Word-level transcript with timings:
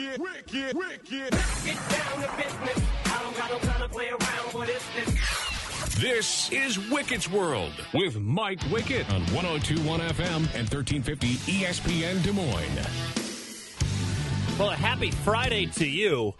wicked, 0.00 0.20
wicked, 0.20 0.76
wicked. 0.76 1.30
Get 1.64 1.76
down 1.90 2.22
to 2.22 2.36
business. 2.36 2.84
I 3.06 3.22
don't 3.22 3.36
got 3.36 3.50
no 3.50 3.58
time 3.58 3.82
to 3.82 3.88
play 3.88 4.08
around 4.08 4.54
with 4.54 4.66
this. 4.66 6.00
This 6.00 6.50
is 6.52 6.90
Wicked's 6.90 7.30
World 7.30 7.72
with 7.92 8.18
Mike 8.18 8.60
Wicket 8.70 9.10
on 9.12 9.20
1021 9.32 10.00
FM 10.00 10.36
and 10.54 10.72
1350 10.72 11.34
ESPN 11.34 12.22
Des 12.22 12.32
Moines. 12.32 12.86
Well, 14.58 14.70
a 14.70 14.76
happy 14.76 15.10
Friday 15.10 15.66
to 15.66 15.86
you. 15.86 16.34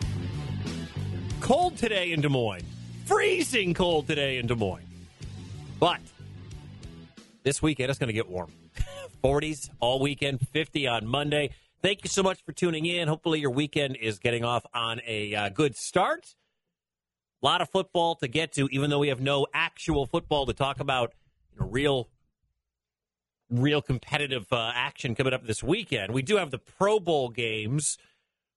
Cold 1.41 1.77
today 1.77 2.13
in 2.13 2.21
Des 2.21 2.29
Moines. 2.29 2.65
Freezing 3.05 3.75
cold 3.75 4.07
today 4.07 4.39
in 4.39 4.47
Des 4.47 4.55
Moines. 4.55 4.87
But 5.79 6.01
this 7.43 7.61
weekend 7.61 7.91
it's 7.91 7.99
going 7.99 8.09
to 8.09 8.15
get 8.15 8.29
warm. 8.29 8.53
40s 9.25 9.69
all 9.81 10.01
weekend, 10.01 10.41
50 10.49 10.87
on 10.87 11.07
Monday. 11.07 11.51
Thank 11.83 12.05
you 12.05 12.11
so 12.11 12.23
much 12.23 12.45
for 12.45 12.53
tuning 12.53 12.85
in. 12.85 13.09
Hopefully, 13.09 13.41
your 13.41 13.51
weekend 13.51 13.97
is 13.97 14.19
getting 14.19 14.45
off 14.45 14.67
on 14.75 15.01
a 15.07 15.35
uh, 15.35 15.49
good 15.49 15.77
start. 15.77 16.35
A 17.43 17.47
lot 17.47 17.63
of 17.63 17.71
football 17.71 18.17
to 18.17 18.29
get 18.29 18.53
to, 18.55 18.69
even 18.71 18.91
though 18.91 18.99
we 18.99 19.09
have 19.09 19.21
no 19.21 19.47
actual 19.55 20.05
football 20.05 20.45
to 20.45 20.53
talk 20.53 20.79
about. 20.79 21.15
You 21.55 21.61
know, 21.61 21.67
real, 21.71 22.09
real 23.49 23.81
competitive 23.81 24.53
uh, 24.53 24.73
action 24.75 25.15
coming 25.15 25.33
up 25.33 25.47
this 25.47 25.63
weekend. 25.63 26.13
We 26.13 26.21
do 26.21 26.37
have 26.37 26.51
the 26.51 26.59
Pro 26.59 27.01
Bowl 27.01 27.31
games, 27.31 27.97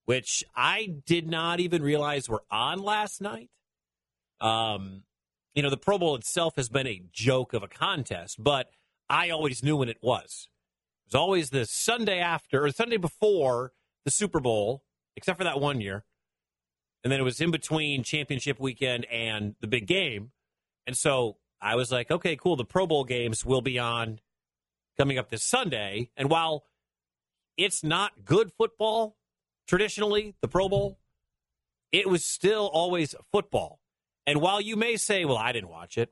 which 0.03 0.43
I 0.53 0.95
did 1.05 1.25
not 1.25 1.61
even 1.61 1.81
realize 1.81 2.27
were 2.27 2.43
on 2.51 2.79
last 2.79 3.21
night. 3.21 3.49
Um, 4.41 5.03
you 5.55 5.63
know, 5.63 5.69
the 5.69 5.77
Pro 5.77 5.97
Bowl 5.97 6.15
itself 6.15 6.57
has 6.57 6.67
been 6.67 6.87
a 6.87 7.01
joke 7.13 7.53
of 7.53 7.63
a 7.63 7.69
contest, 7.69 8.43
but 8.43 8.69
I 9.09 9.29
always 9.29 9.63
knew 9.63 9.77
when 9.77 9.87
it 9.87 9.99
was. 10.01 10.49
Was 11.13 11.19
always 11.19 11.51
the 11.51 11.67
Sunday 11.67 12.17
after 12.17 12.65
or 12.65 12.71
Sunday 12.71 12.97
before 12.97 13.71
the 14.03 14.09
Super 14.09 14.39
Bowl, 14.39 14.83
except 15.15 15.37
for 15.37 15.43
that 15.43 15.59
one 15.59 15.79
year. 15.79 16.05
And 17.03 17.13
then 17.13 17.19
it 17.19 17.23
was 17.23 17.39
in 17.39 17.51
between 17.51 18.01
championship 18.01 18.59
weekend 18.59 19.05
and 19.11 19.53
the 19.61 19.67
big 19.67 19.85
game. 19.85 20.31
And 20.87 20.97
so 20.97 21.37
I 21.61 21.75
was 21.75 21.91
like, 21.91 22.09
okay, 22.09 22.35
cool. 22.35 22.55
The 22.55 22.65
Pro 22.65 22.87
Bowl 22.87 23.03
games 23.03 23.45
will 23.45 23.61
be 23.61 23.77
on 23.77 24.21
coming 24.97 25.19
up 25.19 25.29
this 25.29 25.43
Sunday. 25.43 26.09
And 26.17 26.31
while 26.31 26.63
it's 27.57 27.83
not 27.83 28.25
good 28.25 28.51
football 28.57 29.15
traditionally, 29.67 30.33
the 30.41 30.47
Pro 30.47 30.67
Bowl, 30.67 30.97
it 31.91 32.09
was 32.09 32.25
still 32.25 32.71
always 32.73 33.13
football. 33.31 33.81
And 34.25 34.41
while 34.41 34.59
you 34.59 34.75
may 34.75 34.97
say, 34.97 35.25
well, 35.25 35.37
I 35.37 35.51
didn't 35.51 35.69
watch 35.69 35.95
it, 35.95 36.11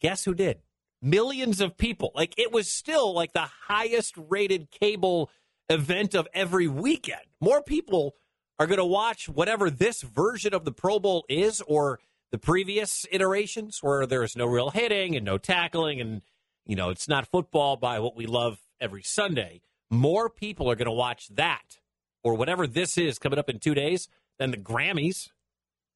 guess 0.00 0.24
who 0.24 0.32
did? 0.32 0.62
Millions 1.04 1.60
of 1.60 1.76
people. 1.76 2.10
Like 2.14 2.34
it 2.38 2.50
was 2.50 2.66
still 2.66 3.12
like 3.12 3.34
the 3.34 3.50
highest 3.68 4.14
rated 4.16 4.70
cable 4.70 5.30
event 5.68 6.14
of 6.14 6.26
every 6.32 6.66
weekend. 6.66 7.20
More 7.40 7.62
people 7.62 8.16
are 8.58 8.66
going 8.66 8.78
to 8.78 8.84
watch 8.84 9.28
whatever 9.28 9.68
this 9.68 10.00
version 10.00 10.54
of 10.54 10.64
the 10.64 10.72
Pro 10.72 10.98
Bowl 10.98 11.26
is 11.28 11.60
or 11.60 12.00
the 12.32 12.38
previous 12.38 13.04
iterations 13.12 13.80
where 13.82 14.06
there's 14.06 14.34
no 14.34 14.46
real 14.46 14.70
hitting 14.70 15.14
and 15.14 15.24
no 15.24 15.38
tackling 15.38 16.00
and 16.00 16.22
you 16.66 16.74
know, 16.74 16.88
it's 16.88 17.08
not 17.08 17.26
football 17.26 17.76
by 17.76 17.98
what 17.98 18.16
we 18.16 18.24
love 18.24 18.58
every 18.80 19.02
Sunday. 19.02 19.60
More 19.90 20.30
people 20.30 20.70
are 20.70 20.76
going 20.76 20.86
to 20.86 20.92
watch 20.92 21.28
that 21.28 21.78
or 22.22 22.34
whatever 22.34 22.66
this 22.66 22.96
is 22.96 23.18
coming 23.18 23.38
up 23.38 23.50
in 23.50 23.58
2 23.58 23.74
days 23.74 24.08
than 24.38 24.50
the 24.50 24.56
Grammys. 24.56 25.28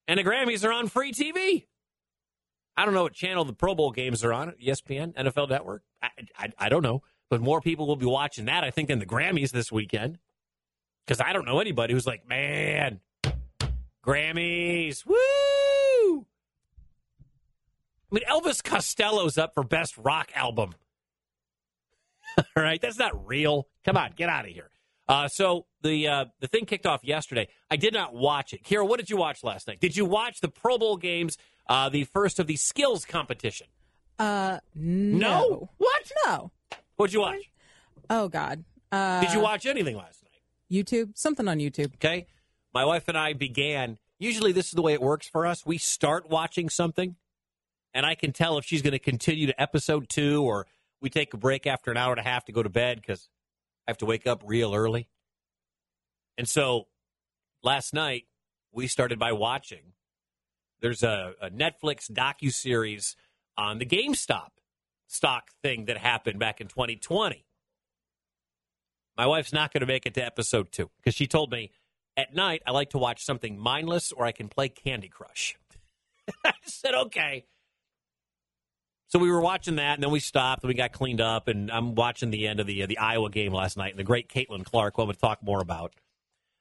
And 0.07 0.19
the 0.19 0.25
Grammys 0.25 0.65
are 0.65 0.73
on 0.73 0.89
free 0.89 1.13
TV. 1.13 1.65
I 2.79 2.85
don't 2.85 2.95
know 2.95 3.03
what 3.03 3.13
channel 3.13 3.45
the 3.45 3.53
Pro 3.53 3.75
Bowl 3.75 3.91
games 3.91 4.23
are 4.23 4.33
on. 4.33 4.53
ESPN, 4.65 5.13
NFL 5.15 5.51
Network. 5.51 5.83
I, 6.01 6.11
I, 6.39 6.53
I 6.57 6.69
don't 6.69 6.85
know, 6.85 7.03
but 7.29 7.41
more 7.41 7.61
people 7.61 7.89
will 7.89 7.97
be 7.97 8.07
watching 8.07 8.45
that. 8.45 8.63
I 8.63 8.71
think 8.71 8.87
than 8.87 9.01
the 9.01 9.05
Grammys 9.05 9.51
this 9.51 9.73
weekend. 9.73 10.19
Because 11.05 11.21
I 11.21 11.33
don't 11.33 11.45
know 11.45 11.59
anybody 11.59 11.93
who's 11.93 12.07
like, 12.07 12.29
man, 12.29 13.01
Grammys, 14.07 15.05
woo! 15.05 15.17
I 18.13 18.15
mean, 18.15 18.23
Elvis 18.31 18.63
Costello's 18.63 19.39
up 19.39 19.55
for 19.55 19.65
best 19.65 19.99
rock 19.99 20.31
album. 20.37 20.71
All 22.39 22.63
right, 22.63 22.81
that's 22.81 22.99
not 22.99 23.27
real. 23.27 23.67
Come 23.85 23.97
on, 23.97 24.13
get 24.15 24.29
out 24.29 24.45
of 24.45 24.53
here. 24.53 24.71
Uh, 25.09 25.27
so 25.27 25.67
the 25.83 26.07
uh, 26.07 26.25
the 26.41 26.47
thing 26.47 26.65
kicked 26.65 26.87
off 26.87 27.03
yesterday. 27.03 27.49
I 27.71 27.77
did 27.77 27.95
not 27.95 28.15
watch 28.15 28.53
it. 28.53 28.63
Kira, 28.63 28.87
what 28.87 29.01
did 29.01 29.11
you 29.11 29.17
watch 29.17 29.43
last 29.43 29.67
night? 29.67 29.81
Did 29.81 29.97
you 29.97 30.05
watch 30.05 30.41
the 30.41 30.49
Pro 30.49 30.79
Bowl 30.79 30.97
games, 30.97 31.39
uh, 31.69 31.89
the 31.89 32.05
first 32.05 32.39
of 32.39 32.47
the 32.47 32.57
skills 32.57 33.05
competition? 33.05 33.67
Uh, 34.19 34.59
no. 34.75 35.19
No? 35.19 35.71
What? 35.79 36.13
No. 36.27 36.51
What'd 36.97 37.15
you 37.15 37.21
watch? 37.21 37.51
Oh 38.11 38.29
God. 38.29 38.65
Uh, 38.91 39.21
Did 39.21 39.33
you 39.33 39.41
watch 39.41 39.67
anything 39.67 39.97
last 39.97 40.23
night? 40.25 40.85
YouTube? 40.85 41.17
Something 41.17 41.47
on 41.47 41.59
YouTube. 41.59 41.95
Okay. 41.95 42.27
My 42.75 42.85
wife 42.85 43.09
and 43.09 43.17
I 43.17 43.33
began. 43.33 43.99
Usually, 44.19 44.53
this 44.53 44.67
is 44.67 44.73
the 44.73 44.83
way 44.83 44.95
it 44.95 45.01
works 45.01 45.29
for 45.29 45.47
us. 45.47 45.65
We 45.65 45.79
start 45.79 46.29
watching 46.29 46.69
something, 46.69 47.17
and 47.95 48.05
I 48.05 48.15
can 48.15 48.33
tell 48.33 48.59
if 48.59 48.65
she's 48.65 48.83
going 48.83 48.93
to 48.93 48.99
continue 48.99 49.47
to 49.47 49.61
episode 49.61 50.09
two, 50.09 50.43
or 50.43 50.67
we 51.01 51.11
take 51.11 51.33
a 51.35 51.37
break 51.37 51.67
after 51.67 51.91
an 51.91 51.97
hour 51.97 52.13
and 52.13 52.21
a 52.21 52.29
half 52.29 52.45
to 52.47 52.53
go 52.53 52.63
to 52.63 52.69
bed 52.69 53.01
because 53.01 53.29
I 53.87 53.91
have 53.91 53.99
to 53.99 54.07
wake 54.07 54.27
up 54.27 54.43
real 54.45 54.75
early. 54.75 55.09
And 56.37 56.49
so, 56.49 56.89
last 57.63 57.95
night 57.95 58.25
we 58.73 58.87
started 58.87 59.19
by 59.19 59.33
watching. 59.33 59.93
There's 60.81 61.03
a, 61.03 61.35
a 61.41 61.51
Netflix 61.51 62.11
docu 62.11 62.53
series 62.53 63.17
on 63.57 63.79
the 63.79 63.87
GameStop 63.87 64.51
stock 65.07 65.51
thing 65.63 65.87
that 65.87 65.99
happened 65.99 66.39
back 66.39 66.61
in 66.61 66.69
2020. 66.69 67.45
My 69.17 69.27
wife's 69.27 69.53
not 69.53 69.73
going 69.73 69.81
to 69.81 69.87
make 69.87 70.07
it 70.07 70.15
to 70.15 70.25
episode 70.25 70.71
two 70.71 70.91
because 70.99 71.15
she 71.15 71.27
told 71.27 71.51
me 71.51 71.73
at 72.17 72.35
night 72.35 72.63
I 72.67 72.71
like 72.71 72.91
to 72.91 72.99
watch 72.99 73.25
something 73.25 73.59
mindless 73.59 74.13
or 74.13 74.25
I 74.25 74.33
can 74.33 74.49
play 74.49 74.69
Candy 74.69 75.09
Crush. 75.09 75.57
I 76.45 76.53
said, 76.65 76.95
okay. 76.95 77.47
So 79.09 79.19
we 79.19 79.31
were 79.31 79.41
watching 79.41 79.77
that, 79.77 79.95
and 79.95 80.03
then 80.03 80.11
we 80.11 80.21
stopped, 80.21 80.63
and 80.63 80.69
we 80.69 80.75
got 80.75 80.93
cleaned 80.93 81.23
up, 81.23 81.49
and 81.49 81.71
I'm 81.71 81.95
watching 81.95 82.31
the 82.31 82.47
end 82.47 82.61
of 82.61 82.67
the 82.67 82.83
uh, 82.83 82.87
the 82.87 82.99
Iowa 82.99 83.31
game 83.31 83.55
last 83.55 83.79
night, 83.79 83.91
and 83.91 83.99
the 83.99 84.05
great 84.05 84.29
Caitlin 84.29 84.67
Clark, 84.67 84.97
going 84.97 85.09
to 85.09 85.17
talk 85.17 85.43
more 85.43 85.61
about. 85.61 85.95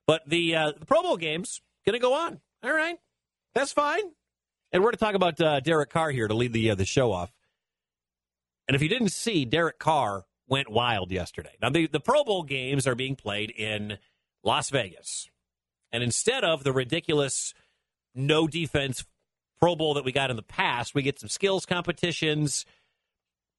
But 0.05 0.21
the 0.25 0.55
uh, 0.55 0.71
the 0.79 0.85
Pro 0.85 1.01
Bowl 1.01 1.17
game's 1.17 1.59
going 1.85 1.93
to 1.93 1.99
go 1.99 2.13
on. 2.13 2.39
All 2.63 2.71
right, 2.71 2.97
that's 3.57 3.71
fine. 3.71 4.03
And 4.71 4.83
we're 4.83 4.91
going 4.91 4.93
to 4.93 4.97
talk 4.97 5.15
about 5.15 5.41
uh, 5.41 5.59
Derek 5.61 5.89
Carr 5.89 6.11
here 6.11 6.27
to 6.27 6.33
lead 6.33 6.53
the 6.53 6.71
uh, 6.71 6.75
the 6.75 6.85
show 6.85 7.11
off. 7.11 7.31
And 8.67 8.75
if 8.75 8.81
you 8.81 8.89
didn't 8.89 9.11
see, 9.11 9.45
Derek 9.45 9.79
Carr 9.79 10.25
went 10.47 10.69
wild 10.69 11.11
yesterday. 11.11 11.55
Now, 11.61 11.69
the, 11.69 11.87
the 11.87 11.99
Pro 11.99 12.23
Bowl 12.23 12.43
games 12.43 12.85
are 12.85 12.95
being 12.95 13.15
played 13.15 13.49
in 13.51 13.97
Las 14.43 14.69
Vegas. 14.69 15.29
And 15.91 16.03
instead 16.03 16.43
of 16.43 16.63
the 16.63 16.73
ridiculous 16.73 17.53
no 18.13 18.47
defense 18.47 19.05
Pro 19.59 19.75
Bowl 19.75 19.95
that 19.95 20.05
we 20.05 20.11
got 20.11 20.29
in 20.29 20.35
the 20.35 20.43
past, 20.43 20.93
we 20.93 21.01
get 21.01 21.19
some 21.19 21.29
skills 21.29 21.65
competitions. 21.65 22.65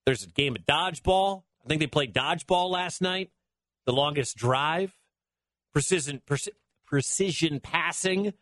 There's 0.07 0.25
a 0.25 0.29
game 0.29 0.57
of 0.57 0.65
dodgeball. 0.65 1.43
I 1.65 1.69
think 1.69 1.81
they 1.81 1.87
played 1.87 2.15
dodgeball 2.15 2.71
last 2.71 3.03
night. 3.03 3.31
The 3.87 3.93
longest 3.93 4.37
drive, 4.37 4.97
precision, 5.73 6.21
preci- 6.27 6.55
precision 6.87 7.61
passing, 7.61 8.35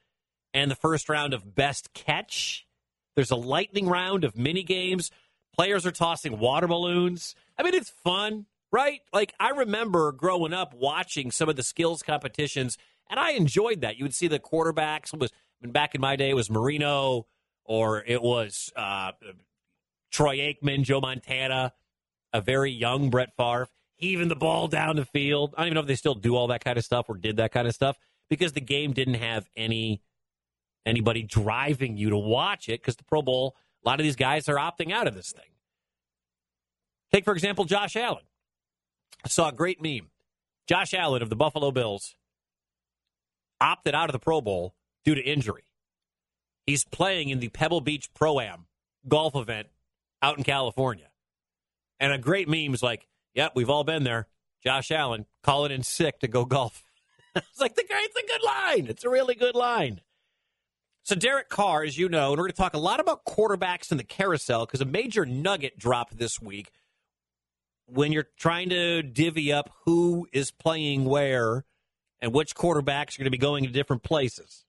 and 0.56 0.70
the 0.70 0.74
first 0.76 1.10
round 1.10 1.34
of 1.34 1.54
best 1.54 1.92
catch. 1.92 2.66
There's 3.14 3.30
a 3.30 3.36
lightning 3.36 3.86
round 3.88 4.24
of 4.24 4.38
mini 4.38 4.62
games. 4.62 5.10
Players 5.54 5.84
are 5.84 5.92
tossing 5.92 6.38
water 6.38 6.66
balloons. 6.66 7.34
I 7.58 7.62
mean, 7.62 7.74
it's 7.74 7.90
fun, 7.90 8.46
right? 8.72 9.00
Like, 9.12 9.34
I 9.38 9.50
remember 9.50 10.12
growing 10.12 10.54
up 10.54 10.72
watching 10.72 11.30
some 11.30 11.50
of 11.50 11.56
the 11.56 11.62
skills 11.62 12.02
competitions, 12.02 12.78
and 13.10 13.20
I 13.20 13.32
enjoyed 13.32 13.82
that. 13.82 13.98
You 13.98 14.04
would 14.04 14.14
see 14.14 14.28
the 14.28 14.38
quarterbacks. 14.38 15.12
It 15.12 15.20
was 15.20 15.30
back 15.62 15.94
in 15.94 16.00
my 16.00 16.16
day, 16.16 16.30
it 16.30 16.36
was 16.36 16.48
Marino 16.48 17.26
or 17.66 18.02
it 18.06 18.22
was 18.22 18.72
uh, 18.76 19.12
Troy 20.10 20.38
Aikman, 20.38 20.84
Joe 20.84 21.00
Montana, 21.00 21.74
a 22.32 22.40
very 22.40 22.70
young 22.70 23.10
Brett 23.10 23.36
Favre, 23.36 23.68
heaving 23.96 24.28
the 24.28 24.36
ball 24.36 24.68
down 24.68 24.96
the 24.96 25.04
field. 25.04 25.52
I 25.54 25.62
don't 25.62 25.66
even 25.66 25.74
know 25.74 25.80
if 25.82 25.86
they 25.86 25.96
still 25.96 26.14
do 26.14 26.34
all 26.34 26.46
that 26.46 26.64
kind 26.64 26.78
of 26.78 26.84
stuff 26.84 27.06
or 27.10 27.16
did 27.16 27.36
that 27.36 27.52
kind 27.52 27.68
of 27.68 27.74
stuff 27.74 27.98
because 28.30 28.52
the 28.52 28.60
game 28.62 28.94
didn't 28.94 29.14
have 29.14 29.48
any 29.54 30.00
anybody 30.86 31.22
driving 31.22 31.96
you 31.96 32.10
to 32.10 32.16
watch 32.16 32.68
it 32.68 32.80
because 32.80 32.96
the 32.96 33.04
Pro 33.04 33.20
Bowl, 33.20 33.56
a 33.84 33.88
lot 33.88 34.00
of 34.00 34.04
these 34.04 34.16
guys 34.16 34.48
are 34.48 34.56
opting 34.56 34.92
out 34.92 35.06
of 35.06 35.14
this 35.14 35.32
thing. 35.32 35.50
Take, 37.12 37.24
for 37.24 37.32
example, 37.32 37.64
Josh 37.64 37.96
Allen. 37.96 38.24
I 39.24 39.28
saw 39.28 39.48
a 39.48 39.52
great 39.52 39.82
meme. 39.82 40.10
Josh 40.66 40.94
Allen 40.94 41.22
of 41.22 41.30
the 41.30 41.36
Buffalo 41.36 41.70
Bills 41.70 42.16
opted 43.60 43.94
out 43.94 44.08
of 44.08 44.12
the 44.12 44.18
Pro 44.18 44.40
Bowl 44.40 44.74
due 45.04 45.14
to 45.14 45.22
injury. 45.22 45.64
He's 46.66 46.84
playing 46.84 47.28
in 47.28 47.38
the 47.38 47.48
Pebble 47.48 47.80
Beach 47.80 48.12
Pro 48.14 48.40
Am 48.40 48.66
golf 49.06 49.36
event 49.36 49.68
out 50.22 50.36
in 50.38 50.44
California. 50.44 51.08
And 52.00 52.12
a 52.12 52.18
great 52.18 52.48
meme 52.48 52.74
is 52.74 52.82
like, 52.82 53.06
yep, 53.34 53.52
we've 53.54 53.70
all 53.70 53.84
been 53.84 54.04
there. 54.04 54.26
Josh 54.64 54.90
Allen 54.90 55.26
calling 55.42 55.70
in 55.70 55.82
sick 55.82 56.18
to 56.20 56.28
go 56.28 56.44
golf. 56.44 56.84
it's 57.36 57.60
like, 57.60 57.76
the 57.76 57.84
it's 57.88 58.16
a 58.16 58.26
good 58.26 58.42
line. 58.44 58.86
It's 58.88 59.04
a 59.04 59.10
really 59.10 59.34
good 59.34 59.54
line. 59.54 60.00
So 61.06 61.14
Derek 61.14 61.48
Carr, 61.48 61.84
as 61.84 61.96
you 61.96 62.08
know, 62.08 62.32
and 62.32 62.38
we're 62.38 62.48
going 62.48 62.50
to 62.50 62.56
talk 62.56 62.74
a 62.74 62.78
lot 62.78 62.98
about 62.98 63.24
quarterbacks 63.24 63.92
in 63.92 63.96
the 63.96 64.02
carousel 64.02 64.66
because 64.66 64.80
a 64.80 64.84
major 64.84 65.24
nugget 65.24 65.78
dropped 65.78 66.18
this 66.18 66.42
week 66.42 66.72
when 67.86 68.10
you're 68.10 68.26
trying 68.36 68.70
to 68.70 69.04
divvy 69.04 69.52
up 69.52 69.70
who 69.84 70.26
is 70.32 70.50
playing 70.50 71.04
where 71.04 71.64
and 72.20 72.34
which 72.34 72.56
quarterbacks 72.56 73.14
are 73.14 73.18
going 73.20 73.26
to 73.26 73.30
be 73.30 73.38
going 73.38 73.62
to 73.62 73.70
different 73.70 74.02
places. 74.02 74.64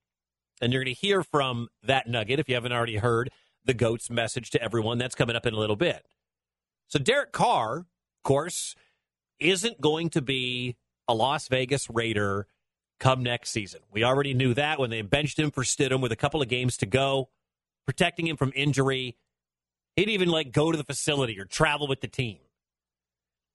And 0.61 0.71
you're 0.71 0.83
going 0.83 0.93
to 0.93 1.01
hear 1.01 1.23
from 1.23 1.69
that 1.81 2.07
nugget, 2.07 2.39
if 2.39 2.47
you 2.47 2.53
haven't 2.53 2.71
already 2.71 2.97
heard, 2.97 3.31
the 3.65 3.73
GOAT's 3.73 4.11
message 4.11 4.51
to 4.51 4.61
everyone. 4.61 4.99
That's 4.99 5.15
coming 5.15 5.35
up 5.35 5.47
in 5.47 5.55
a 5.55 5.59
little 5.59 5.75
bit. 5.75 6.05
So 6.87 6.99
Derek 6.99 7.31
Carr, 7.31 7.79
of 7.79 7.85
course, 8.23 8.75
isn't 9.39 9.81
going 9.81 10.11
to 10.11 10.21
be 10.21 10.75
a 11.07 11.15
Las 11.15 11.47
Vegas 11.47 11.89
Raider 11.89 12.45
come 12.99 13.23
next 13.23 13.51
season. 13.51 13.81
We 13.91 14.03
already 14.03 14.33
knew 14.33 14.53
that 14.53 14.79
when 14.79 14.89
they 14.89 15.01
benched 15.01 15.39
him 15.39 15.51
for 15.51 15.63
Stidham 15.63 16.01
with 16.01 16.11
a 16.11 16.15
couple 16.15 16.41
of 16.41 16.47
games 16.47 16.77
to 16.77 16.85
go, 16.85 17.29
protecting 17.85 18.27
him 18.27 18.37
from 18.37 18.51
injury. 18.55 19.15
He'd 19.95 20.09
even 20.09 20.29
like 20.29 20.51
go 20.51 20.71
to 20.71 20.77
the 20.77 20.83
facility 20.83 21.39
or 21.39 21.45
travel 21.45 21.87
with 21.87 22.01
the 22.01 22.07
team. 22.07 22.39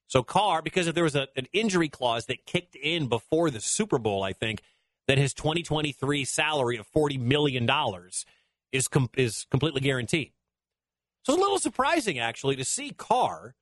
So 0.09 0.23
Carr, 0.23 0.61
because 0.61 0.87
if 0.87 0.95
there 0.95 1.05
was 1.05 1.17
a, 1.17 1.29
an 1.37 1.47
injury 1.53 1.89
clause 1.89 2.27
that 2.27 2.45
kicked 2.45 2.77
in 2.77 3.09
before 3.09 3.51
the 3.51 3.61
Super 3.61 3.99
Bowl, 3.99 4.23
I 4.23 4.33
think 4.33 4.63
that 5.09 5.19
his 5.19 5.33
2023 5.35 6.25
salary 6.25 6.77
of 6.77 6.87
40 6.87 7.19
million 7.19 7.67
dollars 7.67 8.27
is 8.73 8.89
com- 8.89 9.11
is 9.17 9.47
completely 9.51 9.81
guaranteed. 9.81 10.33
So 11.23 11.33
it's 11.33 11.41
a 11.41 11.43
little 11.43 11.59
surprising 11.59 12.19
actually 12.19 12.57
to 12.57 12.65
see 12.65 12.91
Carr 12.91 13.55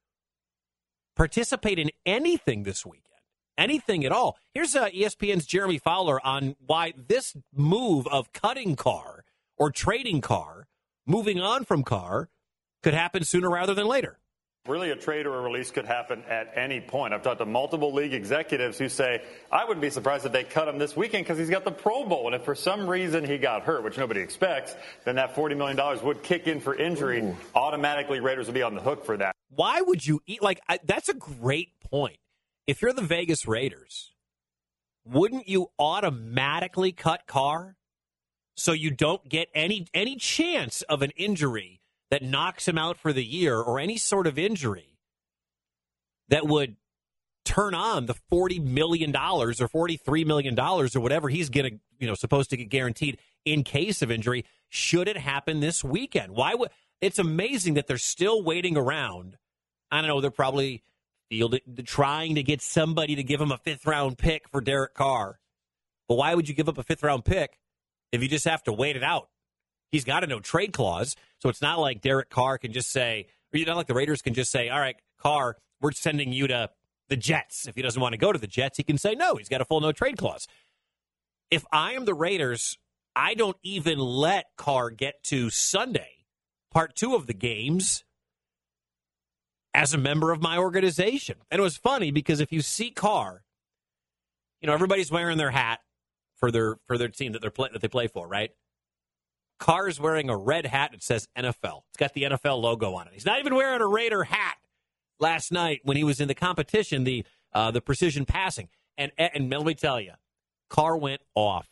participate 1.16 1.78
in 1.78 1.90
anything 2.06 2.62
this 2.62 2.86
weekend, 2.86 3.09
anything 3.58 4.04
at 4.04 4.12
all. 4.12 4.38
Here's 4.54 4.74
uh, 4.74 4.88
ESPN's 4.88 5.46
Jeremy 5.46 5.78
Fowler 5.78 6.24
on 6.24 6.56
why 6.64 6.92
this 6.96 7.36
move 7.54 8.06
of 8.08 8.32
cutting 8.32 8.76
Carr 8.76 9.24
or 9.56 9.70
trading 9.70 10.20
Carr, 10.20 10.66
moving 11.06 11.40
on 11.40 11.64
from 11.64 11.82
Carr, 11.82 12.28
could 12.82 12.94
happen 12.94 13.24
sooner 13.24 13.50
rather 13.50 13.74
than 13.74 13.86
later. 13.86 14.18
Really, 14.66 14.90
a 14.90 14.96
trade 14.96 15.26
or 15.26 15.38
a 15.38 15.40
release 15.40 15.70
could 15.70 15.86
happen 15.86 16.22
at 16.28 16.52
any 16.54 16.82
point. 16.82 17.14
I've 17.14 17.22
talked 17.22 17.38
to 17.38 17.46
multiple 17.46 17.94
league 17.94 18.12
executives 18.12 18.76
who 18.78 18.90
say, 18.90 19.22
I 19.50 19.64
wouldn't 19.64 19.80
be 19.80 19.88
surprised 19.88 20.26
if 20.26 20.32
they 20.32 20.44
cut 20.44 20.68
him 20.68 20.76
this 20.76 20.94
weekend 20.94 21.24
because 21.24 21.38
he's 21.38 21.48
got 21.48 21.64
the 21.64 21.70
Pro 21.70 22.04
Bowl. 22.04 22.26
And 22.26 22.34
if 22.34 22.44
for 22.44 22.54
some 22.54 22.86
reason 22.86 23.24
he 23.24 23.38
got 23.38 23.62
hurt, 23.62 23.82
which 23.82 23.96
nobody 23.96 24.20
expects, 24.20 24.76
then 25.06 25.14
that 25.16 25.34
$40 25.34 25.56
million 25.56 26.04
would 26.04 26.22
kick 26.22 26.46
in 26.46 26.60
for 26.60 26.74
injury. 26.74 27.22
Ooh. 27.22 27.36
Automatically, 27.54 28.20
Raiders 28.20 28.46
would 28.46 28.54
be 28.54 28.62
on 28.62 28.74
the 28.74 28.82
hook 28.82 29.06
for 29.06 29.16
that. 29.16 29.34
Why 29.48 29.80
would 29.80 30.06
you 30.06 30.20
eat? 30.26 30.42
Like, 30.42 30.60
I, 30.68 30.78
that's 30.84 31.08
a 31.08 31.14
great 31.14 31.70
point. 31.90 32.18
If 32.70 32.82
you're 32.82 32.92
the 32.92 33.02
Vegas 33.02 33.48
Raiders, 33.48 34.12
wouldn't 35.04 35.48
you 35.48 35.72
automatically 35.76 36.92
cut 36.92 37.26
Carr 37.26 37.74
so 38.54 38.70
you 38.70 38.92
don't 38.92 39.28
get 39.28 39.48
any 39.56 39.88
any 39.92 40.14
chance 40.14 40.82
of 40.82 41.02
an 41.02 41.10
injury 41.16 41.80
that 42.12 42.22
knocks 42.22 42.68
him 42.68 42.78
out 42.78 42.96
for 42.96 43.12
the 43.12 43.24
year 43.24 43.58
or 43.58 43.80
any 43.80 43.96
sort 43.96 44.28
of 44.28 44.38
injury 44.38 45.00
that 46.28 46.46
would 46.46 46.76
turn 47.44 47.74
on 47.74 48.06
the 48.06 48.14
$40 48.30 48.64
million 48.64 49.10
or 49.16 49.50
$43 49.50 50.24
million 50.24 50.56
or 50.56 50.86
whatever 51.00 51.28
he's 51.28 51.48
getting, 51.48 51.80
you 51.98 52.06
know, 52.06 52.14
supposed 52.14 52.50
to 52.50 52.56
get 52.56 52.68
guaranteed 52.68 53.18
in 53.44 53.64
case 53.64 54.00
of 54.00 54.12
injury 54.12 54.44
should 54.68 55.08
it 55.08 55.16
happen 55.16 55.58
this 55.58 55.82
weekend. 55.82 56.36
Why 56.36 56.54
would 56.54 56.70
it's 57.00 57.18
amazing 57.18 57.74
that 57.74 57.88
they're 57.88 57.98
still 57.98 58.44
waiting 58.44 58.76
around. 58.76 59.38
I 59.90 60.00
don't 60.00 60.06
know, 60.06 60.20
they're 60.20 60.30
probably 60.30 60.84
fielding, 61.30 61.60
trying 61.86 62.34
to 62.34 62.42
get 62.42 62.60
somebody 62.60 63.14
to 63.14 63.22
give 63.22 63.40
him 63.40 63.52
a 63.52 63.58
fifth 63.58 63.86
round 63.86 64.18
pick 64.18 64.48
for 64.48 64.60
Derek 64.60 64.94
Carr. 64.94 65.38
But 66.08 66.16
why 66.16 66.34
would 66.34 66.48
you 66.48 66.54
give 66.54 66.68
up 66.68 66.76
a 66.76 66.82
fifth 66.82 67.02
round 67.02 67.24
pick 67.24 67.58
if 68.12 68.22
you 68.22 68.28
just 68.28 68.44
have 68.44 68.62
to 68.64 68.72
wait 68.72 68.96
it 68.96 69.04
out? 69.04 69.28
He's 69.90 70.04
got 70.04 70.24
a 70.24 70.26
no 70.26 70.40
trade 70.40 70.72
clause, 70.72 71.16
so 71.38 71.48
it's 71.48 71.62
not 71.62 71.78
like 71.78 72.00
Derek 72.00 72.30
Carr 72.30 72.58
can 72.58 72.72
just 72.72 72.90
say, 72.90 73.26
or 73.52 73.58
you 73.58 73.64
know, 73.64 73.74
like 73.74 73.86
the 73.86 73.94
Raiders 73.94 74.22
can 74.22 74.34
just 74.34 74.50
say, 74.50 74.68
"All 74.68 74.78
right, 74.78 74.96
Carr, 75.18 75.56
we're 75.80 75.92
sending 75.92 76.32
you 76.32 76.46
to 76.48 76.70
the 77.08 77.16
Jets." 77.16 77.66
If 77.66 77.74
he 77.76 77.82
doesn't 77.82 78.00
want 78.00 78.12
to 78.12 78.18
go 78.18 78.32
to 78.32 78.38
the 78.38 78.46
Jets, 78.46 78.76
he 78.76 78.82
can 78.82 78.98
say 78.98 79.14
no. 79.14 79.36
He's 79.36 79.48
got 79.48 79.60
a 79.60 79.64
full 79.64 79.80
no 79.80 79.92
trade 79.92 80.16
clause. 80.16 80.46
If 81.50 81.64
I 81.72 81.92
am 81.92 82.04
the 82.04 82.14
Raiders, 82.14 82.78
I 83.16 83.34
don't 83.34 83.56
even 83.62 83.98
let 83.98 84.46
Carr 84.56 84.90
get 84.90 85.22
to 85.24 85.50
Sunday, 85.50 86.24
part 86.70 86.94
two 86.94 87.14
of 87.16 87.26
the 87.26 87.34
games, 87.34 88.04
as 89.74 89.94
a 89.94 89.98
member 89.98 90.32
of 90.32 90.42
my 90.42 90.58
organization. 90.58 91.36
And 91.50 91.58
it 91.58 91.62
was 91.62 91.76
funny 91.76 92.10
because 92.10 92.40
if 92.40 92.52
you 92.52 92.60
see 92.60 92.90
Carr, 92.90 93.42
you 94.60 94.66
know 94.66 94.74
everybody's 94.74 95.10
wearing 95.10 95.38
their 95.38 95.50
hat 95.50 95.80
for 96.36 96.50
their 96.50 96.76
for 96.86 96.98
their 96.98 97.08
team 97.08 97.32
that 97.32 97.42
they're 97.42 97.50
play, 97.50 97.68
that 97.72 97.80
they 97.80 97.88
play 97.88 98.08
for, 98.08 98.26
right? 98.26 98.50
Carr's 99.58 100.00
wearing 100.00 100.30
a 100.30 100.36
red 100.36 100.66
hat 100.66 100.92
that 100.92 101.02
says 101.02 101.28
NFL. 101.36 101.82
It's 101.90 101.98
got 101.98 102.14
the 102.14 102.22
NFL 102.22 102.60
logo 102.62 102.94
on 102.94 103.06
it. 103.06 103.12
He's 103.12 103.26
not 103.26 103.38
even 103.38 103.54
wearing 103.54 103.82
a 103.82 103.86
Raider 103.86 104.24
hat 104.24 104.56
last 105.20 105.52
night 105.52 105.80
when 105.84 105.98
he 105.98 106.04
was 106.04 106.20
in 106.20 106.28
the 106.28 106.34
competition, 106.34 107.04
the 107.04 107.24
uh, 107.52 107.70
the 107.70 107.80
precision 107.80 108.24
passing. 108.24 108.68
And 108.96 109.12
and 109.18 109.50
let 109.50 109.64
me 109.64 109.74
tell 109.74 110.00
you, 110.00 110.12
Carr 110.68 110.96
went 110.96 111.20
off. 111.34 111.68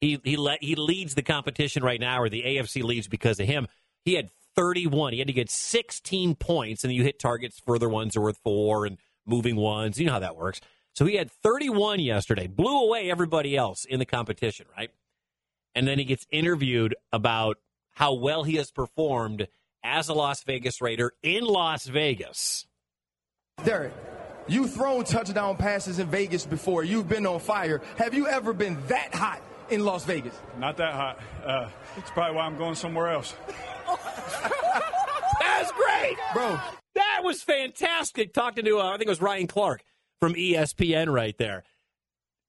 He 0.00 0.20
he 0.24 0.36
let 0.36 0.62
he 0.62 0.74
leads 0.74 1.14
the 1.14 1.22
competition 1.22 1.82
right 1.82 2.00
now, 2.00 2.20
or 2.20 2.28
the 2.28 2.42
AFC 2.42 2.82
leads 2.82 3.08
because 3.08 3.38
of 3.38 3.46
him. 3.46 3.68
He 4.04 4.14
had 4.14 4.30
31. 4.60 5.12
He 5.14 5.18
had 5.18 5.28
to 5.28 5.32
get 5.32 5.50
16 5.50 6.34
points, 6.36 6.84
and 6.84 6.92
you 6.92 7.02
hit 7.02 7.18
targets. 7.18 7.60
Further 7.66 7.88
ones 7.88 8.16
are 8.16 8.20
worth 8.20 8.38
four, 8.44 8.86
and 8.86 8.98
moving 9.26 9.56
ones. 9.56 9.98
You 9.98 10.06
know 10.06 10.12
how 10.12 10.18
that 10.20 10.36
works. 10.36 10.60
So 10.94 11.06
he 11.06 11.16
had 11.16 11.30
31 11.30 12.00
yesterday, 12.00 12.46
blew 12.46 12.82
away 12.82 13.10
everybody 13.10 13.56
else 13.56 13.84
in 13.84 13.98
the 13.98 14.06
competition, 14.06 14.66
right? 14.76 14.90
and 15.74 15.86
then 15.86 15.98
he 15.98 16.04
gets 16.04 16.26
interviewed 16.30 16.94
about 17.12 17.58
how 17.94 18.14
well 18.14 18.44
he 18.44 18.56
has 18.56 18.70
performed 18.70 19.48
as 19.82 20.08
a 20.08 20.14
Las 20.14 20.42
Vegas 20.42 20.80
Raider 20.80 21.12
in 21.22 21.44
Las 21.44 21.86
Vegas. 21.86 22.66
Derek, 23.64 23.92
you've 24.48 24.72
thrown 24.72 25.04
touchdown 25.04 25.56
passes 25.56 25.98
in 25.98 26.08
Vegas 26.08 26.46
before. 26.46 26.84
You've 26.84 27.08
been 27.08 27.26
on 27.26 27.40
fire. 27.40 27.80
Have 27.96 28.14
you 28.14 28.26
ever 28.26 28.52
been 28.52 28.78
that 28.88 29.14
hot 29.14 29.40
in 29.70 29.84
Las 29.84 30.04
Vegas? 30.04 30.38
Not 30.58 30.76
that 30.78 30.94
hot. 30.94 31.20
Uh, 31.44 31.68
it's 31.96 32.10
probably 32.10 32.36
why 32.36 32.46
I'm 32.46 32.56
going 32.56 32.74
somewhere 32.74 33.08
else. 33.08 33.34
That's 35.40 35.72
great, 35.72 36.16
bro. 36.32 36.58
That 36.94 37.20
was 37.22 37.42
fantastic. 37.42 38.32
Talking 38.32 38.64
to, 38.64 38.78
uh, 38.78 38.88
I 38.88 38.92
think 38.92 39.06
it 39.06 39.08
was 39.08 39.22
Ryan 39.22 39.46
Clark 39.46 39.82
from 40.20 40.34
ESPN 40.34 41.12
right 41.12 41.36
there. 41.38 41.64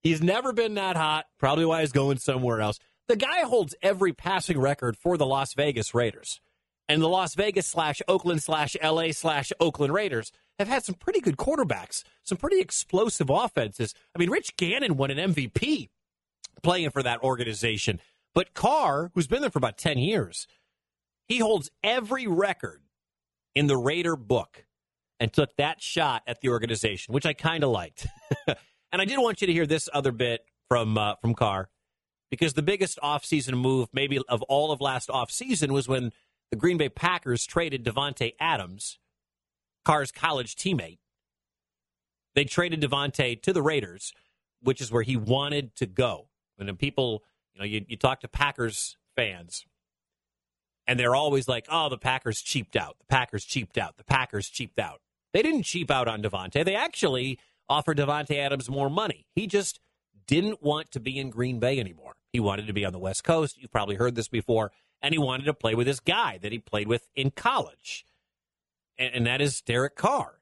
He's 0.04 0.22
never 0.22 0.52
been 0.52 0.76
that 0.76 0.96
hot. 0.96 1.26
Probably 1.40 1.66
why 1.66 1.82
he's 1.82 1.92
going 1.92 2.18
somewhere 2.18 2.62
else. 2.62 2.80
The 3.08 3.16
guy 3.16 3.42
holds 3.42 3.76
every 3.82 4.14
passing 4.14 4.60
record 4.60 4.98
for 4.98 5.18
the 5.18 5.26
Las 5.26 5.54
Vegas 5.54 5.94
Raiders. 5.94 6.42
And 6.90 7.02
the 7.02 7.08
Las 7.08 7.36
Vegas 7.36 7.68
slash 7.68 8.02
Oakland 8.08 8.44
slash 8.44 8.76
LA 8.84 9.12
slash 9.12 9.52
Oakland 9.60 9.94
Raiders 9.94 10.32
have 10.60 10.68
had 10.68 10.84
some 10.84 10.96
pretty 10.96 11.22
good 11.22 11.38
quarterbacks, 11.38 12.04
some 12.24 12.38
pretty 12.38 12.60
explosive 12.60 13.30
offenses. 13.30 13.94
I 14.16 14.20
mean, 14.20 14.30
Rich 14.30 14.58
Gannon 14.58 14.98
won 14.98 15.12
an 15.12 15.34
MVP 15.34 15.90
playing 16.64 16.90
for 16.90 17.04
that 17.04 17.24
organization. 17.24 18.00
But 18.34 18.54
Carr, 18.54 19.12
who's 19.14 19.28
been 19.28 19.42
there 19.42 19.52
for 19.52 19.60
about 19.60 19.78
10 19.78 19.98
years, 20.00 20.48
he 21.32 21.40
holds 21.40 21.72
every 21.82 22.28
record 22.28 22.82
in 23.56 23.68
the 23.68 23.78
Raider 23.78 24.18
book 24.18 24.66
and 25.18 25.32
took 25.32 25.56
that 25.56 25.82
shot 25.82 26.24
at 26.28 26.42
the 26.42 26.50
organization, 26.50 27.14
which 27.14 27.26
I 27.26 27.32
kind 27.32 27.64
of 27.64 27.70
liked. 27.70 28.06
and 28.48 29.02
I 29.02 29.06
did 29.06 29.18
want 29.18 29.40
you 29.40 29.48
to 29.48 29.54
hear 29.54 29.66
this 29.66 29.88
other 29.94 30.12
bit 30.12 30.42
from 30.68 30.98
uh, 30.98 31.16
from 31.22 31.34
Carr 31.34 31.70
because 32.30 32.54
the 32.54 32.62
biggest 32.62 33.00
offseason 33.02 33.54
move, 33.54 33.88
maybe 33.94 34.20
of 34.28 34.42
all 34.44 34.74
of 34.74 34.82
last 34.82 35.08
offseason, 35.08 35.72
was 35.72 35.88
when 35.88 36.12
the 36.50 36.58
Green 36.58 36.78
Bay 36.78 36.90
Packers 36.90 37.46
traded 37.46 37.86
Davante 37.86 38.34
Adams, 38.38 39.00
Carr's 39.86 40.12
college 40.12 40.58
teammate. 40.58 41.00
They 42.36 42.44
traded 42.44 42.82
Davante 42.82 43.42
to 43.42 43.54
the 43.54 43.62
Raiders, 43.62 44.12
which 44.62 44.82
is 44.82 44.92
where 44.92 45.04
he 45.04 45.16
wanted 45.16 45.78
to 45.78 45.86
go. 45.86 46.28
And 46.60 46.78
people, 46.78 47.24
you 47.54 47.60
know, 47.60 47.66
you, 47.66 47.86
you 47.88 47.96
talk 47.96 48.20
to 48.20 48.28
Packers 48.28 48.98
fans, 49.16 49.66
and 50.92 51.00
they're 51.00 51.16
always 51.16 51.48
like, 51.48 51.68
oh, 51.72 51.88
the 51.88 51.98
Packers 51.98 52.42
cheaped 52.42 52.76
out. 52.76 52.98
The 53.00 53.06
Packers 53.06 53.46
cheaped 53.46 53.78
out. 53.78 53.96
The 53.96 54.04
Packers 54.04 54.50
cheaped 54.50 54.78
out. 54.78 55.00
They 55.32 55.42
didn't 55.42 55.64
cheap 55.64 55.90
out 55.90 56.10
on 56.10 56.22
Davante. 56.22 56.66
They 56.66 56.76
actually 56.76 57.40
offered 57.70 57.98
Davante 57.98 58.36
Adams 58.38 58.70
more 58.70 58.90
money. 58.90 59.26
He 59.34 59.48
just 59.48 59.80
didn't 60.28 60.62
want 60.62 60.92
to 60.92 61.00
be 61.00 61.18
in 61.18 61.30
Green 61.30 61.60
Bay 61.60 61.80
anymore. 61.80 62.16
He 62.34 62.42
wanted 62.42 62.68
to 62.68 62.74
be 62.74 62.84
on 62.84 62.92
the 62.92 63.00
West 63.00 63.24
Coast. 63.24 63.58
You've 63.58 63.72
probably 63.72 63.96
heard 63.96 64.16
this 64.16 64.28
before. 64.28 64.74
And 65.02 65.14
he 65.14 65.18
wanted 65.18 65.46
to 65.46 65.54
play 65.54 65.76
with 65.76 65.88
this 65.88 66.02
guy 66.02 66.38
that 66.42 66.52
he 66.52 66.60
played 66.60 66.90
with 66.90 67.08
in 67.16 67.32
college. 67.32 68.06
And, 69.00 69.16
and 69.16 69.28
that 69.28 69.40
is 69.40 69.62
Derek 69.62 69.96
Carr. 69.96 70.42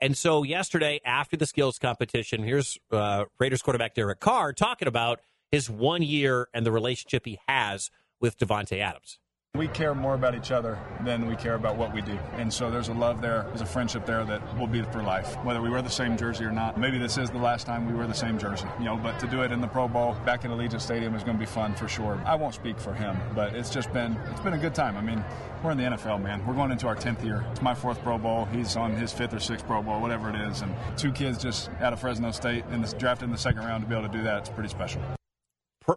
And 0.00 0.18
so 0.18 0.42
yesterday, 0.42 1.00
after 1.04 1.36
the 1.36 1.46
skills 1.46 1.78
competition, 1.78 2.42
here's 2.42 2.78
uh, 2.90 3.26
Raiders 3.38 3.62
quarterback 3.62 3.94
Derek 3.94 4.18
Carr 4.18 4.52
talking 4.52 4.88
about 4.88 5.20
his 5.52 5.70
one 5.70 6.02
year 6.02 6.48
and 6.52 6.66
the 6.66 6.72
relationship 6.72 7.26
he 7.26 7.38
has 7.46 7.92
with 8.20 8.38
Davante 8.38 8.80
Adams. 8.80 9.20
We 9.54 9.66
care 9.66 9.92
more 9.92 10.14
about 10.14 10.36
each 10.36 10.52
other 10.52 10.78
than 11.04 11.26
we 11.26 11.34
care 11.34 11.54
about 11.54 11.76
what 11.76 11.92
we 11.92 12.00
do. 12.00 12.16
And 12.34 12.52
so 12.52 12.70
there's 12.70 12.88
a 12.88 12.92
love 12.92 13.20
there, 13.20 13.44
there's 13.48 13.60
a 13.60 13.66
friendship 13.66 14.06
there 14.06 14.24
that 14.24 14.56
will 14.56 14.68
be 14.68 14.82
for 14.82 15.02
life, 15.02 15.34
whether 15.42 15.60
we 15.60 15.68
wear 15.68 15.82
the 15.82 15.90
same 15.90 16.16
jersey 16.16 16.44
or 16.44 16.52
not. 16.52 16.78
Maybe 16.78 16.96
this 16.96 17.18
is 17.18 17.28
the 17.30 17.38
last 17.38 17.66
time 17.66 17.84
we 17.84 17.92
wear 17.92 18.06
the 18.06 18.14
same 18.14 18.38
jersey, 18.38 18.68
you 18.78 18.84
know, 18.84 18.96
but 18.96 19.18
to 19.18 19.26
do 19.26 19.40
it 19.42 19.50
in 19.50 19.60
the 19.60 19.66
Pro 19.66 19.88
Bowl 19.88 20.14
back 20.24 20.44
in 20.44 20.52
Allegiant 20.52 20.80
Stadium 20.80 21.14
is 21.16 21.24
going 21.24 21.36
to 21.36 21.40
be 21.40 21.50
fun 21.50 21.74
for 21.74 21.88
sure. 21.88 22.22
I 22.24 22.36
won't 22.36 22.54
speak 22.54 22.78
for 22.78 22.92
him, 22.94 23.18
but 23.34 23.56
it's 23.56 23.70
just 23.70 23.92
been 23.92 24.16
it's 24.30 24.40
been 24.40 24.52
a 24.52 24.58
good 24.58 24.76
time. 24.76 24.96
I 24.96 25.00
mean, 25.00 25.24
we're 25.64 25.72
in 25.72 25.78
the 25.78 25.84
NFL, 25.84 26.22
man. 26.22 26.46
We're 26.46 26.54
going 26.54 26.70
into 26.70 26.86
our 26.86 26.96
10th 26.96 27.24
year. 27.24 27.44
It's 27.50 27.62
my 27.62 27.74
fourth 27.74 28.00
Pro 28.02 28.16
Bowl. 28.16 28.44
He's 28.52 28.76
on 28.76 28.94
his 28.94 29.12
fifth 29.12 29.34
or 29.34 29.40
sixth 29.40 29.66
Pro 29.66 29.82
Bowl, 29.82 30.00
whatever 30.00 30.30
it 30.30 30.36
is. 30.36 30.60
And 30.60 30.72
two 30.96 31.10
kids 31.10 31.36
just 31.36 31.68
out 31.80 31.92
of 31.92 32.00
Fresno 32.00 32.30
State 32.30 32.64
and 32.66 32.86
drafted 32.98 33.24
in 33.24 33.32
the 33.32 33.38
second 33.38 33.62
round 33.62 33.82
to 33.82 33.88
be 33.88 33.96
able 33.96 34.08
to 34.08 34.16
do 34.16 34.22
that, 34.22 34.38
it's 34.38 34.50
pretty 34.50 34.68
special 34.68 35.02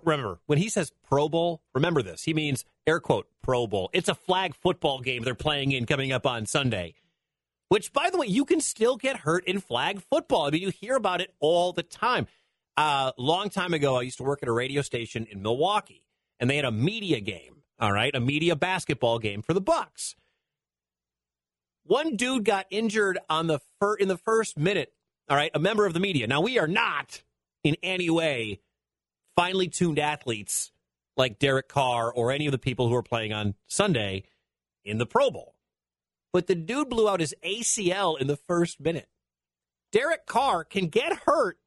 remember 0.03 0.39
when 0.45 0.57
he 0.57 0.69
says 0.69 0.91
Pro 1.07 1.27
Bowl, 1.27 1.61
remember 1.73 2.01
this. 2.01 2.23
He 2.23 2.33
means 2.33 2.65
air 2.87 2.99
quote 2.99 3.27
Pro 3.41 3.67
Bowl. 3.67 3.89
It's 3.93 4.09
a 4.09 4.15
flag 4.15 4.55
football 4.55 4.99
game 4.99 5.23
they're 5.23 5.35
playing 5.35 5.71
in 5.71 5.85
coming 5.85 6.11
up 6.11 6.25
on 6.25 6.45
Sunday. 6.45 6.93
Which, 7.69 7.93
by 7.93 8.09
the 8.09 8.17
way, 8.17 8.27
you 8.27 8.43
can 8.43 8.59
still 8.59 8.97
get 8.97 9.17
hurt 9.17 9.45
in 9.45 9.61
flag 9.61 10.01
football. 10.01 10.45
I 10.45 10.49
mean, 10.49 10.61
you 10.61 10.71
hear 10.71 10.95
about 10.95 11.21
it 11.21 11.33
all 11.39 11.71
the 11.71 11.83
time. 11.83 12.27
A 12.77 12.81
uh, 12.81 13.11
long 13.17 13.49
time 13.49 13.73
ago, 13.73 13.97
I 13.97 14.01
used 14.01 14.17
to 14.17 14.23
work 14.23 14.39
at 14.41 14.49
a 14.49 14.53
radio 14.53 14.81
station 14.81 15.25
in 15.29 15.41
Milwaukee, 15.41 16.03
and 16.39 16.49
they 16.49 16.57
had 16.57 16.65
a 16.65 16.71
media 16.71 17.19
game. 17.19 17.63
All 17.79 17.91
right, 17.91 18.13
a 18.13 18.19
media 18.19 18.55
basketball 18.55 19.19
game 19.19 19.41
for 19.41 19.53
the 19.53 19.61
Bucks. 19.61 20.15
One 21.83 22.15
dude 22.15 22.45
got 22.45 22.67
injured 22.69 23.17
on 23.29 23.47
the 23.47 23.59
fir- 23.79 23.95
in 23.95 24.07
the 24.07 24.17
first 24.17 24.57
minute. 24.57 24.93
All 25.29 25.35
right, 25.35 25.51
a 25.53 25.59
member 25.59 25.85
of 25.85 25.93
the 25.93 25.99
media. 25.99 26.27
Now 26.27 26.41
we 26.41 26.59
are 26.59 26.67
not 26.67 27.23
in 27.63 27.75
any 27.81 28.09
way 28.09 28.59
finely 29.35 29.67
tuned 29.67 29.97
athletes 29.97 30.71
like 31.17 31.39
Derek 31.39 31.67
Carr 31.67 32.11
or 32.11 32.31
any 32.31 32.45
of 32.45 32.51
the 32.51 32.57
people 32.57 32.87
who 32.87 32.95
are 32.95 33.03
playing 33.03 33.33
on 33.33 33.55
Sunday 33.67 34.23
in 34.83 34.97
the 34.97 35.05
Pro 35.05 35.29
Bowl. 35.31 35.55
But 36.33 36.47
the 36.47 36.55
dude 36.55 36.89
blew 36.89 37.09
out 37.09 37.19
his 37.19 37.35
ACL 37.43 38.19
in 38.19 38.27
the 38.27 38.37
first 38.37 38.79
minute. 38.79 39.07
Derek 39.91 40.25
Carr 40.25 40.63
can 40.63 40.87
get 40.87 41.13
hurt 41.25 41.57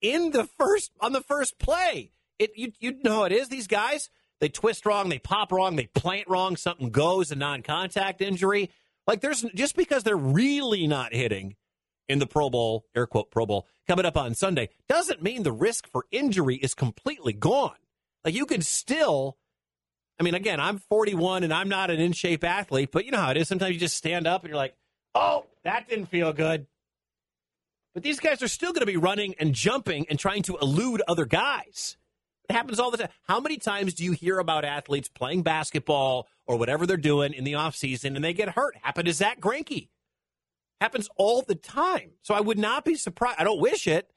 in 0.00 0.30
the 0.30 0.48
first 0.58 0.92
on 1.00 1.12
the 1.12 1.20
first 1.20 1.58
play. 1.58 2.12
It 2.38 2.52
you 2.56 2.72
you 2.78 2.98
know 3.04 3.16
how 3.16 3.24
it 3.24 3.32
is. 3.32 3.48
These 3.48 3.66
guys 3.66 4.08
they 4.40 4.48
twist 4.48 4.86
wrong, 4.86 5.08
they 5.08 5.18
pop 5.18 5.50
wrong, 5.52 5.76
they 5.76 5.86
plant 5.86 6.28
wrong, 6.28 6.56
something 6.56 6.90
goes, 6.90 7.32
a 7.32 7.36
non-contact 7.36 8.20
injury. 8.20 8.70
Like 9.06 9.20
there's 9.20 9.42
just 9.54 9.76
because 9.76 10.04
they're 10.04 10.16
really 10.16 10.86
not 10.86 11.12
hitting 11.12 11.56
in 12.08 12.20
the 12.20 12.26
Pro 12.26 12.48
Bowl, 12.48 12.84
air 12.94 13.06
quote 13.06 13.30
Pro 13.30 13.46
Bowl, 13.46 13.66
coming 13.86 14.06
up 14.06 14.16
on 14.16 14.34
Sunday, 14.34 14.70
doesn't 14.88 15.22
mean 15.22 15.42
the 15.42 15.52
risk 15.52 15.90
for 15.90 16.06
injury 16.10 16.56
is 16.56 16.74
completely 16.74 17.32
gone. 17.32 17.76
Like 18.28 18.34
you 18.34 18.44
could 18.44 18.62
still, 18.62 19.38
I 20.20 20.22
mean, 20.22 20.34
again, 20.34 20.60
I'm 20.60 20.76
41 20.76 21.44
and 21.44 21.50
I'm 21.50 21.70
not 21.70 21.90
an 21.90 21.98
in 21.98 22.12
shape 22.12 22.44
athlete, 22.44 22.90
but 22.92 23.06
you 23.06 23.10
know 23.10 23.16
how 23.16 23.30
it 23.30 23.38
is. 23.38 23.48
Sometimes 23.48 23.72
you 23.72 23.80
just 23.80 23.96
stand 23.96 24.26
up 24.26 24.42
and 24.42 24.50
you're 24.50 24.58
like, 24.58 24.74
oh, 25.14 25.46
that 25.64 25.88
didn't 25.88 26.10
feel 26.10 26.34
good. 26.34 26.66
But 27.94 28.02
these 28.02 28.20
guys 28.20 28.42
are 28.42 28.48
still 28.48 28.74
going 28.74 28.82
to 28.82 28.86
be 28.86 28.98
running 28.98 29.34
and 29.40 29.54
jumping 29.54 30.04
and 30.10 30.18
trying 30.18 30.42
to 30.42 30.58
elude 30.58 31.00
other 31.08 31.24
guys. 31.24 31.96
It 32.50 32.52
happens 32.52 32.78
all 32.78 32.90
the 32.90 32.98
time. 32.98 33.08
How 33.22 33.40
many 33.40 33.56
times 33.56 33.94
do 33.94 34.04
you 34.04 34.12
hear 34.12 34.38
about 34.38 34.62
athletes 34.62 35.08
playing 35.08 35.42
basketball 35.42 36.28
or 36.46 36.58
whatever 36.58 36.84
they're 36.84 36.98
doing 36.98 37.32
in 37.32 37.44
the 37.44 37.54
offseason 37.54 38.14
and 38.14 38.22
they 38.22 38.34
get 38.34 38.50
hurt? 38.50 38.76
Happened 38.82 39.06
to 39.06 39.14
Zack 39.14 39.40
Greinke. 39.40 39.88
Happens 40.82 41.08
all 41.16 41.40
the 41.40 41.54
time. 41.54 42.10
So 42.20 42.34
I 42.34 42.40
would 42.40 42.58
not 42.58 42.84
be 42.84 42.94
surprised. 42.94 43.36
I 43.38 43.44
don't 43.44 43.58
wish 43.58 43.86
it. 43.86 44.10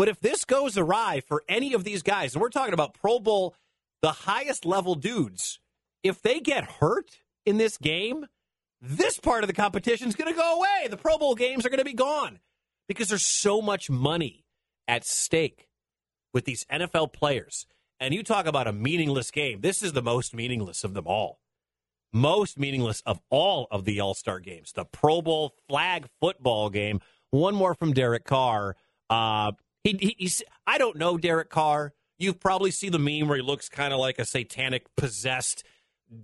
But 0.00 0.08
if 0.08 0.18
this 0.18 0.46
goes 0.46 0.78
awry 0.78 1.20
for 1.20 1.44
any 1.46 1.74
of 1.74 1.84
these 1.84 2.02
guys, 2.02 2.32
and 2.32 2.40
we're 2.40 2.48
talking 2.48 2.72
about 2.72 2.94
Pro 2.94 3.18
Bowl, 3.18 3.54
the 4.00 4.12
highest 4.12 4.64
level 4.64 4.94
dudes, 4.94 5.60
if 6.02 6.22
they 6.22 6.40
get 6.40 6.64
hurt 6.64 7.18
in 7.44 7.58
this 7.58 7.76
game, 7.76 8.24
this 8.80 9.20
part 9.20 9.44
of 9.44 9.46
the 9.46 9.52
competition 9.52 10.08
is 10.08 10.14
going 10.14 10.32
to 10.32 10.34
go 10.34 10.56
away. 10.56 10.88
The 10.88 10.96
Pro 10.96 11.18
Bowl 11.18 11.34
games 11.34 11.66
are 11.66 11.68
going 11.68 11.80
to 11.80 11.84
be 11.84 11.92
gone 11.92 12.38
because 12.88 13.10
there's 13.10 13.26
so 13.26 13.60
much 13.60 13.90
money 13.90 14.46
at 14.88 15.04
stake 15.04 15.68
with 16.32 16.46
these 16.46 16.64
NFL 16.72 17.12
players. 17.12 17.66
And 18.00 18.14
you 18.14 18.22
talk 18.22 18.46
about 18.46 18.66
a 18.66 18.72
meaningless 18.72 19.30
game. 19.30 19.60
This 19.60 19.82
is 19.82 19.92
the 19.92 20.00
most 20.00 20.34
meaningless 20.34 20.82
of 20.82 20.94
them 20.94 21.06
all 21.06 21.40
most 22.10 22.58
meaningless 22.58 23.02
of 23.04 23.20
all 23.28 23.68
of 23.70 23.84
the 23.84 24.00
All 24.00 24.14
Star 24.14 24.40
games, 24.40 24.72
the 24.72 24.86
Pro 24.86 25.20
Bowl 25.20 25.52
flag 25.68 26.06
football 26.22 26.70
game. 26.70 27.00
One 27.32 27.54
more 27.54 27.74
from 27.74 27.92
Derek 27.92 28.24
Carr. 28.24 28.76
Uh, 29.10 29.52
he, 29.84 29.96
he, 30.00 30.16
he's, 30.18 30.42
I 30.66 30.78
don't 30.78 30.96
know 30.96 31.16
Derek 31.16 31.50
Carr. 31.50 31.92
You've 32.18 32.40
probably 32.40 32.70
seen 32.70 32.92
the 32.92 32.98
meme 32.98 33.28
where 33.28 33.36
he 33.36 33.42
looks 33.42 33.68
kind 33.68 33.92
of 33.92 33.98
like 33.98 34.18
a 34.18 34.24
satanic 34.24 34.84
possessed 34.96 35.64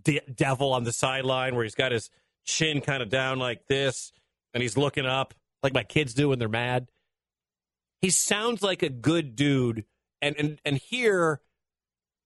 de- 0.03 0.21
devil 0.33 0.73
on 0.73 0.85
the 0.85 0.93
sideline, 0.93 1.55
where 1.55 1.65
he's 1.65 1.75
got 1.75 1.93
his 1.93 2.11
chin 2.45 2.81
kind 2.81 3.03
of 3.03 3.09
down 3.09 3.39
like 3.39 3.67
this, 3.67 4.13
and 4.53 4.63
he's 4.63 4.77
looking 4.77 5.07
up 5.07 5.35
like 5.63 5.73
my 5.73 5.83
kids 5.83 6.15
do 6.15 6.29
when 6.29 6.39
they're 6.39 6.49
mad. 6.49 6.89
He 8.01 8.11
sounds 8.11 8.63
like 8.63 8.83
a 8.83 8.91
good 8.91 9.37
dude, 9.37 9.85
and 10.21 10.37
and 10.39 10.61
and 10.65 10.77
here 10.77 11.41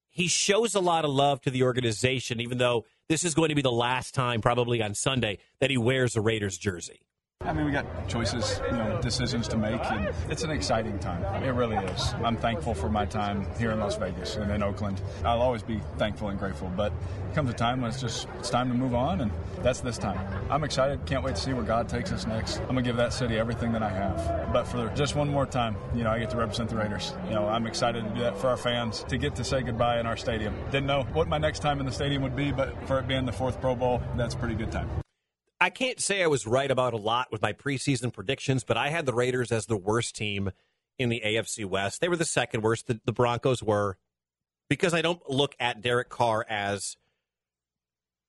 he 0.09 0.27
shows 0.27 0.75
a 0.75 0.81
lot 0.81 1.05
of 1.05 1.11
love 1.13 1.41
to 1.43 1.51
the 1.51 1.63
organization, 1.63 2.41
even 2.41 2.59
though 2.59 2.85
this 3.09 3.25
is 3.25 3.35
going 3.35 3.51
to 3.51 3.55
be 3.55 3.63
the 3.63 3.71
last 3.71 4.15
time, 4.15 4.41
probably 4.41 4.83
on 4.83 4.95
Sunday, 4.95 5.39
that 5.61 5.71
he 5.71 5.79
wears 5.79 6.17
a 6.17 6.21
Raiders 6.21 6.59
jersey. 6.59 7.01
I 7.51 7.53
mean, 7.53 7.65
we 7.65 7.73
got 7.73 7.87
choices, 8.07 8.61
you 8.71 8.77
know, 8.77 9.01
decisions 9.03 9.49
to 9.49 9.57
make, 9.57 9.81
and 9.91 10.15
it's 10.29 10.45
an 10.45 10.51
exciting 10.51 11.01
time. 11.01 11.25
It 11.43 11.51
really 11.51 11.75
is. 11.75 12.15
I'm 12.23 12.37
thankful 12.37 12.75
for 12.75 12.89
my 12.89 13.07
time 13.07 13.45
here 13.59 13.73
in 13.73 13.81
Las 13.81 13.97
Vegas 13.97 14.37
and 14.37 14.53
in 14.53 14.63
Oakland. 14.63 15.01
I'll 15.25 15.43
always 15.43 15.63
be 15.63 15.81
thankful 15.99 16.29
and 16.29 16.39
grateful, 16.39 16.71
but 16.77 16.93
comes 17.35 17.51
a 17.51 17.53
time 17.53 17.81
when 17.81 17.91
it's 17.91 18.01
just 18.01 18.29
it's 18.39 18.51
time 18.51 18.69
to 18.69 18.75
move 18.75 18.95
on, 18.95 19.23
and 19.23 19.33
that's 19.63 19.81
this 19.81 19.99
time. 19.99 20.21
I'm 20.49 20.63
excited. 20.63 21.05
Can't 21.07 21.25
wait 21.25 21.35
to 21.35 21.43
see 21.43 21.53
where 21.53 21.65
God 21.65 21.89
takes 21.89 22.13
us 22.13 22.25
next. 22.25 22.59
I'm 22.61 22.69
gonna 22.69 22.83
give 22.83 22.97
that 22.99 23.13
city 23.13 23.37
everything 23.37 23.73
that 23.73 23.83
I 23.83 23.91
have. 23.91 24.53
But 24.53 24.69
for 24.69 24.89
just 24.95 25.17
one 25.17 25.29
more 25.29 25.45
time, 25.45 25.75
you 25.93 26.05
know, 26.05 26.11
I 26.11 26.21
get 26.21 26.31
to 26.31 26.37
represent 26.37 26.71
the 26.71 26.77
Raiders. 26.77 27.15
You 27.27 27.35
know, 27.35 27.49
I'm 27.49 27.67
excited 27.67 28.05
to 28.05 28.11
do 28.11 28.21
that 28.21 28.39
for 28.39 28.47
our 28.47 28.59
fans 28.59 29.03
to 29.09 29.19
get 29.19 29.35
to 29.35 29.45
say 29.45 29.63
goodbye 29.63 29.99
in 29.99 30.07
our 30.07 30.17
stadium. 30.17 30.55
Didn't 30.67 30.87
know 30.87 31.03
what 31.15 31.27
my 31.27 31.39
next 31.39 31.61
time 31.61 31.81
in 31.81 31.87
the 31.87 31.93
stadium 31.93 32.23
would 32.23 32.37
be, 32.37 32.53
but 32.53 32.81
for 32.87 33.01
it 33.01 33.09
being 33.09 33.27
the 33.27 33.33
fourth 33.33 33.61
Pro 33.61 33.75
Bowl, 33.75 34.01
that's 34.17 34.35
a 34.35 34.39
pretty 34.39 34.55
good 34.55 34.71
time. 34.71 34.89
I 35.61 35.69
can't 35.69 36.01
say 36.01 36.23
I 36.23 36.27
was 36.27 36.47
right 36.47 36.71
about 36.71 36.95
a 36.95 36.99
lot 36.99 37.29
with 37.31 37.43
my 37.43 37.53
preseason 37.53 38.13
predictions, 38.13 38.65
but 38.65 38.79
I 38.79 38.89
had 38.89 39.05
the 39.05 39.13
Raiders 39.13 39.53
as 39.53 39.67
the 39.67 39.77
worst 39.77 40.17
team 40.17 40.53
in 40.99 41.11
the 41.11 41.23
AFC 41.25 41.67
West. 41.67 42.01
They 42.01 42.09
were 42.09 42.17
the 42.17 42.25
second 42.25 42.63
worst. 42.63 42.87
The, 42.87 43.01
the 43.05 43.13
Broncos 43.13 43.63
were 43.63 43.99
because 44.71 44.95
I 44.95 45.03
don't 45.03 45.21
look 45.29 45.55
at 45.61 45.83
Derek 45.83 46.09
Carr 46.09 46.47
as 46.49 46.97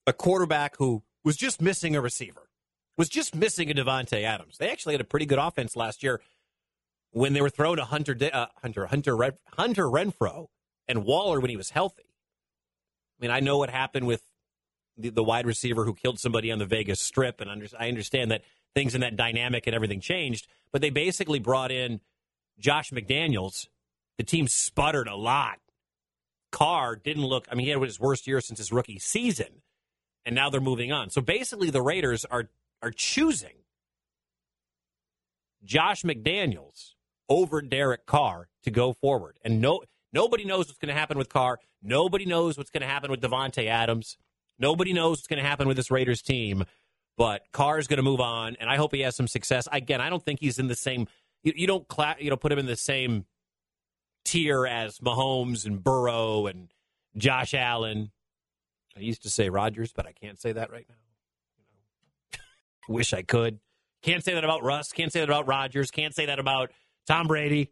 a 0.06 0.12
quarterback 0.12 0.76
who 0.78 1.04
was 1.24 1.38
just 1.38 1.62
missing 1.62 1.96
a 1.96 2.02
receiver, 2.02 2.50
was 2.98 3.08
just 3.08 3.34
missing 3.34 3.72
a 3.72 3.74
Davante 3.74 4.24
Adams. 4.24 4.58
They 4.58 4.70
actually 4.70 4.96
had 4.96 5.02
a 5.02 5.06
pretty 5.06 5.26
good 5.26 5.40
offense 5.40 5.76
last 5.76 6.04
year 6.04 6.20
when 7.12 7.34
they 7.34 7.42
were 7.42 7.50
throwing 7.50 7.78
to 7.78 7.86
Hunter 7.86 8.18
uh, 8.34 8.48
Hunter 8.62 8.88
Hunter 8.88 9.38
Hunter 9.58 9.86
Renfrow 9.86 10.48
and 10.88 11.06
Waller 11.06 11.40
when 11.40 11.50
he 11.50 11.58
was 11.58 11.70
healthy. 11.70 12.04
I 12.08 13.26
mean, 13.26 13.32
I 13.32 13.40
know 13.40 13.58
what 13.58 13.70
happened 13.70 14.08
with 14.08 14.24
the, 14.98 15.10
the 15.10 15.24
wide 15.24 15.46
receiver 15.46 15.86
who 15.86 15.94
killed 15.94 16.20
somebody 16.20 16.52
on 16.52 16.60
the 16.60 16.66
Vegas 16.66 17.00
Strip, 17.00 17.42
and 17.42 17.50
under, 17.50 17.68
I 17.80 17.88
understand 17.88 18.32
that 18.32 18.44
things 18.74 18.96
in 18.96 19.02
that 19.02 19.16
dynamic 19.16 19.68
and 19.68 19.76
everything 19.76 20.00
changed. 20.00 20.48
But 20.72 20.82
they 20.82 20.90
basically 20.90 21.40
brought 21.40 21.72
in 21.72 22.00
Josh 22.60 22.92
McDaniels. 22.92 23.68
The 24.18 24.24
team 24.24 24.48
sputtered 24.48 25.08
a 25.08 25.16
lot. 25.16 25.60
Carr 26.52 26.96
didn't 26.96 27.26
look. 27.26 27.48
I 27.52 27.56
mean, 27.56 27.66
he 27.66 27.72
had 27.72 27.82
his 27.82 28.00
worst 28.00 28.28
year 28.28 28.42
since 28.42 28.60
his 28.60 28.72
rookie 28.72 29.00
season, 29.00 29.62
and 30.26 30.36
now 30.36 30.50
they're 30.50 30.62
moving 30.62 30.92
on. 30.92 31.10
So 31.10 31.22
basically, 31.22 31.70
the 31.70 31.82
Raiders 31.82 32.26
are 32.26 32.50
are 32.82 32.92
choosing 32.92 33.64
Josh 35.64 36.04
McDaniels 36.04 36.94
over 37.30 37.62
Derek 37.62 38.06
Carr 38.06 38.50
to 38.64 38.72
go 38.72 38.94
forward, 38.94 39.38
and 39.44 39.62
no 39.62 39.82
nobody 40.12 40.44
knows 40.44 40.68
what's 40.68 40.80
going 40.80 40.94
to 40.94 41.00
happen 41.00 41.18
with 41.18 41.30
Carr. 41.30 41.60
Nobody 41.82 42.26
knows 42.26 42.58
what's 42.58 42.70
going 42.70 42.82
to 42.82 42.88
happen 42.88 43.10
with 43.10 43.22
Davante 43.22 43.68
Adams. 43.68 44.18
Nobody 44.62 44.94
knows 44.94 45.18
what's 45.18 45.28
going 45.28 45.42
to 45.42 45.48
happen 45.48 45.68
with 45.68 45.76
this 45.76 45.90
Raiders 45.90 46.22
team, 46.22 46.64
but 47.18 47.42
Carr 47.52 47.80
is 47.80 47.88
going 47.88 47.98
to 47.98 48.04
move 48.04 48.22
on, 48.22 48.56
and 48.60 48.70
I 48.70 48.78
hope 48.78 48.94
he 48.94 49.02
has 49.02 49.16
some 49.16 49.28
success. 49.28 49.68
Again, 49.72 50.00
I 50.02 50.10
don't 50.10 50.24
think 50.24 50.40
he's 50.40 50.60
in 50.60 50.68
the 50.68 50.76
same. 50.76 51.08
You, 51.44 51.54
you 51.56 51.68
don't 51.68 51.88
cla- 51.88 52.18
you 52.20 52.30
know 52.30 52.38
put 52.38 52.52
him 52.52 52.60
in 52.60 52.68
the 52.68 52.76
same 52.76 53.26
tier 54.24 54.68
as 54.68 55.00
Mahomes 55.00 55.66
and 55.66 55.84
Burrow 55.84 56.46
and 56.46 56.70
Josh 57.18 57.56
Allen. 57.56 58.12
I 58.96 59.00
used 59.00 59.24
to 59.24 59.32
say 59.32 59.50
Rodgers, 59.50 59.92
but 59.94 60.06
I 60.06 60.12
can't 60.12 60.40
say 60.40 60.52
that 60.52 60.72
right 60.72 60.86
now. 60.88 62.40
Wish 62.88 63.14
I 63.14 63.24
could. 63.24 63.60
Can't 64.04 64.24
say 64.24 64.36
that 64.36 64.44
about 64.44 64.64
Russ. 64.64 64.92
Can't 64.92 65.12
say 65.12 65.22
that 65.22 65.30
about 65.30 65.48
Rodgers. 65.48 65.90
Can't 65.90 66.14
say 66.14 66.28
that 66.28 66.38
about 66.38 66.72
Tom 67.08 67.26
Brady. 67.26 67.72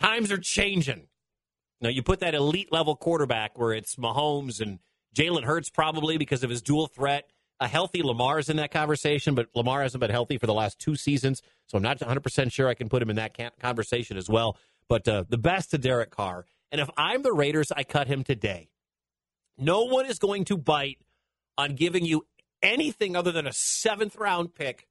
Times 0.00 0.30
are 0.30 0.38
changing. 0.38 1.08
Now 1.80 1.88
you 1.88 2.04
put 2.04 2.20
that 2.20 2.36
elite 2.36 2.70
level 2.70 2.94
quarterback 2.94 3.58
where 3.58 3.72
it's 3.72 3.96
Mahomes 3.96 4.60
and 4.60 4.78
Jalen 5.16 5.44
Hurts 5.44 5.70
probably 5.70 6.16
because 6.16 6.42
of 6.42 6.50
his 6.50 6.62
dual 6.62 6.86
threat. 6.86 7.30
A 7.60 7.68
healthy 7.68 8.02
Lamar 8.02 8.38
is 8.38 8.48
in 8.48 8.56
that 8.56 8.72
conversation, 8.72 9.34
but 9.34 9.48
Lamar 9.54 9.82
hasn't 9.82 10.00
been 10.00 10.10
healthy 10.10 10.36
for 10.36 10.46
the 10.46 10.54
last 10.54 10.78
two 10.80 10.96
seasons, 10.96 11.42
so 11.68 11.76
I'm 11.76 11.82
not 11.82 11.98
100% 11.98 12.50
sure 12.50 12.66
I 12.68 12.74
can 12.74 12.88
put 12.88 13.02
him 13.02 13.10
in 13.10 13.16
that 13.16 13.38
conversation 13.60 14.16
as 14.16 14.28
well. 14.28 14.56
But 14.88 15.06
uh, 15.06 15.24
the 15.28 15.38
best 15.38 15.70
to 15.70 15.78
Derek 15.78 16.10
Carr. 16.10 16.44
And 16.72 16.80
if 16.80 16.90
I'm 16.96 17.22
the 17.22 17.32
Raiders, 17.32 17.70
I 17.70 17.84
cut 17.84 18.08
him 18.08 18.24
today. 18.24 18.70
No 19.58 19.84
one 19.84 20.06
is 20.06 20.18
going 20.18 20.44
to 20.46 20.56
bite 20.56 20.98
on 21.56 21.76
giving 21.76 22.04
you 22.04 22.26
anything 22.62 23.14
other 23.14 23.30
than 23.30 23.46
a 23.46 23.52
seventh 23.52 24.16
round 24.16 24.54
pick 24.54 24.88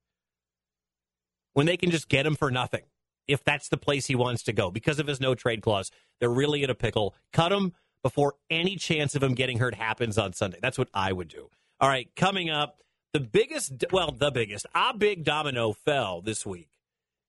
when 1.53 1.65
they 1.65 1.77
can 1.77 1.91
just 1.91 2.07
get 2.07 2.25
him 2.25 2.35
for 2.35 2.51
nothing 2.51 2.83
if 3.27 3.43
that's 3.43 3.69
the 3.69 3.77
place 3.77 4.05
he 4.05 4.15
wants 4.15 4.43
to 4.43 4.53
go 4.53 4.71
because 4.71 4.99
of 4.99 5.07
his 5.07 5.19
no 5.19 5.35
trade 5.35 5.61
clause. 5.61 5.91
They're 6.19 6.29
really 6.29 6.63
in 6.63 6.69
a 6.69 6.75
pickle. 6.75 7.15
Cut 7.33 7.51
him 7.51 7.73
before 8.03 8.35
any 8.49 8.75
chance 8.75 9.15
of 9.15 9.23
him 9.23 9.33
getting 9.33 9.59
hurt 9.59 9.75
happens 9.75 10.17
on 10.17 10.33
Sunday. 10.33 10.59
That's 10.61 10.77
what 10.77 10.89
I 10.93 11.11
would 11.11 11.27
do. 11.27 11.49
All 11.79 11.89
right, 11.89 12.09
coming 12.15 12.49
up, 12.49 12.81
the 13.13 13.19
biggest, 13.19 13.85
well, 13.91 14.11
the 14.11 14.31
biggest, 14.31 14.65
a 14.73 14.95
big 14.95 15.23
domino 15.23 15.73
fell 15.73 16.21
this 16.21 16.45
week 16.45 16.69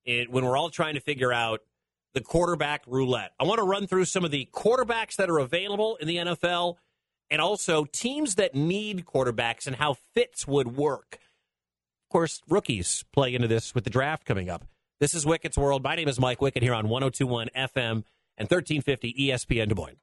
it, 0.05 0.31
when 0.31 0.45
we're 0.45 0.57
all 0.57 0.71
trying 0.71 0.95
to 0.95 1.01
figure 1.01 1.33
out 1.33 1.61
the 2.15 2.21
quarterback 2.21 2.83
roulette. 2.87 3.33
I 3.41 3.45
want 3.45 3.59
to 3.59 3.65
run 3.65 3.87
through 3.87 4.05
some 4.05 4.25
of 4.25 4.31
the 4.31 4.49
quarterbacks 4.53 5.17
that 5.17 5.31
are 5.31 5.39
available 5.39 5.97
in 5.97 6.07
the 6.07 6.17
NFL 6.17 6.77
and 7.31 7.41
also 7.41 7.85
teams 7.85 8.35
that 8.35 8.55
need 8.55 9.07
quarterbacks 9.07 9.67
and 9.67 9.77
how 9.77 9.95
fits 10.15 10.47
would 10.47 10.77
work. 10.77 11.19
Of 12.09 12.13
course, 12.13 12.43
rookies 12.49 13.05
play 13.13 13.35
into 13.35 13.49
this 13.49 13.75
with 13.75 13.85
the 13.85 13.91
draft 13.91 14.27
coming 14.27 14.51
up. 14.51 14.67
This 15.01 15.15
is 15.15 15.25
Wickett's 15.25 15.57
World. 15.57 15.83
My 15.83 15.97
name 15.97 16.09
is 16.09 16.21
Mike 16.21 16.41
Wickett 16.41 16.63
here 16.63 16.75
on 16.75 16.89
1021 16.89 17.49
FM 17.57 18.05
and 18.37 18.51
1350 18.51 19.15
ESPN 19.19 19.69
Des 19.69 19.75
Moines. 19.75 19.97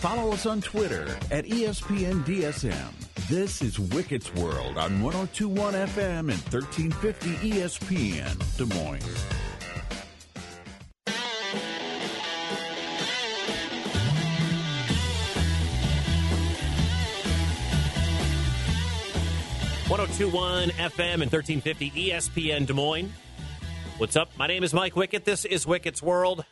Follow 0.00 0.32
us 0.32 0.46
on 0.46 0.62
Twitter 0.62 1.06
at 1.30 1.44
ESPNDSM. 1.44 3.28
This 3.28 3.60
is 3.60 3.76
Wicket's 3.76 4.32
World 4.32 4.78
on 4.78 5.02
1021 5.02 5.74
FM 5.74 6.18
and 6.20 6.40
1350 6.48 7.50
ESPN 7.50 8.56
Des 8.56 8.64
Moines. 8.74 9.04
One 19.86 19.98
zero 19.98 20.16
two 20.16 20.34
one 20.34 20.70
FM 20.70 21.20
and 21.20 21.30
1350 21.30 21.90
ESPN 21.90 22.66
Des 22.66 22.72
Moines. 22.72 23.12
What's 23.98 24.16
up? 24.16 24.30
My 24.38 24.46
name 24.46 24.64
is 24.64 24.72
Mike 24.72 24.94
Wickett. 24.94 25.24
This 25.24 25.44
is 25.44 25.66
Wickett's 25.66 26.02
World. 26.02 26.46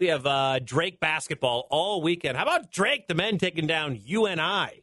We 0.00 0.06
have 0.06 0.24
uh, 0.24 0.60
Drake 0.60 0.98
basketball 0.98 1.66
all 1.68 2.00
weekend. 2.00 2.38
How 2.38 2.44
about 2.44 2.72
Drake, 2.72 3.06
the 3.06 3.14
men 3.14 3.36
taking 3.36 3.66
down 3.66 4.00
UNI 4.02 4.40
a 4.40 4.82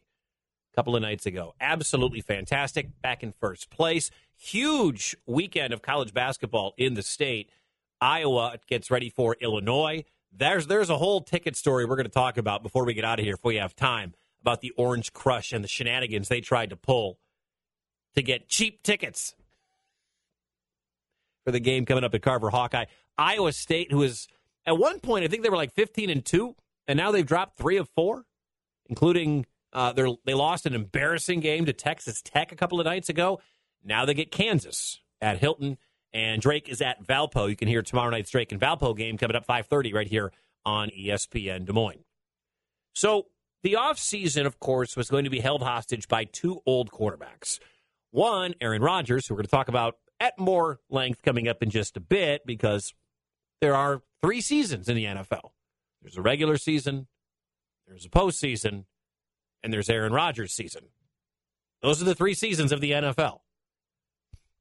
couple 0.76 0.96
of 0.96 1.02
nights 1.02 1.26
ago? 1.26 1.56
Absolutely 1.60 2.22
fantastic. 2.22 3.02
Back 3.02 3.24
in 3.24 3.32
first 3.32 3.72
place. 3.72 4.12
Huge 4.36 5.16
weekend 5.26 5.74
of 5.74 5.82
college 5.82 6.14
basketball 6.14 6.76
in 6.78 6.94
the 6.94 7.02
state. 7.02 7.50
Iowa 8.00 8.58
gets 8.68 8.92
ready 8.92 9.10
for 9.10 9.36
Illinois. 9.42 10.06
There's 10.32 10.68
there's 10.68 10.92
a 10.92 10.98
whole 10.98 11.22
ticket 11.22 11.56
story 11.56 11.86
we're 11.86 11.96
going 11.96 12.06
to 12.06 12.12
talk 12.12 12.38
about 12.38 12.62
before 12.62 12.86
we 12.86 12.94
get 12.94 13.04
out 13.04 13.18
of 13.18 13.26
here 13.26 13.34
if 13.34 13.44
we 13.44 13.56
have 13.56 13.76
time 13.76 14.14
about 14.42 14.62
the 14.62 14.70
Orange 14.78 15.14
Crush 15.14 15.52
and 15.52 15.64
the 15.64 15.68
shenanigans 15.68 16.28
they 16.28 16.42
tried 16.42 16.70
to 16.70 16.76
pull 16.76 17.18
to 18.14 18.22
get 18.22 18.48
cheap 18.48 18.84
tickets 18.84 19.34
for 21.44 21.52
the 21.52 21.60
game 21.60 21.86
coming 21.86 22.04
up 22.04 22.14
at 22.14 22.22
Carver 22.22 22.52
Hawkeye. 22.52 22.86
Iowa 23.18 23.52
State, 23.52 23.92
who 23.92 24.04
is 24.04 24.28
at 24.68 24.78
one 24.78 25.00
point, 25.00 25.24
I 25.24 25.30
think 25.30 25.44
they 25.44 25.50
were 25.50 25.56
like 25.56 25.74
15 25.74 26.10
and 26.10 26.24
2, 26.24 26.56
and 26.88 26.98
now 26.98 27.12
they've 27.12 27.26
dropped 27.26 27.58
three 27.58 27.78
of 27.78 27.88
four, 27.96 28.26
including 28.88 29.46
uh, 29.72 29.94
they 30.26 30.34
lost 30.34 30.66
an 30.66 30.76
embarrassing 30.76 31.40
game 31.40 31.66
to 31.66 31.74
Texas 31.74 32.22
Tech 32.22 32.52
a 32.52 32.56
couple 32.56 32.80
of 32.80 32.86
nights 32.86 33.08
ago. 33.08 33.40
Now 33.84 34.06
they 34.06 34.14
get 34.14 34.30
Kansas 34.30 35.00
at 35.22 35.40
Hilton, 35.40 35.78
and 36.14 36.42
Drake 36.42 36.68
is 36.68 36.82
at 36.82 37.02
Valpo. 37.06 37.50
You 37.50 37.56
can 37.56 37.70
hear 37.70 37.82
tomorrow 37.82 38.10
night's 38.10 38.30
Drake 38.30 38.52
and 38.52 38.60
Valpo 38.60 38.96
game 38.96 39.18
coming 39.18 39.38
up 39.38 39.48
5:30 39.48 39.94
right 39.94 40.08
here 40.08 40.34
on 40.66 40.90
ESPN 40.90 41.66
Des 41.66 41.74
Moines. 41.74 42.04
So 42.94 43.28
the 43.64 43.74
offseason, 43.74 44.46
of 44.46 44.60
course, 44.60 44.98
was 44.98 45.10
going 45.10 45.24
to 45.24 45.30
be 45.30 45.40
held 45.40 45.64
hostage 45.64 46.08
by 46.08 46.26
two 46.26 46.62
old 46.66 46.92
quarterbacks. 46.92 47.60
One, 48.12 48.54
Aaron 48.60 48.82
Rodgers, 48.82 49.28
who 49.28 49.34
we're 49.34 49.40
going 49.40 49.46
to 49.46 49.52
talk 49.52 49.70
about 49.70 49.98
at 50.20 50.38
more 50.38 50.80
length 50.90 51.22
coming 51.22 51.48
up 51.48 51.64
in 51.64 51.70
just 51.70 51.96
a 51.96 52.00
bit 52.02 52.46
because 52.46 52.94
there 53.62 53.76
are 53.76 54.02
three 54.22 54.42
seasons 54.42 54.90
in 54.90 54.96
the 54.96 55.06
NFL. 55.06 55.52
There's 56.02 56.18
a 56.18 56.22
regular 56.22 56.58
season, 56.58 57.08
there's 57.88 58.06
a 58.06 58.10
postseason, 58.10 58.86
and 59.64 59.74
there's 59.74 59.90
Aaron 59.90 60.14
Rodgers' 60.14 60.54
season. 60.54 60.84
Those 61.82 62.02
are 62.02 62.06
the 62.06 62.16
three 62.16 62.34
seasons 62.34 62.72
of 62.72 62.82
the 62.82 62.92
NFL. 62.92 63.40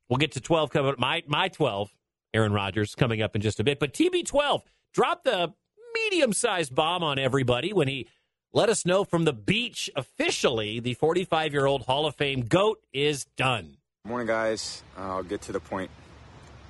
We'll 0.08 0.18
get 0.18 0.32
to 0.32 0.40
12 0.40 0.70
coming 0.70 0.92
up. 0.92 0.98
My, 0.98 1.22
my 1.26 1.48
12, 1.48 1.90
Aaron 2.34 2.52
Rodgers, 2.52 2.94
coming 2.94 3.22
up 3.22 3.34
in 3.34 3.42
just 3.42 3.60
a 3.60 3.64
bit. 3.64 3.80
But 3.80 3.92
TB12 3.92 4.62
dropped 4.92 5.24
the 5.24 5.52
medium 5.94 6.32
sized 6.32 6.74
bomb 6.74 7.02
on 7.02 7.18
everybody 7.18 7.72
when 7.72 7.88
he 7.88 8.06
let 8.52 8.68
us 8.68 8.86
know 8.86 9.04
from 9.04 9.24
the 9.24 9.32
beach 9.32 9.90
officially 9.96 10.80
the 10.80 10.94
45 10.94 11.52
year 11.52 11.66
old 11.66 11.82
Hall 11.82 12.06
of 12.06 12.14
Fame 12.14 12.42
GOAT 12.42 12.78
is 12.92 13.24
done. 13.36 13.78
Morning, 14.04 14.26
guys. 14.26 14.82
I'll 14.96 15.22
get 15.22 15.42
to 15.42 15.52
the 15.52 15.60
point 15.60 15.90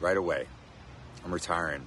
right 0.00 0.16
away. 0.16 0.46
I'm 1.24 1.32
retiring 1.32 1.86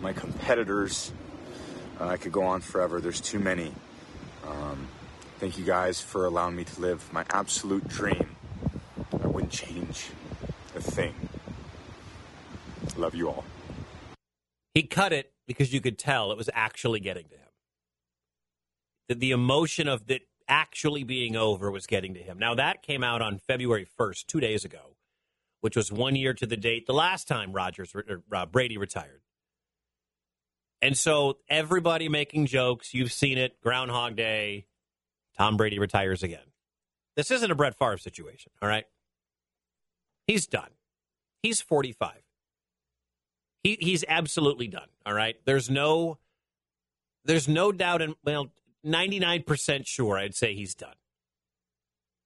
my 0.00 0.12
competitors. 0.12 1.12
Uh, 2.00 2.06
I 2.06 2.16
could 2.16 2.32
go 2.32 2.44
on 2.44 2.60
forever. 2.60 3.00
There's 3.00 3.20
too 3.20 3.38
many. 3.38 3.72
Um, 4.46 4.88
thank 5.38 5.58
you 5.58 5.64
guys 5.64 6.00
for 6.00 6.26
allowing 6.26 6.56
me 6.56 6.64
to 6.64 6.80
live 6.80 7.12
my 7.12 7.24
absolute 7.30 7.86
dream. 7.88 8.36
I 9.22 9.26
wouldn't 9.26 9.52
change 9.52 10.08
a 10.76 10.80
thing. 10.80 11.14
Love 12.96 13.14
you 13.14 13.28
all. 13.28 13.44
He 14.74 14.82
cut 14.82 15.12
it 15.12 15.32
because 15.46 15.72
you 15.72 15.80
could 15.80 15.98
tell 15.98 16.30
it 16.30 16.38
was 16.38 16.50
actually 16.52 17.00
getting 17.00 17.24
to 17.28 17.34
him. 17.34 17.48
That 19.08 19.20
the 19.20 19.30
emotion 19.30 19.88
of 19.88 20.10
it 20.10 20.22
actually 20.48 21.04
being 21.04 21.36
over 21.36 21.70
was 21.70 21.86
getting 21.86 22.14
to 22.14 22.20
him. 22.20 22.38
Now, 22.38 22.54
that 22.54 22.82
came 22.82 23.02
out 23.04 23.22
on 23.22 23.38
February 23.38 23.86
1st, 23.98 24.26
two 24.26 24.40
days 24.40 24.64
ago, 24.64 24.96
which 25.60 25.76
was 25.76 25.92
one 25.92 26.16
year 26.16 26.34
to 26.34 26.46
the 26.46 26.56
date 26.56 26.86
the 26.86 26.94
last 26.94 27.28
time 27.28 27.52
Rodgers, 27.52 27.94
or, 27.94 28.22
uh, 28.32 28.46
Brady 28.46 28.78
retired. 28.78 29.22
And 30.80 30.96
so 30.96 31.38
everybody 31.48 32.08
making 32.08 32.46
jokes, 32.46 32.94
you've 32.94 33.12
seen 33.12 33.36
it, 33.38 33.60
Groundhog 33.60 34.16
Day, 34.16 34.66
Tom 35.36 35.56
Brady 35.56 35.78
retires 35.78 36.22
again. 36.22 36.40
This 37.16 37.30
isn't 37.30 37.50
a 37.50 37.54
Brett 37.54 37.76
Favre 37.76 37.98
situation, 37.98 38.52
all 38.62 38.68
right? 38.68 38.84
He's 40.26 40.46
done. 40.46 40.70
He's 41.42 41.60
45. 41.60 42.12
He 43.64 43.76
he's 43.80 44.04
absolutely 44.06 44.68
done, 44.68 44.88
all 45.04 45.14
right? 45.14 45.36
There's 45.44 45.68
no 45.68 46.18
there's 47.24 47.48
no 47.48 47.72
doubt 47.72 48.02
in 48.02 48.14
well, 48.24 48.50
99% 48.86 49.86
sure 49.86 50.16
I'd 50.16 50.36
say 50.36 50.54
he's 50.54 50.74
done. 50.74 50.94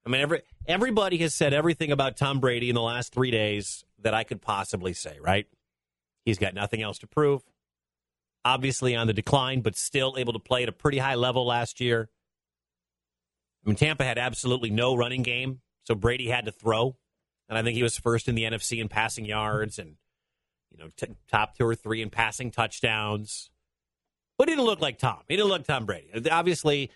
I 0.04 0.10
mean 0.10 0.20
every 0.20 0.42
everybody 0.66 1.16
has 1.18 1.32
said 1.32 1.54
everything 1.54 1.90
about 1.90 2.18
Tom 2.18 2.38
Brady 2.38 2.68
in 2.68 2.74
the 2.74 2.82
last 2.82 3.14
3 3.14 3.30
days 3.30 3.84
that 4.00 4.12
I 4.12 4.24
could 4.24 4.42
possibly 4.42 4.92
say, 4.92 5.18
right? 5.20 5.46
He's 6.24 6.38
got 6.38 6.54
nothing 6.54 6.82
else 6.82 6.98
to 6.98 7.06
prove 7.06 7.42
obviously 8.44 8.96
on 8.96 9.07
the 9.07 9.12
decline, 9.12 9.61
but 9.61 9.76
still 9.76 10.14
able 10.18 10.33
to 10.33 10.38
play 10.38 10.62
at 10.62 10.68
a 10.68 10.72
pretty 10.72 10.98
high 10.98 11.14
level 11.14 11.46
last 11.46 11.81
year. 11.81 12.11
I 13.64 13.68
mean, 13.68 13.76
Tampa 13.76 14.05
had 14.05 14.18
absolutely 14.18 14.70
no 14.70 14.96
running 14.96 15.22
game, 15.22 15.61
so 15.85 15.94
Brady 15.94 16.28
had 16.28 16.46
to 16.46 16.52
throw, 16.52 16.96
and 17.48 17.57
I 17.57 17.62
think 17.62 17.76
he 17.76 17.83
was 17.83 17.96
first 17.96 18.28
in 18.28 18.35
the 18.35 18.42
NFC 18.42 18.81
in 18.81 18.88
passing 18.88 19.24
yards 19.24 19.78
and 19.78 19.96
you 20.70 20.78
know 20.78 20.90
t- 20.96 21.14
top 21.31 21.57
two 21.57 21.66
or 21.66 21.74
three 21.74 22.02
in 22.02 22.11
passing 22.11 22.50
touchdowns. 22.50 23.50
But 24.38 24.48
he 24.48 24.57
didn't 24.57 24.66
look 24.66 24.81
like 24.81 24.98
Tom. 24.98 25.20
He 25.28 25.37
didn't 25.37 25.50
look 25.50 25.64
Tom 25.64 25.87
Brady. 25.87 26.09
Obviously, 26.31 26.90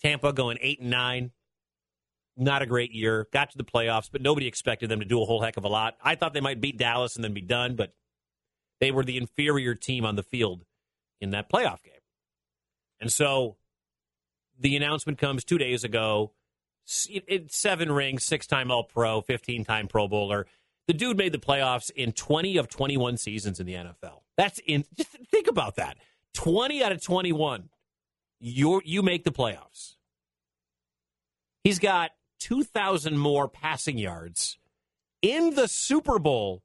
Tampa 0.00 0.32
going 0.32 0.58
eight 0.60 0.80
and 0.80 0.90
nine. 0.90 1.32
Not 2.36 2.62
a 2.62 2.66
great 2.66 2.92
year. 2.92 3.26
Got 3.32 3.50
to 3.50 3.58
the 3.58 3.64
playoffs, 3.64 4.08
but 4.10 4.20
nobody 4.20 4.46
expected 4.46 4.90
them 4.90 5.00
to 5.00 5.06
do 5.06 5.22
a 5.22 5.24
whole 5.24 5.40
heck 5.40 5.56
of 5.56 5.64
a 5.64 5.68
lot. 5.68 5.96
I 6.02 6.14
thought 6.14 6.34
they 6.34 6.40
might 6.40 6.60
beat 6.60 6.76
Dallas 6.76 7.16
and 7.16 7.24
then 7.24 7.32
be 7.32 7.40
done, 7.40 7.74
but 7.74 7.94
they 8.80 8.90
were 8.90 9.04
the 9.04 9.16
inferior 9.16 9.74
team 9.74 10.04
on 10.04 10.16
the 10.16 10.22
field 10.22 10.64
in 11.20 11.30
that 11.30 11.50
playoff 11.50 11.82
game. 11.82 11.94
And 13.00 13.10
so 13.12 13.56
the 14.58 14.76
announcement 14.76 15.18
comes 15.18 15.44
two 15.44 15.58
days 15.58 15.84
ago. 15.84 16.32
Seven 16.86 17.90
rings, 17.90 18.24
six 18.24 18.46
time 18.46 18.70
All 18.70 18.84
Pro, 18.84 19.22
15 19.22 19.64
time 19.64 19.88
Pro 19.88 20.06
Bowler. 20.06 20.46
The 20.86 20.92
dude 20.92 21.16
made 21.16 21.32
the 21.32 21.38
playoffs 21.38 21.90
in 21.90 22.12
20 22.12 22.58
of 22.58 22.68
21 22.68 23.16
seasons 23.16 23.58
in 23.58 23.66
the 23.66 23.74
NFL. 23.74 24.20
That's 24.36 24.60
in, 24.66 24.84
just 24.94 25.10
think 25.30 25.46
about 25.48 25.76
that. 25.76 25.96
20 26.34 26.82
out 26.82 26.92
of 26.92 27.02
21. 27.02 27.70
you 28.40 28.82
you 28.84 29.02
make 29.02 29.24
the 29.24 29.32
playoffs. 29.32 29.94
He's 31.62 31.78
got 31.78 32.10
2,000 32.40 33.16
more 33.16 33.48
passing 33.48 33.96
yards 33.96 34.58
in 35.22 35.54
the 35.54 35.66
Super 35.66 36.18
Bowl 36.18 36.62